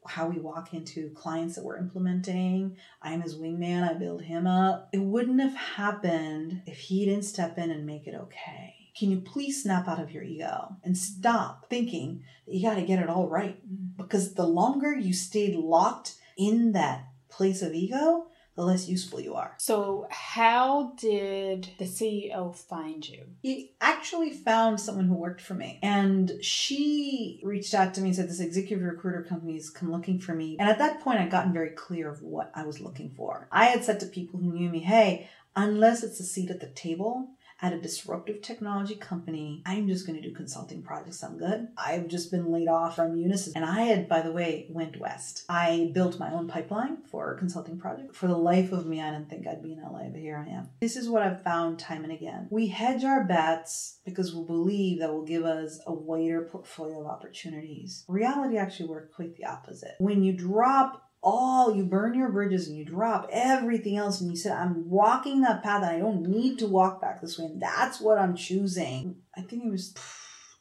how 0.07 0.29
we 0.29 0.39
walk 0.39 0.73
into 0.75 1.11
clients 1.11 1.57
that 1.57 1.65
we're 1.65 1.77
implementing. 1.77 2.77
I'm 3.03 3.21
his 3.21 3.37
wingman, 3.37 3.89
I 3.89 3.95
build 3.95 4.23
him 4.23 4.47
up. 4.47 4.89
It 4.93 5.03
wouldn't 5.03 5.41
have 5.41 5.55
happened 5.55 6.63
if 6.67 6.79
he 6.79 7.05
didn't 7.05 7.25
step 7.25 7.59
in 7.59 7.71
and 7.71 7.85
make 7.85 8.07
it 8.07 8.15
okay. 8.15 8.75
Can 8.97 9.11
you 9.11 9.21
please 9.21 9.63
snap 9.63 9.87
out 9.87 10.01
of 10.01 10.11
your 10.11 10.25
ego 10.25 10.77
and 10.83 10.97
stop 10.97 11.69
thinking 11.69 12.25
that 12.47 12.55
you 12.55 12.63
got 12.63 12.75
to 12.77 12.83
get 12.83 13.01
it 13.01 13.09
all 13.09 13.29
right? 13.29 13.57
Mm-hmm. 13.65 14.03
Because 14.03 14.35
the 14.35 14.47
longer 14.47 14.95
you 14.95 15.13
stayed 15.13 15.55
locked 15.57 16.15
in 16.37 16.73
that 16.73 17.09
place 17.29 17.63
of 17.63 17.75
ego, 17.75 18.27
the 18.59 18.65
less 18.65 18.89
useful 18.89 19.21
you 19.21 19.37
are. 19.37 19.55
So, 19.59 20.09
how 20.11 20.93
did 20.97 21.69
the 21.79 21.85
CEO 21.85 22.53
find 22.57 23.09
you? 23.09 23.23
He 23.41 23.71
actually 23.81 24.33
found 24.33 24.81
someone 24.81 25.05
who 25.05 25.15
worked 25.15 25.41
for 25.41 25.55
me. 25.55 25.79
And 25.81 26.33
she 26.43 27.41
reached 27.45 27.73
out 27.73 27.95
to 27.95 28.01
me 28.01 28.09
and 28.09 28.17
said, 28.17 28.29
This 28.29 28.41
executive 28.41 28.85
recruiter 28.85 29.23
company 29.23 29.55
has 29.55 29.71
come 29.71 29.93
looking 29.93 30.19
for 30.19 30.35
me. 30.35 30.57
And 30.59 30.69
at 30.69 30.79
that 30.79 31.01
point, 31.03 31.21
I'd 31.21 31.31
gotten 31.31 31.53
very 31.53 31.71
clear 31.71 32.11
of 32.11 32.21
what 32.21 32.51
I 32.53 32.65
was 32.65 32.81
looking 32.81 33.11
for. 33.11 33.47
I 33.53 33.67
had 33.67 33.85
said 33.85 34.01
to 34.01 34.07
people 34.07 34.41
who 34.41 34.53
knew 34.53 34.71
me, 34.71 34.81
Hey, 34.81 35.31
unless 35.55 36.03
it's 36.03 36.19
a 36.19 36.25
seat 36.25 36.51
at 36.51 36.59
the 36.59 36.67
table, 36.67 37.29
at 37.61 37.73
a 37.73 37.81
disruptive 37.81 38.41
technology 38.43 38.95
company. 38.95 39.63
I'm 39.67 39.89
just 39.89 40.07
going 40.07 40.21
to 40.21 40.27
do 40.27 40.35
consulting 40.35 40.83
projects. 40.83 41.23
I'm 41.23 41.39
good. 41.39 41.69
I've 41.77 42.09
just 42.09 42.31
been 42.31 42.53
laid 42.53 42.69
off 42.69 42.97
from 42.97 43.17
Unisys. 43.17 43.53
And 43.55 43.65
I 43.65 43.83
had, 43.83 44.09
by 44.09 44.21
the 44.21 44.33
way, 44.33 44.67
went 44.71 45.01
west. 45.01 45.45
I 45.49 45.91
built 45.93 46.19
my 46.19 46.33
own 46.33 46.49
pipeline 46.49 46.99
for 47.11 47.33
a 47.33 47.39
consulting 47.39 47.79
project. 47.79 48.15
For 48.15 48.29
the 48.29 48.37
life 48.37 48.73
of 48.73 48.87
me, 48.87 49.01
I 49.01 49.11
didn't 49.11 49.29
think 49.29 49.47
I'd 49.47 49.63
be 49.63 49.73
in 49.73 49.83
LA, 49.83 50.09
but 50.09 50.21
here 50.21 50.37
I 50.37 50.51
am. 50.51 50.69
This 50.81 50.97
is 50.97 51.09
what 51.09 51.23
I've 51.23 51.43
found 51.43 51.79
time 51.79 52.05
and 52.05 52.13
again. 52.13 52.47
We 52.51 52.69
hedge 52.69 53.05
our 53.05 53.25
bets 53.25 53.99
because 54.05 54.35
we 54.35 54.45
believe 54.45 55.01
that 55.01 55.13
will 55.13 55.25
give 55.25 55.45
us 55.45 55.81
a 55.87 55.93
wider 55.93 56.43
portfolio 56.43 57.01
of 57.01 57.07
opportunities. 57.07 58.05
Reality 58.09 58.57
actually 58.57 58.89
worked 58.89 59.15
quite 59.15 59.37
the 59.37 59.47
opposite. 59.47 59.97
When 59.99 60.23
you 60.23 60.33
drop 60.33 61.08
all 61.23 61.75
you 61.75 61.85
burn 61.85 62.15
your 62.15 62.31
bridges 62.31 62.69
and 62.69 62.77
you 62.77 62.85
drop 62.85 63.29
everything 63.33 63.97
else 63.97 64.21
and 64.21 64.31
you 64.31 64.37
said 64.37 64.53
i'm 64.53 64.89
walking 64.89 65.41
that 65.41 65.63
path 65.63 65.83
and 65.83 65.91
i 65.91 65.99
don't 65.99 66.23
need 66.23 66.59
to 66.59 66.67
walk 66.67 67.01
back 67.01 67.21
this 67.21 67.39
way 67.39 67.47
and 67.47 67.61
that's 67.61 68.01
what 68.01 68.19
i'm 68.19 68.37
choosing 68.37 69.17
i 69.37 69.41
think 69.41 69.65
it 69.65 69.71
was 69.71 69.95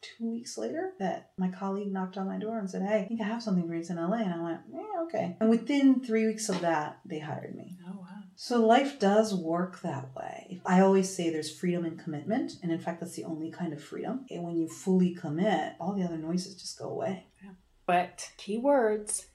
two 0.02 0.32
weeks 0.32 0.58
later 0.58 0.94
that 1.00 1.32
my 1.38 1.50
colleague 1.50 1.92
knocked 1.92 2.18
on 2.18 2.28
my 2.28 2.38
door 2.38 2.58
and 2.58 2.70
said 2.70 2.82
hey 2.82 3.00
i 3.00 3.06
think 3.06 3.22
i 3.22 3.26
have 3.26 3.42
something 3.42 3.68
for 3.68 3.76
you 3.76 3.84
in 3.88 3.96
la 3.96 4.18
and 4.18 4.34
i 4.34 4.44
went 4.44 4.60
yeah 4.72 5.04
okay 5.04 5.38
and 5.40 5.50
within 5.50 6.04
three 6.04 6.26
weeks 6.26 6.50
of 6.50 6.60
that 6.62 7.00
they 7.06 7.20
hired 7.20 7.56
me 7.56 7.78
oh 7.88 8.00
wow 8.00 8.18
so 8.40 8.64
life 8.64 9.00
does 9.00 9.34
work 9.34 9.82
that 9.82 10.16
way. 10.16 10.62
I 10.64 10.82
always 10.82 11.14
say 11.14 11.32
there's 11.32 11.52
freedom 11.52 11.86
and 11.86 11.98
commitment, 11.98 12.52
and 12.62 12.72
in 12.72 12.78
fact, 12.78 13.00
that's 13.00 13.16
the 13.16 13.24
only 13.24 13.50
kind 13.50 13.74
of 13.74 13.84
freedom. 13.84 14.28
And 14.30 14.44
when 14.44 14.56
you 14.56 14.68
fully 14.68 15.16
commit, 15.16 15.74
all 15.80 15.94
the 15.94 16.04
other 16.04 16.20
noises 16.20 16.54
just 16.54 16.78
go 16.78 16.88
away. 16.88 17.26
Yeah. 17.44 17.54
But 17.88 18.30
key 18.38 18.60
words 18.60 19.26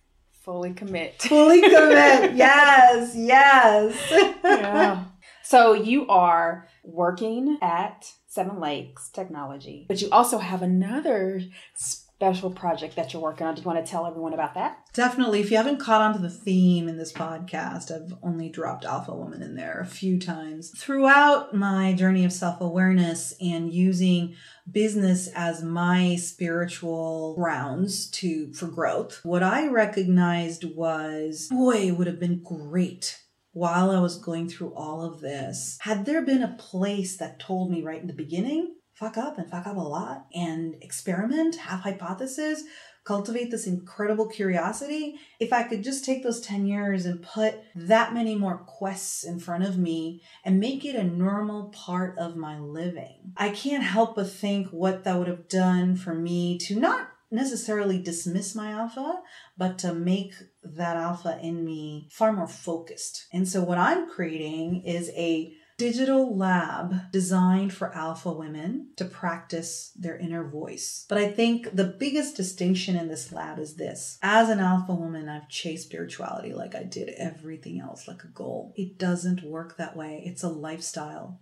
Fully 0.42 0.72
commit. 0.72 1.22
Fully 1.22 1.60
commit. 1.60 2.34
yes, 2.34 3.14
yes. 3.14 4.38
yeah. 4.44 5.04
So 5.44 5.72
you 5.72 6.06
are 6.08 6.68
working 6.82 7.58
at 7.62 8.12
Seven 8.26 8.58
Lakes 8.58 9.08
Technology, 9.10 9.84
but 9.86 10.02
you 10.02 10.08
also 10.10 10.38
have 10.38 10.62
another 10.62 11.42
special 12.22 12.52
project 12.52 12.94
that 12.94 13.12
you're 13.12 13.20
working 13.20 13.44
on. 13.44 13.52
Do 13.52 13.62
you 13.62 13.66
want 13.66 13.84
to 13.84 13.90
tell 13.90 14.06
everyone 14.06 14.32
about 14.32 14.54
that? 14.54 14.78
Definitely. 14.92 15.40
If 15.40 15.50
you 15.50 15.56
haven't 15.56 15.80
caught 15.80 16.02
on 16.02 16.12
to 16.12 16.20
the 16.20 16.30
theme 16.30 16.86
in 16.86 16.96
this 16.96 17.12
podcast, 17.12 17.90
I've 17.90 18.16
only 18.22 18.48
dropped 18.48 18.84
Alpha 18.84 19.12
Woman 19.12 19.42
in 19.42 19.56
there 19.56 19.80
a 19.80 19.86
few 19.86 20.20
times. 20.20 20.70
Throughout 20.78 21.52
my 21.52 21.94
journey 21.94 22.24
of 22.24 22.32
self 22.32 22.60
awareness 22.60 23.34
and 23.40 23.72
using 23.72 24.36
business 24.70 25.26
as 25.34 25.64
my 25.64 26.14
spiritual 26.14 27.34
grounds 27.34 28.08
to 28.10 28.52
for 28.52 28.68
growth, 28.68 29.18
what 29.24 29.42
I 29.42 29.66
recognized 29.66 30.62
was 30.76 31.48
boy, 31.50 31.88
it 31.88 31.98
would 31.98 32.06
have 32.06 32.20
been 32.20 32.40
great 32.44 33.18
while 33.50 33.90
I 33.90 33.98
was 33.98 34.16
going 34.16 34.48
through 34.48 34.74
all 34.74 35.04
of 35.04 35.20
this. 35.20 35.76
Had 35.80 36.06
there 36.06 36.22
been 36.22 36.44
a 36.44 36.56
place 36.56 37.16
that 37.16 37.40
told 37.40 37.68
me 37.68 37.82
right 37.82 38.00
in 38.00 38.06
the 38.06 38.12
beginning, 38.12 38.76
fuck 39.02 39.18
up 39.18 39.36
and 39.36 39.50
fuck 39.50 39.66
up 39.66 39.76
a 39.76 39.80
lot 39.80 40.26
and 40.32 40.76
experiment, 40.80 41.56
have 41.56 41.80
hypotheses, 41.80 42.62
cultivate 43.02 43.50
this 43.50 43.66
incredible 43.66 44.28
curiosity. 44.28 45.16
If 45.40 45.52
I 45.52 45.64
could 45.64 45.82
just 45.82 46.04
take 46.04 46.22
those 46.22 46.40
10 46.40 46.66
years 46.66 47.04
and 47.04 47.20
put 47.20 47.56
that 47.74 48.14
many 48.14 48.36
more 48.36 48.58
quests 48.58 49.24
in 49.24 49.40
front 49.40 49.64
of 49.64 49.76
me 49.76 50.22
and 50.44 50.60
make 50.60 50.84
it 50.84 50.94
a 50.94 51.02
normal 51.02 51.70
part 51.70 52.16
of 52.16 52.36
my 52.36 52.60
living, 52.60 53.32
I 53.36 53.48
can't 53.48 53.82
help 53.82 54.14
but 54.14 54.30
think 54.30 54.68
what 54.68 55.02
that 55.02 55.18
would 55.18 55.26
have 55.26 55.48
done 55.48 55.96
for 55.96 56.14
me 56.14 56.56
to 56.58 56.78
not 56.78 57.08
necessarily 57.32 58.00
dismiss 58.00 58.54
my 58.54 58.70
alpha, 58.70 59.20
but 59.58 59.78
to 59.78 59.92
make 59.92 60.34
that 60.62 60.96
alpha 60.96 61.40
in 61.42 61.64
me 61.64 62.06
far 62.12 62.32
more 62.32 62.46
focused. 62.46 63.26
And 63.32 63.48
so, 63.48 63.64
what 63.64 63.78
I'm 63.78 64.08
creating 64.08 64.82
is 64.84 65.10
a 65.16 65.54
digital 65.82 66.36
lab 66.36 67.10
designed 67.10 67.72
for 67.72 67.92
alpha 67.92 68.32
women 68.32 68.86
to 68.94 69.04
practice 69.04 69.90
their 69.96 70.16
inner 70.16 70.48
voice. 70.48 71.04
But 71.08 71.18
I 71.18 71.28
think 71.28 71.74
the 71.74 71.96
biggest 71.98 72.36
distinction 72.36 72.94
in 72.94 73.08
this 73.08 73.32
lab 73.32 73.58
is 73.58 73.74
this. 73.74 74.16
As 74.22 74.48
an 74.48 74.60
alpha 74.60 74.94
woman, 74.94 75.28
I've 75.28 75.48
chased 75.48 75.88
spirituality 75.88 76.54
like 76.54 76.76
I 76.76 76.84
did 76.84 77.08
everything 77.18 77.80
else, 77.80 78.06
like 78.06 78.22
a 78.22 78.28
goal. 78.28 78.72
It 78.76 78.96
doesn't 78.96 79.42
work 79.42 79.76
that 79.76 79.96
way, 79.96 80.22
it's 80.24 80.44
a 80.44 80.48
lifestyle. 80.48 81.40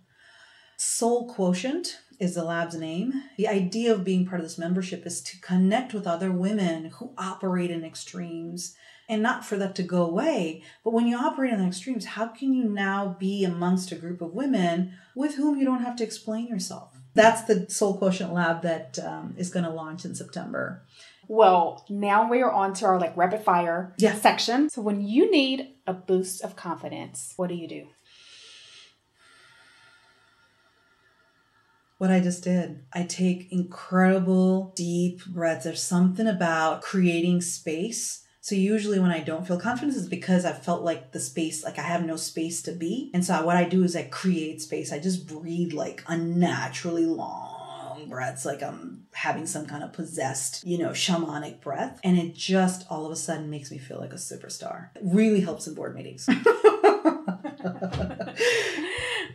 Soul 0.75 1.31
Quotient 1.31 1.99
is 2.19 2.33
the 2.33 2.43
lab's 2.43 2.75
name. 2.75 3.13
The 3.37 3.47
idea 3.47 3.93
of 3.93 4.03
being 4.03 4.25
part 4.25 4.41
of 4.41 4.47
this 4.47 4.57
membership 4.57 5.05
is 5.05 5.21
to 5.21 5.39
connect 5.41 5.93
with 5.93 6.07
other 6.07 6.31
women 6.31 6.85
who 6.85 7.13
operate 7.15 7.69
in 7.69 7.85
extremes 7.85 8.75
and 9.11 9.21
not 9.21 9.45
for 9.45 9.57
that 9.57 9.75
to 9.75 9.83
go 9.83 10.03
away. 10.03 10.63
But 10.85 10.93
when 10.93 11.05
you 11.05 11.17
operate 11.17 11.51
in 11.51 11.59
the 11.59 11.67
extremes, 11.67 12.05
how 12.05 12.27
can 12.27 12.53
you 12.53 12.63
now 12.63 13.17
be 13.19 13.43
amongst 13.43 13.91
a 13.91 13.95
group 13.95 14.21
of 14.21 14.33
women 14.33 14.93
with 15.15 15.35
whom 15.35 15.59
you 15.59 15.65
don't 15.65 15.83
have 15.83 15.97
to 15.97 16.03
explain 16.03 16.47
yourself? 16.47 16.97
That's 17.13 17.43
the 17.43 17.69
Soul 17.69 17.97
Quotient 17.97 18.33
Lab 18.33 18.61
that 18.61 18.97
um, 18.99 19.35
is 19.37 19.51
going 19.51 19.65
to 19.65 19.69
launch 19.69 20.05
in 20.05 20.15
September. 20.15 20.85
Well, 21.27 21.85
now 21.89 22.29
we 22.29 22.41
are 22.41 22.51
on 22.51 22.73
to 22.75 22.85
our 22.85 22.97
like 22.97 23.15
rapid 23.17 23.43
fire 23.43 23.93
yeah. 23.97 24.15
section. 24.15 24.69
So 24.69 24.81
when 24.81 25.05
you 25.05 25.29
need 25.29 25.67
a 25.85 25.93
boost 25.93 26.41
of 26.41 26.55
confidence, 26.55 27.33
what 27.35 27.49
do 27.49 27.55
you 27.55 27.67
do? 27.67 27.87
what 31.97 32.09
I 32.09 32.19
just 32.19 32.43
did. 32.43 32.83
I 32.91 33.03
take 33.03 33.51
incredible 33.51 34.73
deep 34.75 35.23
breaths. 35.23 35.65
There's 35.65 35.83
something 35.83 36.25
about 36.25 36.81
creating 36.81 37.41
space. 37.41 38.23
So 38.43 38.55
usually 38.55 38.99
when 38.99 39.11
I 39.11 39.19
don't 39.19 39.45
feel 39.45 39.59
confidence 39.59 39.95
is 39.95 40.09
because 40.09 40.45
I 40.45 40.51
felt 40.51 40.81
like 40.81 41.11
the 41.11 41.19
space, 41.19 41.63
like 41.63 41.77
I 41.77 41.83
have 41.83 42.03
no 42.03 42.15
space 42.15 42.63
to 42.63 42.71
be. 42.71 43.11
And 43.13 43.23
so 43.23 43.45
what 43.45 43.55
I 43.55 43.65
do 43.65 43.83
is 43.83 43.95
I 43.95 44.03
create 44.03 44.63
space. 44.63 44.91
I 44.91 44.97
just 44.97 45.27
breathe 45.27 45.73
like 45.73 46.03
unnaturally 46.07 47.05
long 47.05 48.07
breaths, 48.09 48.43
like 48.43 48.63
I'm 48.63 49.05
having 49.13 49.45
some 49.45 49.67
kind 49.67 49.83
of 49.83 49.93
possessed, 49.93 50.65
you 50.65 50.79
know, 50.79 50.89
shamanic 50.89 51.61
breath. 51.61 51.99
And 52.03 52.17
it 52.17 52.33
just 52.33 52.87
all 52.89 53.05
of 53.05 53.11
a 53.11 53.15
sudden 53.15 53.51
makes 53.51 53.69
me 53.69 53.77
feel 53.77 53.99
like 53.99 54.11
a 54.11 54.15
superstar. 54.15 54.89
It 54.95 55.03
really 55.03 55.41
helps 55.41 55.67
in 55.67 55.75
board 55.75 55.93
meetings. 55.93 56.27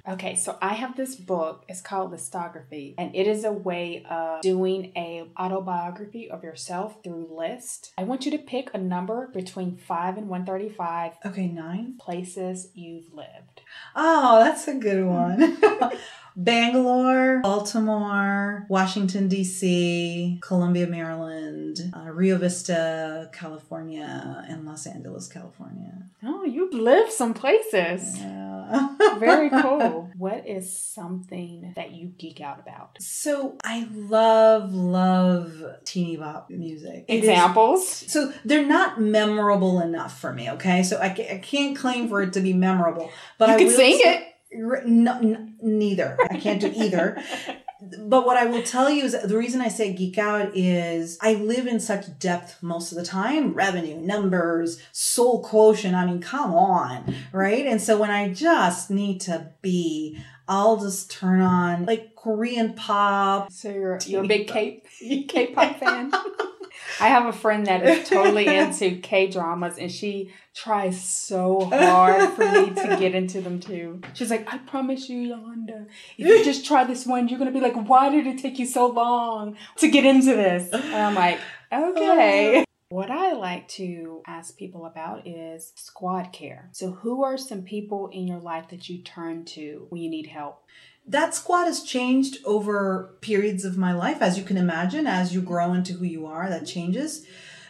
Okay, 0.08 0.36
so 0.36 0.56
I 0.62 0.74
have 0.74 0.96
this 0.96 1.16
book. 1.16 1.64
It's 1.68 1.80
called 1.80 2.12
Listography, 2.12 2.94
and 2.96 3.14
it 3.14 3.26
is 3.26 3.42
a 3.42 3.50
way 3.50 4.04
of 4.08 4.40
doing 4.40 4.92
a 4.94 5.28
autobiography 5.36 6.30
of 6.30 6.44
yourself 6.44 7.02
through 7.02 7.28
list. 7.36 7.92
I 7.98 8.04
want 8.04 8.24
you 8.24 8.30
to 8.30 8.38
pick 8.38 8.70
a 8.72 8.78
number 8.78 9.26
between 9.26 9.76
5 9.76 10.16
and 10.16 10.28
135. 10.28 11.14
Okay, 11.24 11.48
9 11.48 11.94
places 11.98 12.68
you've 12.72 13.12
lived. 13.12 13.62
Oh, 13.96 14.38
that's 14.44 14.68
a 14.68 14.74
good 14.74 15.04
one. 15.04 15.58
Bangalore, 16.36 17.40
Baltimore, 17.42 18.66
Washington, 18.68 19.26
D.C., 19.26 20.38
Columbia, 20.42 20.86
Maryland, 20.86 21.80
uh, 21.96 22.10
Rio 22.10 22.36
Vista, 22.36 23.30
California, 23.32 24.44
and 24.46 24.66
Los 24.66 24.86
Angeles, 24.86 25.28
California. 25.28 25.94
Oh, 26.22 26.44
you've 26.44 26.74
lived 26.74 27.10
some 27.10 27.32
places. 27.32 28.18
Yeah. 28.18 28.88
Very 29.18 29.48
cool. 29.62 30.10
What 30.18 30.46
is 30.46 30.76
something 30.78 31.72
that 31.74 31.92
you 31.92 32.08
geek 32.18 32.42
out 32.42 32.60
about? 32.60 32.98
So 33.00 33.56
I 33.64 33.88
love, 33.90 34.74
love 34.74 35.64
teeny 35.84 36.18
bop 36.18 36.50
music. 36.50 37.06
Examples? 37.08 37.88
so 37.88 38.30
they're 38.44 38.66
not 38.66 39.00
memorable 39.00 39.80
enough 39.80 40.20
for 40.20 40.34
me, 40.34 40.50
okay? 40.50 40.82
So 40.82 40.98
I, 40.98 41.06
I 41.06 41.40
can't 41.42 41.76
claim 41.76 42.08
for 42.08 42.20
it 42.20 42.34
to 42.34 42.40
be 42.40 42.52
memorable. 42.52 43.10
But 43.38 43.48
you 43.48 43.54
I 43.54 43.58
can 43.58 43.70
sing 43.70 44.00
it 44.00 44.32
no, 44.56 45.45
neither. 45.60 46.16
I 46.30 46.38
can't 46.38 46.60
do 46.60 46.72
either. 46.74 47.22
but 47.98 48.24
what 48.24 48.36
I 48.36 48.46
will 48.46 48.62
tell 48.62 48.88
you 48.88 49.04
is 49.04 49.20
the 49.22 49.36
reason 49.36 49.60
I 49.60 49.68
say 49.68 49.92
geek 49.92 50.18
out 50.18 50.56
is 50.56 51.18
I 51.20 51.34
live 51.34 51.66
in 51.66 51.80
such 51.80 52.18
depth 52.18 52.62
most 52.62 52.92
of 52.92 52.98
the 52.98 53.04
time 53.04 53.52
revenue, 53.52 53.96
numbers, 53.96 54.80
soul 54.92 55.42
quotient. 55.42 55.94
I 55.94 56.06
mean, 56.06 56.20
come 56.20 56.54
on, 56.54 57.14
right? 57.32 57.66
And 57.66 57.80
so 57.80 57.98
when 57.98 58.10
I 58.10 58.32
just 58.32 58.90
need 58.90 59.20
to 59.22 59.50
be, 59.62 60.18
I'll 60.48 60.78
just 60.78 61.10
turn 61.10 61.40
on 61.40 61.84
like 61.86 62.14
Korean 62.16 62.74
pop. 62.74 63.52
So 63.52 63.70
you're, 63.70 63.98
you're 64.06 64.24
a 64.24 64.28
big 64.28 64.48
K 64.48 64.82
K 65.28 65.48
pop 65.48 65.78
fan? 65.78 66.12
I 67.00 67.08
have 67.08 67.26
a 67.26 67.32
friend 67.32 67.66
that 67.66 67.84
is 67.84 68.08
totally 68.08 68.46
into 68.46 68.96
K 69.02 69.26
dramas 69.28 69.78
and 69.78 69.90
she 69.90 70.32
tries 70.54 71.02
so 71.02 71.66
hard 71.66 72.30
for 72.30 72.50
me 72.50 72.70
to 72.70 72.96
get 72.98 73.14
into 73.14 73.40
them 73.40 73.60
too. 73.60 74.00
She's 74.14 74.30
like, 74.30 74.52
I 74.52 74.58
promise 74.58 75.08
you, 75.08 75.18
Yolanda, 75.18 75.86
if 76.16 76.26
you 76.26 76.44
just 76.44 76.64
try 76.64 76.84
this 76.84 77.06
one, 77.06 77.28
you're 77.28 77.38
gonna 77.38 77.50
be 77.50 77.60
like, 77.60 77.74
why 77.74 78.08
did 78.08 78.26
it 78.26 78.38
take 78.38 78.58
you 78.58 78.66
so 78.66 78.86
long 78.86 79.56
to 79.78 79.88
get 79.88 80.04
into 80.04 80.34
this? 80.34 80.72
And 80.72 80.94
I'm 80.94 81.14
like, 81.14 81.38
okay. 81.72 82.64
What 82.88 83.10
I 83.10 83.32
like 83.32 83.66
to 83.70 84.22
ask 84.28 84.56
people 84.56 84.86
about 84.86 85.26
is 85.26 85.72
squad 85.74 86.32
care. 86.32 86.68
So, 86.70 86.92
who 86.92 87.24
are 87.24 87.36
some 87.36 87.62
people 87.62 88.08
in 88.12 88.28
your 88.28 88.38
life 88.38 88.68
that 88.68 88.88
you 88.88 88.98
turn 89.02 89.44
to 89.46 89.88
when 89.90 90.00
you 90.00 90.08
need 90.08 90.28
help? 90.28 90.62
That 91.08 91.34
squad 91.34 91.64
has 91.64 91.82
changed 91.82 92.38
over 92.44 93.16
periods 93.20 93.64
of 93.64 93.76
my 93.76 93.92
life 93.92 94.20
as 94.20 94.36
you 94.36 94.44
can 94.44 94.56
imagine 94.56 95.06
as 95.06 95.34
you 95.34 95.40
grow 95.40 95.72
into 95.72 95.94
who 95.94 96.04
you 96.04 96.26
are 96.26 96.48
that 96.48 96.66
changes 96.66 97.26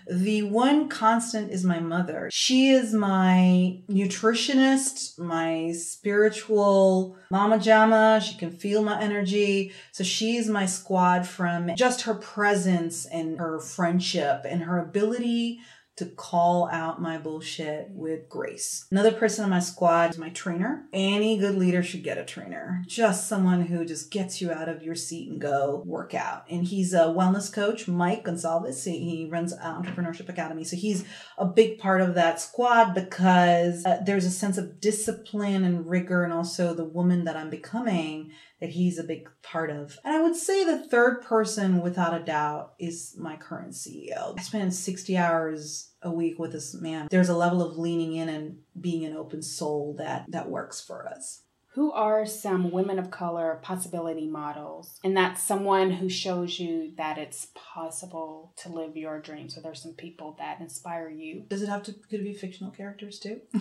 the 0.09 0.43
one 0.45 0.89
constant 0.89 1.51
is 1.51 1.65
my 1.65 1.81
mother. 1.81 2.29
She 2.33 2.71
is 2.71 2.95
my 2.95 3.79
nutritionist, 3.89 5.19
my 5.19 5.73
spiritual 5.73 7.17
mama 7.31 7.59
jama. 7.59 8.21
She 8.25 8.37
can 8.37 8.53
feel 8.53 8.83
my 8.83 9.01
energy. 9.01 9.73
So 9.91 10.05
she's 10.05 10.49
my 10.49 10.67
squad 10.67 11.27
from 11.27 11.75
just 11.75 12.03
her 12.03 12.15
presence 12.15 13.07
and 13.07 13.39
her 13.39 13.59
friendship 13.59 14.43
and 14.49 14.63
her 14.63 14.79
ability 14.79 15.61
to 15.97 16.05
call 16.05 16.69
out 16.71 17.01
my 17.01 17.17
bullshit 17.17 17.89
with 17.91 18.29
grace. 18.29 18.87
Another 18.91 19.13
person 19.13 19.45
on 19.45 19.51
my 19.51 19.61
squad 19.61 20.11
is 20.11 20.19
my 20.19 20.29
trainer. 20.29 20.85
Any 20.93 21.39
good 21.39 21.57
leader 21.57 21.83
should 21.83 22.03
get 22.03 22.19
a 22.19 22.25
trainer. 22.25 22.83
Just 22.87 23.29
someone 23.29 23.63
who 23.63 23.85
just 23.85 24.11
gets 24.11 24.43
you 24.43 24.53
out 24.53 24.69
of 24.69 24.83
your 24.83 24.95
seat 24.95 25.31
and 25.31 25.41
go 25.41 25.83
work 25.87 26.15
out. 26.15 26.45
And 26.51 26.65
he's 26.65 26.93
a 26.93 27.05
wellness 27.07 27.51
coach, 27.51 27.89
Mike 27.89 28.25
Gonzalez. 28.25 28.85
He 28.85 29.27
runs 29.31 29.57
Entrepreneurship 29.57 30.29
Academy. 30.29 30.65
So 30.65 30.77
he's 30.77 31.05
a 31.39 31.47
big 31.47 31.79
part 31.79 32.03
of 32.03 32.15
that 32.15 32.41
squad 32.41 32.95
because 32.95 33.85
uh, 33.87 33.99
there's 34.05 34.27
a 34.27 34.31
sense 34.31 34.59
of 34.59 34.81
discipline 34.81 35.65
and 35.65 35.89
rigor 35.89 36.25
and 36.25 36.33
also 36.33 36.75
the 36.75 36.85
woman 36.85 37.25
that 37.25 37.37
I'm 37.37 37.51
becoming 37.51 38.33
that 38.61 38.71
he's 38.71 38.99
a 38.99 39.05
big 39.05 39.29
part 39.43 39.71
of. 39.71 39.99
And 40.05 40.17
I 40.17 40.23
would 40.23 40.37
say 40.37 40.65
the 40.65 40.87
third 40.89 41.23
person, 41.23 41.83
without 41.83 42.19
a 42.19 42.25
doubt, 42.25 42.75
is 42.79 43.15
my 43.19 43.37
current 43.37 43.73
CEO. 43.73 44.39
I 44.39 44.43
spend 44.43 44.75
60 44.75 45.17
hours 45.17 45.93
a 46.03 46.11
week 46.11 46.39
with 46.39 46.53
this 46.53 46.75
man. 46.75 47.09
There's 47.11 47.29
a 47.29 47.37
level 47.37 47.63
of 47.63 47.77
leaning 47.77 48.15
in 48.15 48.29
and 48.29 48.59
being 48.81 49.05
an 49.05 49.17
open 49.17 49.43
soul 49.43 49.95
that 49.99 50.27
that 50.29 50.49
works 50.49 50.81
for 50.81 51.07
us. 51.07 51.43
Who 51.75 51.93
are 51.93 52.25
some 52.25 52.71
women 52.71 52.99
of 52.99 53.11
color 53.11 53.61
possibility 53.63 54.27
models? 54.27 54.99
And 55.05 55.15
that's 55.15 55.43
someone 55.43 55.91
who 55.91 56.09
shows 56.09 56.59
you 56.59 56.95
that 56.97 57.19
it's 57.19 57.49
possible 57.55 58.55
to 58.63 58.71
live 58.71 58.97
your 58.97 59.21
dreams. 59.21 59.55
So 59.55 59.61
there's 59.61 59.83
some 59.83 59.93
people 59.93 60.37
that 60.39 60.59
inspire 60.63 61.11
you. 61.11 61.45
Does 61.49 61.61
it 61.61 61.69
have 61.69 61.83
to 61.83 61.93
could 61.93 62.21
it 62.21 62.25
be 62.25 62.33
fictional 62.33 62.71
characters 62.71 63.19
too? 63.19 63.43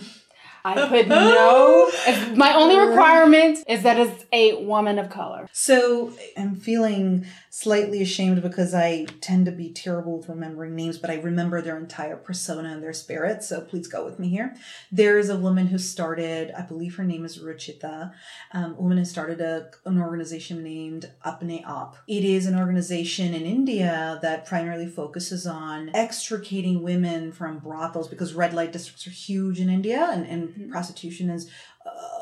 I 0.66 0.88
put 0.88 1.06
no. 1.06 1.90
My 2.34 2.54
only 2.54 2.76
requirement 2.76 3.58
is 3.68 3.82
that 3.84 3.98
it's 3.98 4.24
a 4.32 4.64
woman 4.64 4.98
of 4.98 5.10
color. 5.10 5.48
So 5.52 6.12
I'm 6.36 6.56
feeling 6.56 7.26
slightly 7.50 8.02
ashamed 8.02 8.42
because 8.42 8.74
I 8.74 9.06
tend 9.20 9.46
to 9.46 9.52
be 9.52 9.70
terrible 9.70 10.18
with 10.18 10.28
remembering 10.28 10.74
names, 10.74 10.98
but 10.98 11.08
I 11.08 11.14
remember 11.14 11.62
their 11.62 11.78
entire 11.78 12.16
persona 12.16 12.68
and 12.68 12.82
their 12.82 12.92
spirit. 12.92 13.42
So 13.42 13.60
please 13.62 13.86
go 13.86 14.04
with 14.04 14.18
me 14.18 14.28
here. 14.28 14.54
There 14.92 15.18
is 15.18 15.30
a 15.30 15.38
woman 15.38 15.68
who 15.68 15.78
started, 15.78 16.50
I 16.50 16.62
believe 16.62 16.96
her 16.96 17.04
name 17.04 17.24
is 17.24 17.38
Ruchita, 17.38 18.12
um, 18.52 18.74
a 18.76 18.82
woman 18.82 18.98
who 18.98 19.04
started 19.06 19.40
a, 19.40 19.70
an 19.86 20.00
organization 20.00 20.62
named 20.62 21.10
Apne 21.24 21.64
Aap. 21.64 21.94
It 22.06 22.24
is 22.24 22.46
an 22.46 22.58
organization 22.58 23.32
in 23.32 23.46
India 23.46 24.18
that 24.20 24.44
primarily 24.44 24.86
focuses 24.86 25.46
on 25.46 25.90
extricating 25.94 26.82
women 26.82 27.32
from 27.32 27.58
brothels 27.58 28.08
because 28.08 28.34
red 28.34 28.52
light 28.52 28.72
districts 28.72 29.06
are 29.06 29.10
huge 29.10 29.60
in 29.60 29.70
India 29.70 30.10
and, 30.12 30.25
and 30.28 30.48
mm-hmm. 30.48 30.70
prostitution 30.70 31.30
is 31.30 31.50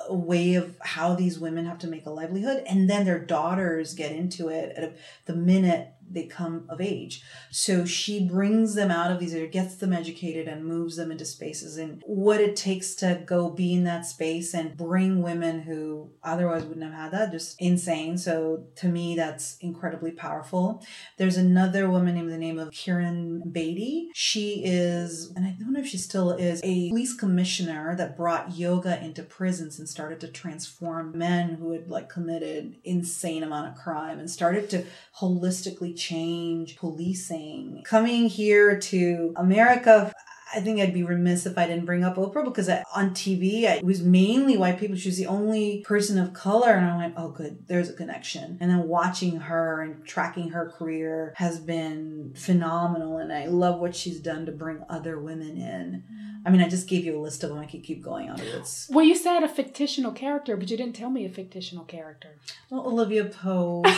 a 0.09 0.15
way 0.15 0.55
of 0.55 0.77
how 0.83 1.15
these 1.15 1.39
women 1.39 1.65
have 1.67 1.79
to 1.79 1.87
make 1.87 2.07
a 2.07 2.11
livelihood 2.11 2.63
and 2.67 2.89
then 2.89 3.05
their 3.05 3.19
daughters 3.19 3.95
get 3.95 4.13
into 4.13 4.49
it 4.49 4.77
at 4.77 4.97
the 5.25 5.35
minute 5.35 5.89
they 6.11 6.27
come 6.27 6.65
of 6.69 6.81
age. 6.81 7.23
So 7.51 7.85
she 7.85 8.27
brings 8.27 8.75
them 8.75 8.91
out 8.91 9.11
of 9.11 9.19
these, 9.19 9.35
gets 9.51 9.77
them 9.77 9.93
educated 9.93 10.49
and 10.49 10.65
moves 10.65 10.97
them 10.97 11.11
into 11.11 11.25
spaces 11.25 11.77
and 11.77 12.03
what 12.07 12.41
it 12.41 12.57
takes 12.57 12.95
to 12.97 13.23
go 13.27 13.51
be 13.51 13.75
in 13.75 13.85
that 13.85 14.07
space 14.07 14.55
and 14.55 14.77
bring 14.77 15.23
women 15.23 15.63
who 15.63 16.11
otherwise 16.23 16.65
wouldn't 16.65 16.85
have 16.85 16.95
had 16.95 17.13
that, 17.13 17.33
just 17.33 17.61
insane. 17.61 18.17
So 18.19 18.67
to 18.77 18.89
me, 18.89 19.17
that's 19.17 19.57
incredibly 19.61 20.13
powerful. 20.13 20.85
There's 21.17 21.37
another 21.37 21.89
woman 21.89 22.15
named 22.15 22.31
the 22.31 22.39
name 22.39 22.59
of 22.59 22.71
Kiran 22.71 23.53
Bedi. 23.53 24.09
She 24.15 24.63
is, 24.65 25.33
and 25.37 25.47
I 25.47 25.57
don't 25.59 25.73
know 25.73 25.81
if 25.81 25.87
she 25.87 25.99
still 25.99 26.33
is, 26.33 26.61
a 26.63 26.91
police 26.91 27.15
commissioner 27.15 27.95
that 27.97 28.17
brought 28.17 28.57
yoga 28.57 29.03
into 29.03 29.23
prisons 29.23 29.79
and 29.79 29.89
started 29.89 30.21
to 30.21 30.29
transform 30.29 31.17
men 31.17 31.55
who 31.55 31.73
had 31.73 31.91
like 31.91 32.09
committed 32.09 32.77
insane 32.85 33.43
amount 33.43 33.69
of 33.69 33.83
crime 33.83 34.19
and 34.19 34.31
started 34.31 34.71
to 34.71 34.85
holistically 35.19 35.94
change 35.97 36.77
policing. 36.77 37.83
Coming 37.85 38.29
here 38.29 38.79
to 38.79 39.33
America, 39.37 40.13
I 40.55 40.61
think 40.61 40.81
I'd 40.81 40.95
be 40.95 41.03
remiss 41.03 41.47
if 41.47 41.59
I 41.59 41.67
didn't 41.67 41.85
bring 41.85 42.05
up 42.05 42.15
Oprah 42.17 42.45
because 42.45 42.69
I, 42.69 42.85
on 42.95 43.11
TV, 43.11 43.65
I, 43.65 43.77
it 43.77 43.85
was 43.85 44.03
mainly 44.03 44.57
white 44.57 44.79
people. 44.79 44.97
She 44.97 45.09
was 45.09 45.19
the 45.19 45.27
only 45.27 45.83
person 45.83 46.17
of 46.17 46.33
color. 46.33 46.73
And 46.73 46.87
I 46.87 46.97
went, 46.97 47.15
oh, 47.17 47.29
good, 47.31 47.67
there's 47.67 47.91
a 47.91 47.95
connection. 47.95 48.59
And 48.61 48.71
then 48.71 48.87
watching 48.87 49.41
her 49.41 49.83
and 49.83 50.07
tracking 50.07 50.51
her 50.51 50.71
career 50.71 51.35
has 51.37 51.59
been 51.59 52.35
phenomenal. 52.37 53.19
And 53.19 53.33
I 53.33 53.47
love 53.47 53.81
what 53.81 53.97
she's 53.97 54.21
done 54.21 54.47
to 54.47 54.53
bring 54.53 54.85
other 54.89 55.19
women 55.19 55.57
in. 55.57 56.05
I 56.47 56.51
mean, 56.51 56.61
I 56.61 56.69
just 56.69 56.89
gave 56.89 57.05
you 57.05 57.19
a 57.19 57.21
list 57.21 57.43
of 57.43 57.51
them. 57.51 57.59
I 57.59 57.67
could 57.67 57.83
keep 57.83 58.03
going 58.03 58.31
on 58.31 58.39
it. 58.39 58.87
Well, 58.91 59.05
you 59.05 59.17
said 59.17 59.43
a 59.43 59.49
fictional 59.49 60.13
character, 60.13 60.57
but 60.57 60.71
you 60.71 60.77
didn't 60.77 60.95
tell 60.95 61.11
me 61.11 61.25
a 61.25 61.31
fictional 61.31 61.85
character. 61.85 62.37
Well, 62.71 62.87
Olivia 62.87 63.25
Pope. 63.25 63.87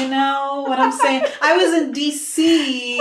You 0.00 0.08
know 0.08 0.64
what 0.66 0.78
I'm 0.78 0.92
saying? 0.92 1.24
I 1.40 1.56
was 1.56 1.72
in 1.74 1.92
DC. 1.92 2.98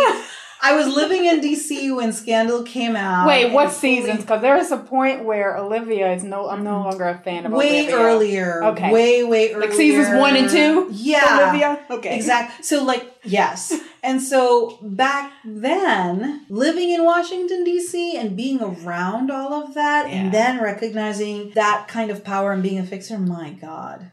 I 0.64 0.76
was 0.76 0.88
living 0.88 1.26
in 1.26 1.42
DC 1.42 1.96
when 1.96 2.14
Scandal 2.14 2.62
came 2.62 2.96
out. 2.96 3.28
Wait, 3.28 3.52
what 3.52 3.72
seasons? 3.72 4.22
Because 4.22 4.42
there 4.42 4.58
is 4.58 4.72
a 4.72 4.78
point 4.78 5.26
where 5.26 5.58
Olivia 5.58 6.14
is 6.14 6.24
no. 6.24 6.48
I'm 6.50 6.64
no 6.64 6.72
mm-hmm. 6.72 6.90
longer 6.90 7.06
a 7.06 7.18
fan 7.18 7.48
of 7.48 7.54
Olivia. 7.54 7.72
way 7.72 7.94
Olivia. 7.94 7.98
earlier. 7.98 8.64
Okay, 8.66 8.94
way 8.94 9.24
way 9.24 9.54
earlier. 9.54 9.68
Like 9.68 9.76
seasons 9.76 10.20
one 10.20 10.36
and 10.36 10.50
two. 10.50 10.90
Yeah, 10.92 11.50
Olivia. 11.50 11.84
Okay, 11.90 12.16
exactly. 12.16 12.64
So 12.64 12.84
like 12.84 13.12
yes, 13.24 13.74
and 14.04 14.22
so 14.22 14.78
back 14.84 15.34
then, 15.44 16.46
living 16.48 16.92
in 16.92 17.04
Washington 17.04 17.64
D.C. 17.64 18.16
and 18.16 18.38
being 18.38 18.62
around 18.62 19.32
all 19.32 19.54
of 19.54 19.74
that, 19.74 20.10
yeah. 20.10 20.16
and 20.16 20.32
then 20.32 20.62
recognizing 20.62 21.52
that 21.56 21.88
kind 21.88 22.12
of 22.12 22.24
power 22.24 22.52
and 22.52 22.62
being 22.62 22.78
a 22.78 22.86
fixer. 22.86 23.18
My 23.18 23.50
God, 23.54 24.12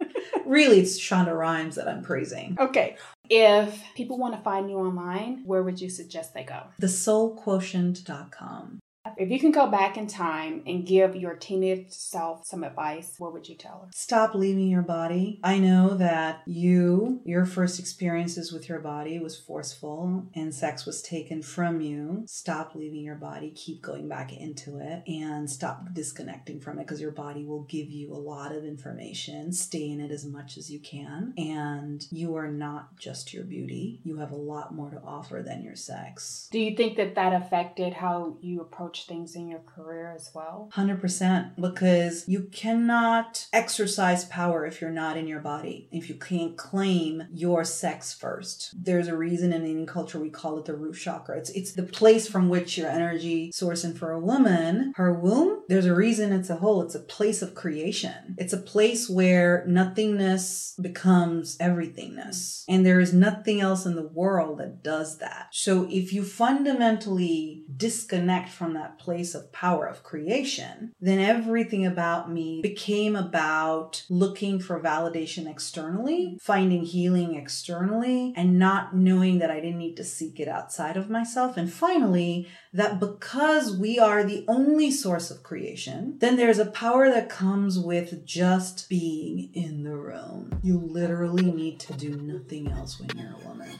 really, 0.48 0.80
it's 0.80 0.98
Shonda 0.98 1.36
Rhimes 1.36 1.76
that 1.76 1.88
I'm 1.88 2.02
praising. 2.02 2.56
Okay, 2.58 2.96
if 3.30 3.82
people 3.94 4.18
want 4.18 4.34
to 4.34 4.40
find 4.40 4.68
you 4.70 4.78
online, 4.78 5.42
where 5.44 5.62
would 5.62 5.78
you 5.80 5.90
suggest 5.90 6.34
they 6.34 6.44
go? 6.44 6.62
TheSoulQuotient.com. 6.80 8.80
If 9.18 9.30
you 9.30 9.40
can 9.40 9.50
go 9.50 9.66
back 9.66 9.96
in 9.96 10.06
time 10.06 10.62
and 10.64 10.86
give 10.86 11.16
your 11.16 11.34
teenage 11.34 11.90
self 11.90 12.46
some 12.46 12.62
advice, 12.62 13.16
what 13.18 13.32
would 13.32 13.48
you 13.48 13.56
tell 13.56 13.82
her? 13.84 13.88
Stop 13.92 14.36
leaving 14.36 14.68
your 14.68 14.82
body. 14.82 15.40
I 15.42 15.58
know 15.58 15.96
that 15.96 16.42
you, 16.46 17.20
your 17.24 17.44
first 17.44 17.80
experiences 17.80 18.52
with 18.52 18.68
your 18.68 18.78
body 18.78 19.18
was 19.18 19.36
forceful 19.36 20.28
and 20.36 20.54
sex 20.54 20.86
was 20.86 21.02
taken 21.02 21.42
from 21.42 21.80
you. 21.80 22.22
Stop 22.28 22.76
leaving 22.76 23.00
your 23.00 23.16
body, 23.16 23.50
keep 23.50 23.82
going 23.82 24.08
back 24.08 24.32
into 24.32 24.78
it, 24.78 25.02
and 25.08 25.50
stop 25.50 25.92
disconnecting 25.92 26.60
from 26.60 26.78
it 26.78 26.86
because 26.86 27.00
your 27.00 27.10
body 27.10 27.44
will 27.44 27.64
give 27.64 27.90
you 27.90 28.12
a 28.12 28.14
lot 28.14 28.54
of 28.54 28.64
information. 28.64 29.52
Stay 29.52 29.90
in 29.90 30.00
it 30.00 30.12
as 30.12 30.24
much 30.24 30.56
as 30.56 30.70
you 30.70 30.78
can. 30.78 31.34
And 31.36 32.06
you 32.12 32.36
are 32.36 32.48
not 32.48 32.96
just 32.96 33.34
your 33.34 33.42
beauty, 33.42 34.00
you 34.04 34.18
have 34.18 34.30
a 34.30 34.36
lot 34.36 34.72
more 34.72 34.90
to 34.90 35.00
offer 35.02 35.42
than 35.44 35.64
your 35.64 35.74
sex. 35.74 36.48
Do 36.52 36.60
you 36.60 36.76
think 36.76 36.96
that 36.98 37.16
that 37.16 37.32
affected 37.32 37.94
how 37.94 38.36
you 38.40 38.60
approach 38.60 39.07
things 39.08 39.34
in 39.34 39.48
your 39.48 39.60
career 39.60 40.14
as 40.14 40.30
well? 40.34 40.70
100%. 40.74 41.56
Because 41.60 42.24
you 42.28 42.48
cannot 42.52 43.46
exercise 43.52 44.24
power 44.26 44.66
if 44.66 44.80
you're 44.80 44.90
not 44.90 45.16
in 45.16 45.26
your 45.26 45.40
body, 45.40 45.88
if 45.90 46.08
you 46.08 46.14
can't 46.14 46.56
claim 46.56 47.24
your 47.32 47.64
sex 47.64 48.12
first. 48.12 48.74
There's 48.76 49.08
a 49.08 49.16
reason 49.16 49.52
in 49.52 49.64
Indian 49.64 49.86
culture 49.86 50.20
we 50.20 50.30
call 50.30 50.58
it 50.58 50.66
the 50.66 50.76
root 50.76 50.94
chakra. 50.94 51.38
It's, 51.38 51.50
it's 51.50 51.72
the 51.72 51.82
place 51.82 52.28
from 52.28 52.48
which 52.48 52.76
your 52.76 52.88
energy 52.88 53.50
source. 53.52 53.84
And 53.84 53.98
for 53.98 54.12
a 54.12 54.20
woman, 54.20 54.92
her 54.96 55.12
womb, 55.12 55.62
there's 55.68 55.86
a 55.86 55.94
reason 55.94 56.32
it's 56.32 56.50
a 56.50 56.56
hole. 56.56 56.82
It's 56.82 56.94
a 56.94 57.00
place 57.00 57.42
of 57.42 57.54
creation. 57.54 58.36
It's 58.38 58.52
a 58.52 58.58
place 58.58 59.08
where 59.08 59.64
nothingness 59.66 60.74
becomes 60.80 61.56
everythingness. 61.58 62.64
And 62.68 62.84
there 62.84 63.00
is 63.00 63.12
nothing 63.12 63.60
else 63.60 63.86
in 63.86 63.96
the 63.96 64.06
world 64.06 64.58
that 64.58 64.82
does 64.82 65.18
that. 65.18 65.48
So 65.52 65.86
if 65.90 66.12
you 66.12 66.24
fundamentally 66.24 67.64
disconnect 67.76 68.48
from 68.50 68.74
that 68.74 68.97
place 68.98 69.34
of 69.34 69.52
power 69.52 69.86
of 69.86 70.02
creation, 70.02 70.92
then 71.00 71.18
everything 71.18 71.86
about 71.86 72.30
me 72.30 72.60
became 72.62 73.16
about 73.16 74.04
looking 74.10 74.60
for 74.60 74.80
validation 74.80 75.50
externally, 75.50 76.38
finding 76.40 76.84
healing 76.84 77.34
externally, 77.34 78.32
and 78.36 78.58
not 78.58 78.94
knowing 78.94 79.38
that 79.38 79.50
I 79.50 79.60
didn't 79.60 79.78
need 79.78 79.96
to 79.96 80.04
seek 80.04 80.40
it 80.40 80.48
outside 80.48 80.96
of 80.96 81.10
myself. 81.10 81.56
And 81.56 81.72
finally, 81.72 82.48
that 82.72 83.00
because 83.00 83.76
we 83.76 83.98
are 83.98 84.24
the 84.24 84.44
only 84.48 84.90
source 84.90 85.30
of 85.30 85.42
creation, 85.42 86.16
then 86.18 86.36
there's 86.36 86.58
a 86.58 86.66
power 86.66 87.10
that 87.10 87.28
comes 87.28 87.78
with 87.78 88.24
just 88.26 88.88
being 88.88 89.50
in 89.54 89.84
the 89.84 89.96
room. 89.96 90.60
You 90.62 90.78
literally 90.78 91.50
need 91.50 91.80
to 91.80 91.92
do 91.94 92.10
nothing 92.10 92.70
else 92.70 93.00
when 93.00 93.10
you're 93.16 93.34
a 93.42 93.48
woman. 93.48 93.70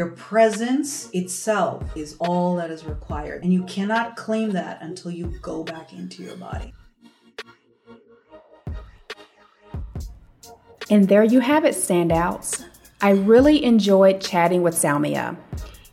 Your 0.00 0.12
presence 0.12 1.10
itself 1.12 1.94
is 1.94 2.16
all 2.20 2.56
that 2.56 2.70
is 2.70 2.86
required, 2.86 3.44
and 3.44 3.52
you 3.52 3.64
cannot 3.64 4.16
claim 4.16 4.52
that 4.52 4.80
until 4.80 5.10
you 5.10 5.26
go 5.42 5.62
back 5.62 5.92
into 5.92 6.22
your 6.22 6.36
body. 6.36 6.72
And 10.88 11.06
there 11.06 11.22
you 11.22 11.40
have 11.40 11.66
it, 11.66 11.74
standouts. 11.74 12.64
I 13.02 13.10
really 13.10 13.62
enjoyed 13.62 14.22
chatting 14.22 14.62
with 14.62 14.74
Soumya. 14.74 15.36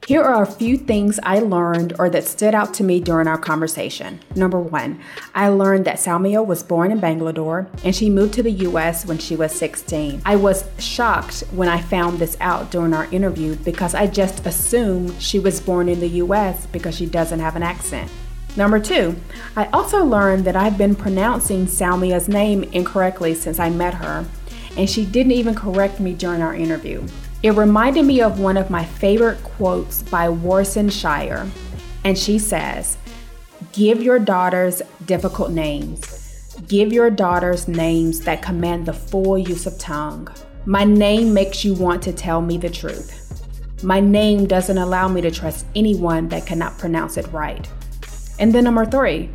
Here 0.08 0.24
are 0.24 0.42
a 0.42 0.46
few 0.46 0.78
things 0.78 1.20
I 1.22 1.40
learned 1.40 1.92
or 2.00 2.10
that 2.12 2.24
stood 2.24 2.56
out 2.56 2.74
to 2.76 2.84
me 2.86 3.02
during 3.02 3.28
our 3.28 3.38
conversation. 3.38 4.22
Number 4.38 4.58
one, 4.58 5.02
I 5.36 5.50
learned 5.50 5.84
that 5.84 5.98
Soumya 5.98 6.46
was 6.46 6.64
born 6.64 6.94
in 6.94 7.02
Bangalore 7.02 7.68
and 7.84 7.94
she 7.94 8.10
moved 8.10 8.36
to 8.36 8.42
the 8.42 8.52
US 8.70 9.06
when 9.06 9.18
she 9.18 9.36
was 9.36 9.52
16. 9.52 10.22
I 10.24 10.38
was 10.38 10.64
shocked 10.80 11.44
when 11.52 11.68
I 11.68 11.82
found 11.82 12.20
this 12.20 12.38
out 12.40 12.72
during 12.72 12.94
our 12.94 13.12
interview 13.12 13.58
because 13.58 13.94
I 13.94 14.08
just 14.08 14.46
assumed 14.46 15.22
she 15.22 15.40
was 15.40 15.60
born 15.60 15.90
in 15.90 16.00
the 16.00 16.24
US 16.24 16.68
because 16.68 16.96
she 16.96 17.06
doesn't 17.06 17.42
have 17.42 17.58
an 17.58 17.64
accent. 17.64 18.10
Number 18.56 18.80
two, 18.80 19.18
I 19.58 19.66
also 19.74 20.06
learned 20.06 20.46
that 20.46 20.56
I've 20.56 20.78
been 20.78 20.96
pronouncing 20.96 21.66
Soumya's 21.66 22.30
name 22.30 22.64
incorrectly 22.72 23.36
since 23.36 23.60
I 23.60 23.70
met 23.70 23.96
her, 23.96 24.26
and 24.78 24.90
she 24.90 25.06
didn't 25.06 25.34
even 25.34 25.54
correct 25.54 26.00
me 26.00 26.14
during 26.14 26.42
our 26.42 26.56
interview. 26.56 27.06
It 27.44 27.52
reminded 27.52 28.06
me 28.06 28.22
of 28.22 28.40
one 28.40 28.58
of 28.58 28.72
my 28.72 28.84
favorite 28.84 29.44
quotes 29.44 30.02
by 30.02 30.28
Warsan 30.28 30.92
Shire, 30.92 31.48
and 32.04 32.18
she 32.18 32.40
says, 32.40 32.98
Give 33.72 34.02
your 34.02 34.18
daughters 34.18 34.82
difficult 35.06 35.52
names. 35.52 36.56
Give 36.68 36.92
your 36.92 37.12
daughters 37.12 37.68
names 37.68 38.22
that 38.22 38.42
command 38.42 38.88
the 38.88 38.94
full 38.94 39.38
use 39.38 39.68
of 39.68 39.78
tongue. 39.78 40.28
My 40.66 40.84
name 40.84 41.32
makes 41.32 41.64
you 41.64 41.76
want 41.76 42.02
to 42.04 42.12
tell 42.12 42.42
me 42.42 42.58
the 42.58 42.72
truth. 42.72 43.84
My 43.84 44.00
name 44.00 44.48
doesn't 44.48 44.78
allow 44.78 45.08
me 45.08 45.22
to 45.22 45.30
trust 45.30 45.68
anyone 45.76 46.30
that 46.30 46.48
cannot 46.48 46.80
pronounce 46.80 47.18
it 47.18 47.32
right. 47.32 47.70
And 48.40 48.54
then 48.54 48.64
number 48.64 48.86
three, 48.86 49.30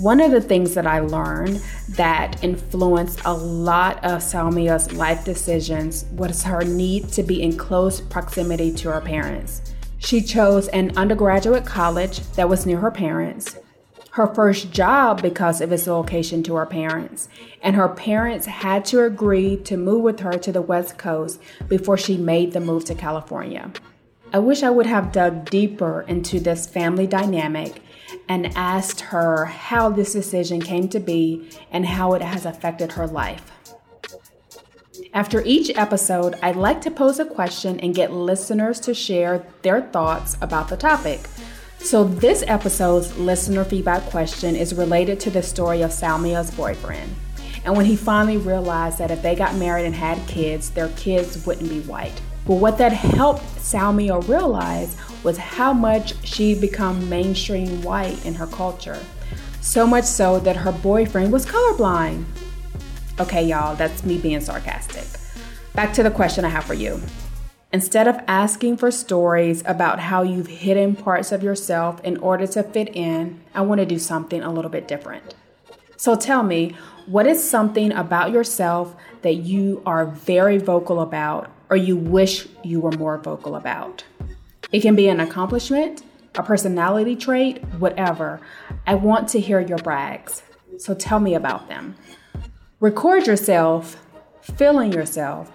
One 0.00 0.20
of 0.20 0.30
the 0.30 0.40
things 0.40 0.74
that 0.74 0.86
I 0.86 1.00
learned 1.00 1.60
that 1.88 2.44
influenced 2.44 3.20
a 3.24 3.32
lot 3.32 3.96
of 4.04 4.20
Soumya's 4.20 4.92
life 4.92 5.24
decisions 5.24 6.04
was 6.12 6.44
her 6.44 6.62
need 6.62 7.08
to 7.14 7.24
be 7.24 7.42
in 7.42 7.56
close 7.56 8.00
proximity 8.00 8.72
to 8.74 8.92
her 8.92 9.00
parents. 9.00 9.74
She 9.98 10.22
chose 10.22 10.68
an 10.68 10.96
undergraduate 10.96 11.66
college 11.66 12.20
that 12.34 12.48
was 12.48 12.64
near 12.64 12.78
her 12.78 12.92
parents, 12.92 13.56
her 14.12 14.32
first 14.32 14.70
job 14.70 15.20
because 15.20 15.60
of 15.60 15.72
its 15.72 15.88
location 15.88 16.44
to 16.44 16.54
her 16.54 16.66
parents, 16.66 17.28
and 17.60 17.74
her 17.74 17.88
parents 17.88 18.46
had 18.46 18.84
to 18.86 19.02
agree 19.02 19.56
to 19.56 19.76
move 19.76 20.02
with 20.02 20.20
her 20.20 20.38
to 20.38 20.52
the 20.52 20.62
West 20.62 20.96
Coast 20.96 21.40
before 21.66 21.96
she 21.96 22.16
made 22.16 22.52
the 22.52 22.60
move 22.60 22.84
to 22.84 22.94
California. 22.94 23.72
I 24.32 24.38
wish 24.38 24.62
I 24.62 24.70
would 24.70 24.86
have 24.86 25.10
dug 25.10 25.50
deeper 25.50 26.02
into 26.02 26.38
this 26.38 26.66
family 26.66 27.08
dynamic 27.08 27.82
and 28.28 28.52
asked 28.56 29.00
her 29.00 29.46
how 29.46 29.90
this 29.90 30.12
decision 30.12 30.60
came 30.60 30.88
to 30.88 31.00
be 31.00 31.50
and 31.70 31.86
how 31.86 32.14
it 32.14 32.22
has 32.22 32.46
affected 32.46 32.92
her 32.92 33.06
life. 33.06 33.50
After 35.14 35.42
each 35.44 35.70
episode, 35.76 36.36
I'd 36.42 36.56
like 36.56 36.80
to 36.82 36.90
pose 36.90 37.18
a 37.18 37.24
question 37.24 37.80
and 37.80 37.94
get 37.94 38.12
listeners 38.12 38.80
to 38.80 38.94
share 38.94 39.44
their 39.62 39.82
thoughts 39.82 40.36
about 40.40 40.68
the 40.68 40.76
topic. 40.76 41.20
So, 41.78 42.04
this 42.04 42.42
episode's 42.46 43.16
listener 43.16 43.64
feedback 43.64 44.02
question 44.04 44.56
is 44.56 44.74
related 44.74 45.20
to 45.20 45.30
the 45.30 45.42
story 45.42 45.82
of 45.82 45.92
Soumya's 45.92 46.50
boyfriend. 46.50 47.14
And 47.64 47.76
when 47.76 47.86
he 47.86 47.96
finally 47.96 48.36
realized 48.36 48.98
that 48.98 49.10
if 49.10 49.22
they 49.22 49.34
got 49.34 49.54
married 49.54 49.86
and 49.86 49.94
had 49.94 50.26
kids, 50.26 50.70
their 50.70 50.88
kids 50.90 51.46
wouldn't 51.46 51.68
be 51.68 51.80
white. 51.80 52.20
But 52.46 52.54
what 52.54 52.78
that 52.78 52.92
helped 52.92 53.44
Salmia 53.56 54.26
realize 54.26 54.96
was 55.22 55.38
how 55.38 55.72
much 55.72 56.14
she'd 56.24 56.60
become 56.60 57.08
mainstream 57.08 57.82
white 57.82 58.24
in 58.24 58.34
her 58.34 58.46
culture. 58.46 58.98
So 59.60 59.86
much 59.86 60.04
so 60.04 60.38
that 60.40 60.56
her 60.56 60.72
boyfriend 60.72 61.32
was 61.32 61.44
colorblind. 61.44 62.24
Okay, 63.20 63.44
y'all, 63.44 63.74
that's 63.74 64.04
me 64.04 64.18
being 64.18 64.40
sarcastic. 64.40 65.04
Back 65.74 65.92
to 65.94 66.02
the 66.02 66.10
question 66.10 66.44
I 66.44 66.48
have 66.48 66.64
for 66.64 66.74
you. 66.74 67.00
Instead 67.72 68.08
of 68.08 68.18
asking 68.26 68.78
for 68.78 68.90
stories 68.90 69.62
about 69.66 70.00
how 70.00 70.22
you've 70.22 70.46
hidden 70.46 70.96
parts 70.96 71.32
of 71.32 71.42
yourself 71.42 72.02
in 72.02 72.16
order 72.18 72.46
to 72.46 72.62
fit 72.62 72.96
in, 72.96 73.40
I 73.54 73.60
want 73.60 73.80
to 73.80 73.86
do 73.86 73.98
something 73.98 74.42
a 74.42 74.50
little 74.50 74.70
bit 74.70 74.88
different. 74.88 75.34
So 75.96 76.16
tell 76.16 76.42
me, 76.42 76.74
what 77.06 77.26
is 77.26 77.42
something 77.42 77.92
about 77.92 78.30
yourself 78.30 78.96
that 79.22 79.34
you 79.34 79.82
are 79.84 80.06
very 80.06 80.56
vocal 80.56 81.00
about 81.00 81.50
or 81.68 81.76
you 81.76 81.96
wish 81.96 82.46
you 82.62 82.80
were 82.80 82.92
more 82.92 83.18
vocal 83.18 83.56
about? 83.56 84.04
It 84.72 84.80
can 84.80 84.94
be 84.94 85.08
an 85.08 85.20
accomplishment, 85.20 86.02
a 86.34 86.42
personality 86.42 87.16
trait, 87.16 87.64
whatever. 87.78 88.40
I 88.86 88.94
want 88.94 89.28
to 89.30 89.40
hear 89.40 89.60
your 89.60 89.78
brags. 89.78 90.42
So 90.78 90.94
tell 90.94 91.20
me 91.20 91.34
about 91.34 91.68
them. 91.68 91.96
Record 92.80 93.26
yourself 93.26 93.96
feeling 94.56 94.92
yourself 94.92 95.50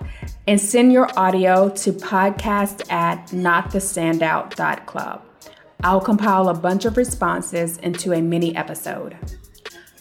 and 0.47 0.59
send 0.59 0.91
your 0.91 1.07
audio 1.18 1.70
to 1.70 1.93
podcast 1.93 2.91
at 2.91 3.28
notthestandout.club. 3.28 5.22
I'll 5.84 6.01
compile 6.01 6.49
a 6.49 6.53
bunch 6.53 6.86
of 6.86 6.97
responses 6.97 7.78
into 7.78 8.14
a 8.14 8.22
mini 8.22 8.55
episode. 8.55 9.18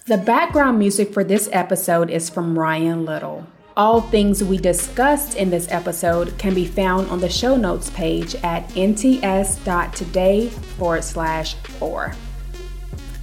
The 0.06 0.18
background 0.18 0.78
music 0.78 1.12
for 1.12 1.24
this 1.24 1.48
episode 1.52 2.10
is 2.10 2.28
from 2.28 2.58
Ryan 2.58 3.04
Little. 3.04 3.46
All 3.74 4.02
things 4.02 4.44
we 4.44 4.58
discussed 4.58 5.36
in 5.36 5.48
this 5.48 5.66
episode 5.70 6.36
can 6.36 6.54
be 6.54 6.66
found 6.66 7.08
on 7.08 7.20
the 7.20 7.28
show 7.30 7.56
notes 7.56 7.88
page 7.90 8.34
at 8.36 8.68
nts.today 8.70 10.48
forward 10.50 11.02
slash 11.02 11.54
four. 11.54 12.12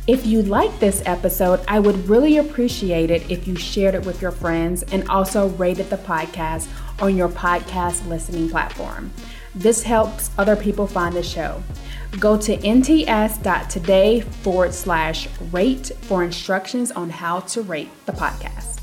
If 0.07 0.25
you 0.25 0.41
like 0.41 0.79
this 0.79 1.03
episode, 1.05 1.59
I 1.67 1.79
would 1.79 2.09
really 2.09 2.37
appreciate 2.37 3.11
it 3.11 3.29
if 3.29 3.47
you 3.47 3.55
shared 3.55 3.93
it 3.93 4.03
with 4.07 4.23
your 4.23 4.31
friends 4.31 4.81
and 4.91 5.07
also 5.07 5.49
rated 5.49 5.91
the 5.91 5.97
podcast 5.97 6.67
on 6.99 7.15
your 7.15 7.29
podcast 7.29 8.07
listening 8.07 8.49
platform. 8.49 9.11
This 9.53 9.83
helps 9.83 10.31
other 10.39 10.55
people 10.55 10.87
find 10.87 11.15
the 11.15 11.21
show. 11.21 11.61
Go 12.19 12.37
to 12.37 12.57
nts.today 12.57 14.21
forward 14.21 14.73
slash 14.73 15.27
rate 15.51 15.91
for 16.01 16.23
instructions 16.23 16.91
on 16.91 17.11
how 17.11 17.41
to 17.41 17.61
rate 17.61 17.89
the 18.07 18.13
podcast. 18.13 18.78